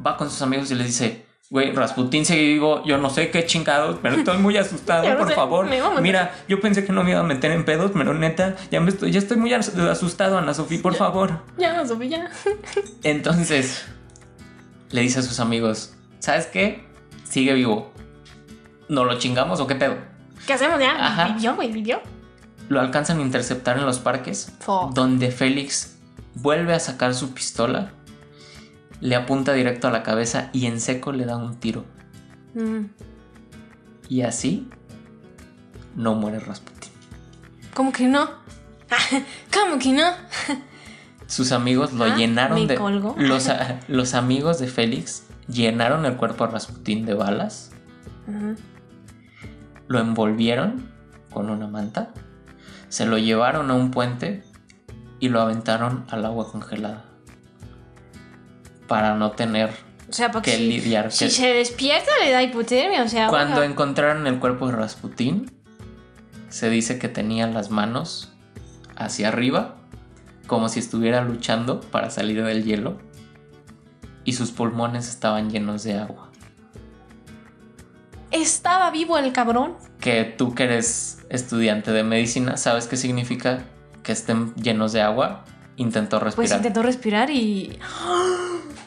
va 0.04 0.16
con 0.16 0.30
sus 0.30 0.40
amigos 0.40 0.70
y 0.70 0.76
les 0.76 0.86
dice, 0.86 1.23
güey, 1.50 1.72
Rasputín 1.72 2.24
sigue 2.24 2.42
vivo, 2.42 2.82
yo 2.84 2.98
no 2.98 3.10
sé 3.10 3.30
qué 3.30 3.46
chingados, 3.46 3.98
pero 4.02 4.16
estoy 4.16 4.38
muy 4.38 4.56
asustado, 4.56 5.16
por 5.18 5.32
favor. 5.32 5.68
Mira, 6.00 6.34
yo 6.48 6.60
pensé 6.60 6.84
que 6.84 6.92
no 6.92 7.04
me 7.04 7.10
iba 7.10 7.20
a 7.20 7.24
meter 7.24 7.52
en 7.52 7.64
pedos, 7.64 7.92
pero 7.94 8.14
neta, 8.14 8.56
ya, 8.70 8.80
me 8.80 8.90
estoy, 8.90 9.12
ya 9.12 9.18
estoy 9.18 9.36
muy 9.36 9.52
asustado, 9.52 10.38
Ana 10.38 10.54
Sofía, 10.54 10.80
por 10.82 10.94
favor. 10.94 11.40
Ya, 11.58 11.70
Ana 11.70 11.86
Sofía, 11.86 12.08
ya. 12.08 12.30
Entonces, 13.02 13.84
le 14.90 15.02
dice 15.02 15.20
a 15.20 15.22
sus 15.22 15.40
amigos, 15.40 15.94
¿sabes 16.18 16.46
qué? 16.46 16.86
Sigue 17.24 17.52
vivo. 17.54 17.92
¿No 18.88 19.04
lo 19.04 19.18
chingamos 19.18 19.60
o 19.60 19.66
qué 19.66 19.74
pedo? 19.74 19.96
¿Qué 20.46 20.52
hacemos 20.52 20.78
ya? 20.78 21.32
Vivió, 21.34 21.54
güey, 21.54 21.72
vivió. 21.72 22.00
Lo 22.68 22.80
alcanzan 22.80 23.18
a 23.18 23.22
interceptar 23.22 23.78
en 23.78 23.86
los 23.86 23.98
parques, 23.98 24.52
donde 24.94 25.30
Félix 25.30 25.98
vuelve 26.34 26.74
a 26.74 26.80
sacar 26.80 27.14
su 27.14 27.32
pistola, 27.34 27.92
le 29.04 29.16
apunta 29.16 29.52
directo 29.52 29.86
a 29.86 29.90
la 29.90 30.02
cabeza 30.02 30.48
y 30.54 30.64
en 30.64 30.80
seco 30.80 31.12
le 31.12 31.26
da 31.26 31.36
un 31.36 31.60
tiro. 31.60 31.84
Mm. 32.54 32.86
Y 34.08 34.22
así 34.22 34.70
no 35.94 36.14
muere 36.14 36.40
Rasputin. 36.40 36.90
¿Cómo 37.74 37.92
que 37.92 38.06
no? 38.06 38.30
¿Cómo 39.52 39.78
que 39.78 39.92
no? 39.92 40.10
Sus 41.26 41.52
amigos 41.52 41.92
lo 41.92 42.04
ah, 42.04 42.16
llenaron 42.16 42.66
de. 42.66 42.78
Los, 43.18 43.50
los, 43.88 44.14
amigos 44.14 44.58
de 44.58 44.68
Félix 44.68 45.24
llenaron 45.48 46.06
el 46.06 46.16
cuerpo 46.16 46.44
a 46.44 46.46
Rasputin 46.46 47.04
de 47.04 47.12
balas 47.12 47.72
lo 49.86 49.98
envolvieron 50.00 50.88
con 51.30 51.50
una 51.50 51.66
manta, 51.66 52.14
se 52.88 53.04
lo 53.04 53.18
llevaron 53.18 53.70
a 53.70 53.74
un 53.74 53.90
puente 53.90 54.44
y 55.20 55.28
lo 55.28 55.42
aventaron 55.42 56.06
al 56.08 56.24
agua 56.24 56.50
congelada. 56.50 57.04
Para 58.94 59.16
no 59.16 59.32
tener 59.32 59.70
que 60.44 60.56
lidiar. 60.56 61.10
Si 61.10 61.28
se 61.28 61.48
despierta 61.52 62.12
le 62.22 62.30
da 62.30 62.44
hipotermia, 62.44 63.02
o 63.02 63.08
sea. 63.08 63.26
Cuando 63.26 63.64
encontraron 63.64 64.28
el 64.28 64.38
cuerpo 64.38 64.68
de 64.68 64.76
Rasputín, 64.76 65.50
se 66.48 66.70
dice 66.70 67.00
que 67.00 67.08
tenía 67.08 67.48
las 67.48 67.70
manos 67.70 68.32
hacia 68.94 69.26
arriba, 69.28 69.74
como 70.46 70.68
si 70.68 70.78
estuviera 70.78 71.22
luchando 71.24 71.80
para 71.80 72.10
salir 72.10 72.44
del 72.44 72.62
hielo. 72.62 72.98
y 74.26 74.34
sus 74.34 74.52
pulmones 74.52 75.08
estaban 75.08 75.50
llenos 75.50 75.82
de 75.82 75.98
agua. 75.98 76.30
¿Estaba 78.30 78.90
vivo 78.90 79.18
el 79.18 79.32
cabrón? 79.32 79.74
Que 80.00 80.24
tú 80.24 80.54
que 80.54 80.64
eres 80.64 81.18
estudiante 81.30 81.90
de 81.92 82.04
medicina, 82.04 82.56
¿sabes 82.56 82.86
qué 82.86 82.96
significa 82.96 83.64
que 84.02 84.12
estén 84.12 84.54
llenos 84.54 84.92
de 84.92 85.02
agua? 85.02 85.44
Intentó 85.76 86.20
Pues 86.20 86.36
respirar. 86.36 86.58
intentó 86.58 86.82
respirar 86.82 87.30
y. 87.30 87.78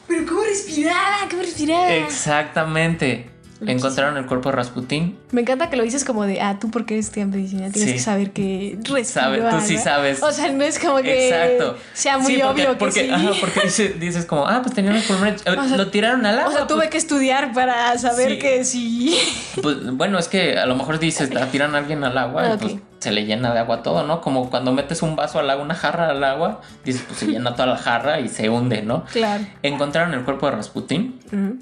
¿Pero 0.08 0.24
cómo 0.26 0.42
respiraba? 0.42 1.28
¿Cómo 1.30 1.42
respiraba? 1.42 1.94
Exactamente. 1.94 3.26
Encontraron 3.66 4.16
el 4.16 4.26
cuerpo 4.26 4.50
de 4.50 4.56
Rasputín. 4.56 5.18
Me 5.32 5.40
encanta 5.40 5.68
que 5.68 5.76
lo 5.76 5.82
dices 5.82 6.04
como 6.04 6.24
de, 6.24 6.40
ah, 6.40 6.58
tú 6.60 6.70
porque 6.70 6.94
eres 6.94 7.06
estudiante 7.06 7.36
de 7.38 7.42
medicina, 7.42 7.70
tienes 7.70 7.90
Sí. 7.90 7.96
que 7.96 8.00
saber 8.02 8.30
que 8.30 8.78
Sabe- 9.04 9.38
tú 9.38 9.60
sí 9.66 9.74
agua". 9.74 9.82
sabes. 9.84 10.22
O 10.22 10.30
sea, 10.30 10.52
no 10.52 10.62
es 10.64 10.78
como 10.78 10.98
que 10.98 11.28
Exacto. 11.28 11.76
sea 11.92 12.18
muy 12.18 12.34
Sí, 12.34 12.40
porque, 12.42 12.62
obvio 12.62 12.70
que 12.72 12.76
porque, 12.78 13.04
sí. 13.06 13.10
ajá, 13.10 13.30
porque 13.40 13.60
dice- 13.64 13.88
dices 13.98 14.26
como, 14.26 14.46
ah, 14.46 14.60
pues 14.62 14.74
tenían 14.74 15.00
pulmones. 15.02 15.42
eh, 15.44 15.50
O 15.58 15.64
sea, 15.68 15.76
lo 15.76 15.88
tiraron 15.88 16.24
al 16.24 16.38
agua. 16.38 16.50
O 16.50 16.56
sea, 16.56 16.66
tuve 16.66 16.78
pues, 16.78 16.90
que 16.90 16.98
estudiar 16.98 17.52
para 17.52 17.98
saber 17.98 18.32
Sí. 18.32 18.38
que 18.38 18.64
sí. 18.64 19.18
pues, 19.62 19.76
bueno, 19.92 20.18
es 20.18 20.28
que 20.28 20.56
a 20.58 20.66
lo 20.66 20.76
mejor 20.76 20.98
dices, 21.00 21.28
"Ah, 21.40 21.46
tiran 21.50 21.74
a 21.74 21.78
alguien 21.78 22.04
al 22.04 22.16
agua 22.16 22.54
y 22.54 22.58
pues 22.58 22.74
se 23.00 23.10
le 23.12 23.24
llena 23.26 23.52
de 23.52 23.60
agua 23.60 23.82
todo, 23.82 24.04
¿no? 24.04 24.20
Como 24.20 24.50
cuando 24.50 24.72
metes 24.72 25.02
un 25.02 25.14
vaso 25.16 25.38
al 25.38 25.48
agua, 25.50 25.64
una 25.64 25.74
jarra 25.74 26.10
al 26.10 26.22
agua, 26.24 26.60
dices, 26.84 27.02
pues 27.06 27.18
se 27.20 27.26
llena 27.26 27.52
toda 27.54 27.66
la 27.66 27.76
jarra 27.76 28.20
y 28.20 28.28
se 28.28 28.48
hunde, 28.50 28.82
¿no? 28.82 29.04
Claro. 29.12 29.44
Encontraron 29.62 30.14
el 30.14 30.22
cuerpo 30.22 30.46
de 30.46 30.56
Rasputín, 30.56 31.18
Ujú. 31.26 31.58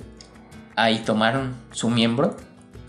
Ahí 0.77 1.01
tomaron 1.01 1.55
su 1.73 1.91
miembro, 1.91 2.37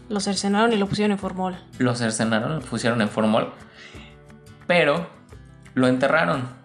Lo 0.10 0.20
cercenaron 0.20 0.72
y 0.74 0.78
lo 0.78 0.88
pusieron 0.88 1.12
en 1.14 1.18
formol. 1.20 1.58
lo 1.80 1.96
cercenaron, 1.96 2.56
lo 2.56 2.62
pusieron 2.62 3.02
en 3.02 3.10
formol, 3.10 3.52
pero 4.68 5.08
lo 5.74 5.88
enterraron. 5.88 6.56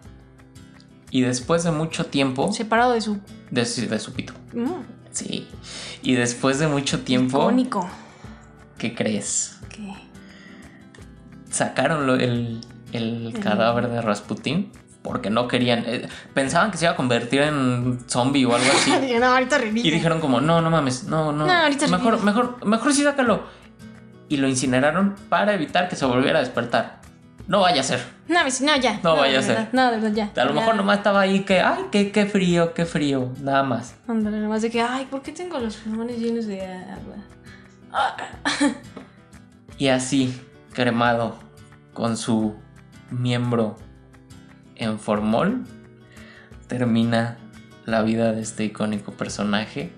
Y 1.11 1.21
después 1.21 1.63
de 1.63 1.71
mucho 1.71 2.05
tiempo, 2.07 2.51
Separado 2.51 2.93
de 2.93 3.01
su. 3.01 3.19
de, 3.51 3.65
su- 3.65 3.87
de 3.87 3.99
su 3.99 4.13
pito. 4.13 4.33
Mm, 4.53 4.81
Sí. 5.11 5.47
Y 6.01 6.13
después 6.15 6.57
de 6.57 6.67
mucho 6.67 7.01
tiempo, 7.01 7.37
icónico. 7.43 7.87
¿qué 8.79 8.95
crees? 8.95 9.59
¿Qué? 9.69 9.93
Sacaron 11.51 12.09
el, 12.19 12.61
el 12.93 13.33
cadáver 13.39 13.89
de 13.89 14.01
Rasputín 14.01 14.71
porque 15.03 15.29
no 15.29 15.47
querían. 15.47 15.83
eh, 15.85 16.07
pensaban 16.33 16.71
que 16.71 16.77
se 16.77 16.85
iba 16.85 16.93
a 16.93 16.95
convertir 16.95 17.41
en 17.41 17.99
zombie 18.07 18.45
o 18.45 18.55
algo 18.55 18.67
así. 18.71 18.91
No, 19.19 19.25
ahorita 19.27 19.57
revive. 19.57 19.87
y 19.87 19.91
dijeron 19.91 20.19
como, 20.19 20.41
no, 20.41 20.61
no 20.61 20.69
mames, 20.71 21.03
no, 21.03 21.31
no. 21.31 21.45
No, 21.45 21.53
ahorita 21.53 21.87
mejor, 21.87 22.13
revive. 22.13 22.25
mejor, 22.25 22.65
mejor 22.65 22.93
sí 22.93 23.03
sácalo. 23.03 23.43
Y 24.29 24.37
lo 24.37 24.47
incineraron 24.47 25.15
para 25.29 25.53
evitar 25.53 25.89
que 25.89 25.95
se 25.95 26.05
volviera 26.05 26.39
a 26.39 26.41
despertar. 26.41 27.01
No 27.45 27.59
vaya 27.59 27.81
a 27.81 27.83
ser. 27.83 28.01
No, 28.29 28.39
no, 28.41 28.77
ya. 28.77 28.99
No 29.03 29.17
vaya 29.17 29.39
a 29.39 29.41
ser. 29.41 29.67
No, 29.73 29.91
de 29.91 29.97
verdad, 29.99 30.13
ya. 30.33 30.41
A 30.41 30.45
lo 30.45 30.53
Ya. 30.53 30.59
mejor 30.61 30.75
nomás 30.75 30.99
estaba 30.99 31.19
ahí 31.19 31.41
que, 31.41 31.59
ay, 31.59 31.83
qué, 31.91 32.09
qué 32.11 32.25
frío, 32.25 32.73
qué 32.73 32.85
frío, 32.85 33.33
nada 33.41 33.63
más. 33.63 33.95
Ándale, 34.07 34.39
nomás 34.39 34.61
de 34.61 34.71
que, 34.71 34.81
ay, 34.81 35.05
¿por 35.11 35.21
qué 35.21 35.33
tengo 35.33 35.59
los 35.59 35.75
pulmones 35.75 36.17
llenos 36.19 36.45
de 36.47 36.61
agua? 36.65 37.15
Y 39.77 39.89
así, 39.89 40.39
cremado, 40.73 41.35
con 41.93 42.15
su 42.17 42.55
miembro 43.11 43.75
en 44.83 44.99
formol, 44.99 45.63
termina 46.67 47.37
la 47.85 48.01
vida 48.01 48.31
de 48.33 48.41
este 48.41 48.63
icónico 48.65 49.11
personaje. 49.13 49.91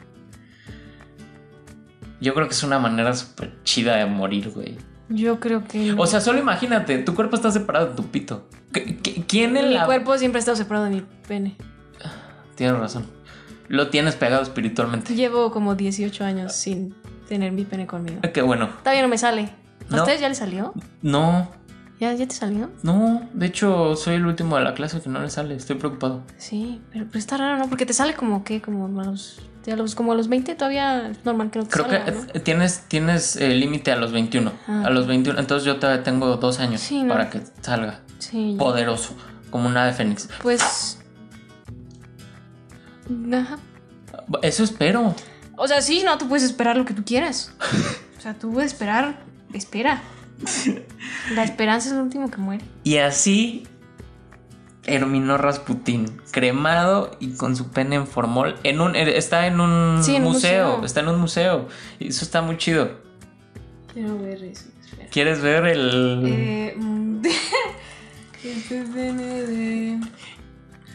Yo 2.22 2.34
creo 2.34 2.48
que 2.48 2.54
es 2.54 2.64
una 2.64 2.80
manera 2.80 3.14
súper 3.14 3.54
chida 3.64 3.98
de 3.98 4.06
morir, 4.06 4.50
güey. 4.52 4.78
Yo 5.10 5.40
creo 5.40 5.64
que. 5.66 5.94
O 5.98 6.08
sea, 6.08 6.22
solo 6.22 6.40
imagínate, 6.40 6.98
tu 7.00 7.14
cuerpo 7.14 7.36
está 7.36 7.52
separado 7.52 7.88
de 7.90 7.96
tu 7.96 8.08
pito. 8.08 8.48
¿Qué- 8.74 8.98
qué- 8.98 9.24
¿Quién 9.28 9.56
en 9.58 9.70
mi 9.70 9.74
la... 9.76 9.86
cuerpo 9.86 10.18
siempre 10.18 10.40
ha 10.40 10.42
estado 10.42 10.58
separado 10.58 10.86
de 10.86 10.92
mi 10.96 11.06
pene. 11.28 11.56
Tienes 12.56 12.78
razón. 12.80 13.06
Lo 13.68 13.90
tienes 13.90 14.16
pegado 14.16 14.42
espiritualmente. 14.42 15.14
Llevo 15.16 15.52
como 15.52 15.76
18 15.76 16.24
años 16.24 16.54
sin 16.54 16.96
tener 17.28 17.52
mi 17.52 17.66
pene 17.66 17.86
conmigo. 17.86 18.22
Qué 18.34 18.42
bueno. 18.42 18.70
Todavía 18.80 19.02
no 19.02 19.08
me 19.08 19.18
sale. 19.18 19.50
¿A 19.92 19.96
No. 19.96 20.02
ustedes 20.04 20.22
ya 20.22 20.30
les 20.30 20.38
salió? 20.38 20.74
No, 21.02 21.52
¿Ya, 22.00 22.14
¿Ya 22.14 22.28
te 22.28 22.36
salió? 22.36 22.70
no. 22.84 23.22
De 23.34 23.46
hecho, 23.46 23.96
soy 23.96 24.16
el 24.16 24.26
último 24.26 24.58
de 24.58 24.64
la 24.64 24.74
clase 24.74 25.00
que 25.00 25.10
no 25.10 25.22
le 25.22 25.30
sale. 25.30 25.56
Estoy 25.56 25.78
preocupado. 25.78 26.24
Sí, 26.38 26.82
pero, 26.92 27.06
pero 27.08 27.20
está 27.20 27.38
raro, 27.38 27.58
¿no? 27.58 27.70
Porque 27.70 27.86
te 27.86 27.94
sale 27.94 28.14
como 28.16 28.44
que, 28.44 28.62
como 28.62 29.00
a 29.00 29.06
los, 29.06 29.40
a 29.72 29.76
los, 29.78 29.96
como 29.96 30.12
a 30.12 30.16
los 30.16 30.28
20 30.28 30.56
todavía 30.56 31.08
es 31.10 31.24
normal 31.24 31.52
que 31.52 31.60
no 31.60 31.66
te 31.66 31.72
Creo 31.72 31.86
salga, 31.86 32.04
que 32.06 32.12
¿no? 32.12 32.22
tienes, 32.42 32.82
tienes 32.90 33.36
eh, 33.38 33.50
límite 33.56 33.92
a 33.94 33.96
los 33.96 34.12
21. 34.12 34.52
Ah, 34.68 34.84
A 34.88 34.90
los 34.90 35.08
21. 35.08 35.40
Entonces 35.40 35.66
yo 35.66 35.78
todavía 35.78 36.04
tengo 36.04 36.36
dos 36.36 36.60
años 36.60 36.82
Sí, 36.82 37.02
¿no? 37.04 37.14
para 37.14 37.30
que 37.30 37.42
salga. 37.62 38.02
Sí. 38.20 38.56
Poderoso. 38.60 39.16
Como 39.50 39.68
un 39.70 39.78
ave 39.78 39.94
fénix. 39.94 40.28
Pues. 40.42 41.00
Ajá. 43.34 43.58
Eso 44.42 44.64
espero. 44.64 45.16
O 45.58 45.68
sea, 45.68 45.82
sí, 45.82 46.02
no, 46.04 46.18
tú 46.18 46.28
puedes 46.28 46.44
esperar 46.44 46.76
lo 46.76 46.84
que 46.86 46.94
tú 46.94 47.06
quieras. 47.06 47.54
O 48.18 48.22
sea, 48.22 48.34
tú 48.34 48.52
puedes 48.52 48.74
esperar. 48.74 49.20
Espera. 49.54 50.02
La 51.34 51.44
esperanza 51.44 51.90
es 51.90 51.96
lo 51.96 52.04
último 52.04 52.30
que 52.30 52.38
muere. 52.38 52.64
Y 52.84 52.98
así 52.98 53.68
terminó 54.82 55.38
Rasputín. 55.38 56.06
Cremado 56.32 57.12
y 57.20 57.32
con 57.34 57.56
su 57.56 57.70
pene 57.70 57.96
en 57.96 58.08
formol. 58.08 58.56
En 58.64 58.82
un, 58.82 58.96
eh, 58.96 59.18
está 59.18 59.48
en 59.48 59.60
un, 59.60 60.04
Sí, 60.04 60.16
en 60.16 60.24
un 60.26 60.34
museo, 60.34 60.66
museo. 60.68 60.86
Está 60.86 61.00
en 61.00 61.08
un 61.08 61.20
museo. 61.20 61.68
Y 62.00 62.10
eso 62.10 62.24
está 62.26 62.42
muy 62.42 62.58
chido. 62.58 62.92
Quiero 63.94 64.18
ver 64.20 64.44
eso. 64.44 64.66
Espera. 64.84 65.10
¿Quieres 65.10 65.42
ver 65.42 65.66
el...? 65.66 66.24
Eh, 66.28 66.74
mm, 66.78 67.22
este 68.44 68.84
pene 68.84 69.42
de- 69.44 70.00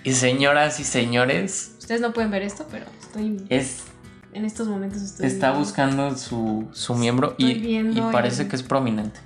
Y 0.05 0.12
señoras 0.12 0.78
y 0.80 0.84
señores, 0.84 1.74
Ustedes 1.78 2.01
no 2.01 2.12
pueden 2.12 2.30
ver 2.30 2.43
esto, 2.43 2.66
pero 2.70 2.86
estoy. 3.01 3.45
es, 3.49 3.82
En 4.32 4.45
estos 4.45 4.68
momentos 4.68 5.03
estoy. 5.03 5.26
está 5.26 5.51
buscando 5.53 6.16
su, 6.16 6.68
su 6.72 6.95
miembro 6.95 7.34
y, 7.38 7.51
Estoy 7.51 7.99
y 7.99 8.12
parece 8.12 8.43
el- 8.43 8.49
que 8.49 8.57
es 8.57 8.62
prominente. 8.62 9.18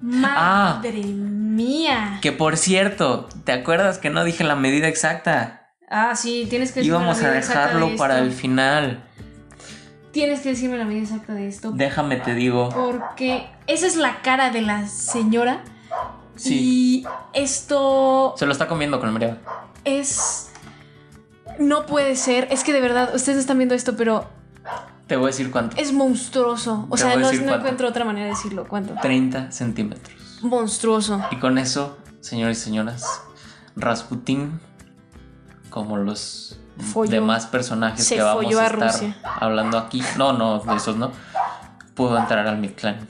Madre 0.00 1.02
mía. 1.04 2.18
Que 2.22 2.32
por 2.32 2.56
cierto, 2.56 3.28
¿te 3.44 3.52
acuerdas 3.52 3.98
que 3.98 4.10
no 4.10 4.24
dije 4.24 4.44
la 4.44 4.54
medida 4.56 4.88
exacta? 4.88 5.72
Ah, 5.90 6.14
sí, 6.14 6.46
tienes 6.48 6.72
que 6.72 6.80
decirme 6.80 6.98
Íbamos 6.98 7.16
la 7.16 7.28
a 7.28 7.30
medida 7.30 7.38
exacta 7.38 7.66
dejarlo 7.66 7.88
de 7.88 7.96
para 7.96 8.18
el 8.18 8.32
final. 8.32 9.04
Tienes 10.12 10.40
que 10.40 10.50
decirme 10.50 10.78
la 10.78 10.84
medida 10.84 11.02
exacta 11.02 11.34
de 11.34 11.48
esto. 11.48 11.72
Déjame 11.72 12.16
te 12.16 12.34
digo. 12.34 12.68
Porque 12.70 13.46
esa 13.66 13.86
es 13.86 13.96
la 13.96 14.20
cara 14.22 14.50
de 14.50 14.62
la 14.62 14.86
señora. 14.86 15.62
Sí. 16.36 16.54
Y 16.54 17.06
esto 17.32 18.34
Se 18.36 18.46
lo 18.46 18.52
está 18.52 18.68
comiendo 18.68 19.00
con 19.00 19.08
el 19.08 19.14
mirada. 19.14 19.38
es. 19.84 20.50
No 21.58 21.86
puede 21.86 22.14
ser. 22.14 22.46
Es 22.50 22.62
que 22.62 22.72
de 22.72 22.80
verdad, 22.80 23.14
ustedes 23.14 23.38
están 23.38 23.58
viendo 23.58 23.74
esto, 23.74 23.96
pero 23.96 24.28
Te 25.08 25.16
voy 25.16 25.24
a 25.24 25.26
decir 25.28 25.50
cuánto. 25.50 25.76
es 25.76 25.92
monstruoso. 25.92 26.86
O 26.90 26.94
Te 26.96 27.02
sea, 27.02 27.16
no, 27.16 27.30
encuentro 27.30 27.88
otra 27.88 28.04
manera 28.04 28.26
de 28.26 28.32
decirlo. 28.32 28.68
¿Cuánto? 28.68 28.94
30 29.00 29.50
centímetros. 29.52 30.38
Monstruoso. 30.42 31.20
Y 31.30 31.36
con 31.36 31.56
eso, 31.58 31.98
señores 32.20 32.58
y 32.58 32.64
señoras, 32.64 33.22
Rasputín, 33.74 34.60
como 35.70 35.96
los 35.96 36.58
Folló. 36.92 37.10
demás 37.10 37.46
personajes 37.46 38.04
Se 38.06 38.16
que 38.16 38.22
vamos 38.22 38.54
a, 38.54 38.60
a 38.62 38.66
estar 38.66 38.92
Rusia. 38.92 39.16
hablando 39.40 39.78
aquí, 39.78 40.02
no, 40.16 40.32
no, 40.34 40.58
de 40.60 40.76
esos 40.76 40.96
no, 40.96 41.10
pudo 41.94 42.16
entrar 42.18 42.46
al 42.46 42.58
Mictlán 42.58 43.08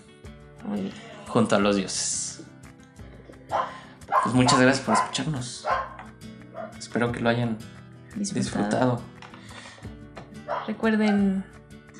junto 1.27 1.57
a 1.57 1.59
los 1.59 1.77
dioses. 1.77 2.43
Pues 4.23 4.35
muchas 4.35 4.61
gracias 4.61 4.85
por 4.87 4.95
escucharnos. 4.95 5.67
Espero 6.79 7.11
que 7.13 7.21
lo 7.21 7.29
hayan 7.29 7.59
Disfrutado. 8.15 8.41
disfrutado. 8.43 9.03
Recuerden 10.67 11.45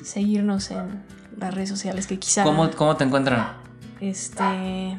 seguirnos 0.03 0.71
en 0.71 1.03
las 1.37 1.53
redes 1.53 1.69
sociales 1.69 2.07
que 2.07 2.19
quizá. 2.19 2.43
¿Cómo, 2.43 2.69
cómo 2.71 2.95
te 2.95 3.03
encuentran? 3.03 3.53
Este. 3.99 4.97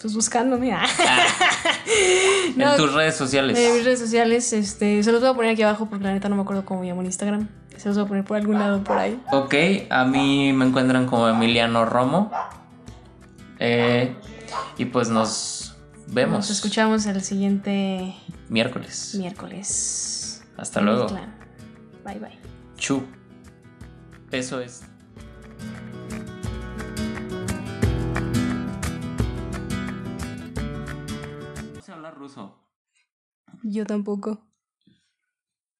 Pues 0.00 0.14
buscándome. 0.14 0.72
ah. 0.72 0.84
en 2.48 2.58
No, 2.58 2.74
tus 2.76 2.92
redes 2.92 3.14
sociales. 3.14 3.58
En 3.58 3.74
mis 3.74 3.84
redes 3.84 4.00
sociales, 4.00 4.52
este, 4.52 5.02
se 5.02 5.12
los 5.12 5.20
voy 5.20 5.30
a 5.30 5.34
poner 5.34 5.52
aquí 5.52 5.62
abajo 5.62 5.86
porque 5.86 6.04
la 6.04 6.12
neta 6.12 6.28
no 6.28 6.36
me 6.36 6.42
acuerdo 6.42 6.64
cómo 6.64 6.80
me 6.80 6.88
llamo 6.88 7.00
en 7.02 7.06
Instagram. 7.06 7.48
Se 7.76 7.88
los 7.88 7.96
voy 7.96 8.06
a 8.06 8.08
poner 8.08 8.24
por 8.24 8.36
algún 8.36 8.58
lado 8.58 8.82
por 8.84 8.98
ahí. 8.98 9.20
Ok, 9.32 9.54
a 9.90 10.04
mí 10.04 10.52
me 10.52 10.66
encuentran 10.66 11.06
como 11.06 11.28
Emiliano 11.28 11.84
Romo. 11.84 12.30
Eh, 13.58 14.14
y 14.76 14.86
pues 14.86 15.08
nos 15.08 15.76
vemos 16.08 16.38
Nos 16.38 16.50
escuchamos 16.50 17.06
el 17.06 17.22
siguiente 17.22 18.14
miércoles. 18.48 19.14
miércoles. 19.16 20.42
Hasta 20.56 20.80
En 20.80 20.86
luego. 20.86 21.06
Bye 22.04 22.18
bye. 22.18 22.38
Chu. 22.76 23.04
Eso 24.32 24.60
es. 24.60 24.82
No 31.74 31.82
sé 31.82 31.92
hablar 31.92 32.16
ruso. 32.16 32.58
Yo 33.62 33.84
tampoco. 33.84 34.40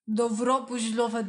Dobro, 0.04 0.66
pues 0.66 0.94
lo 0.94 1.10
va. 1.10 1.24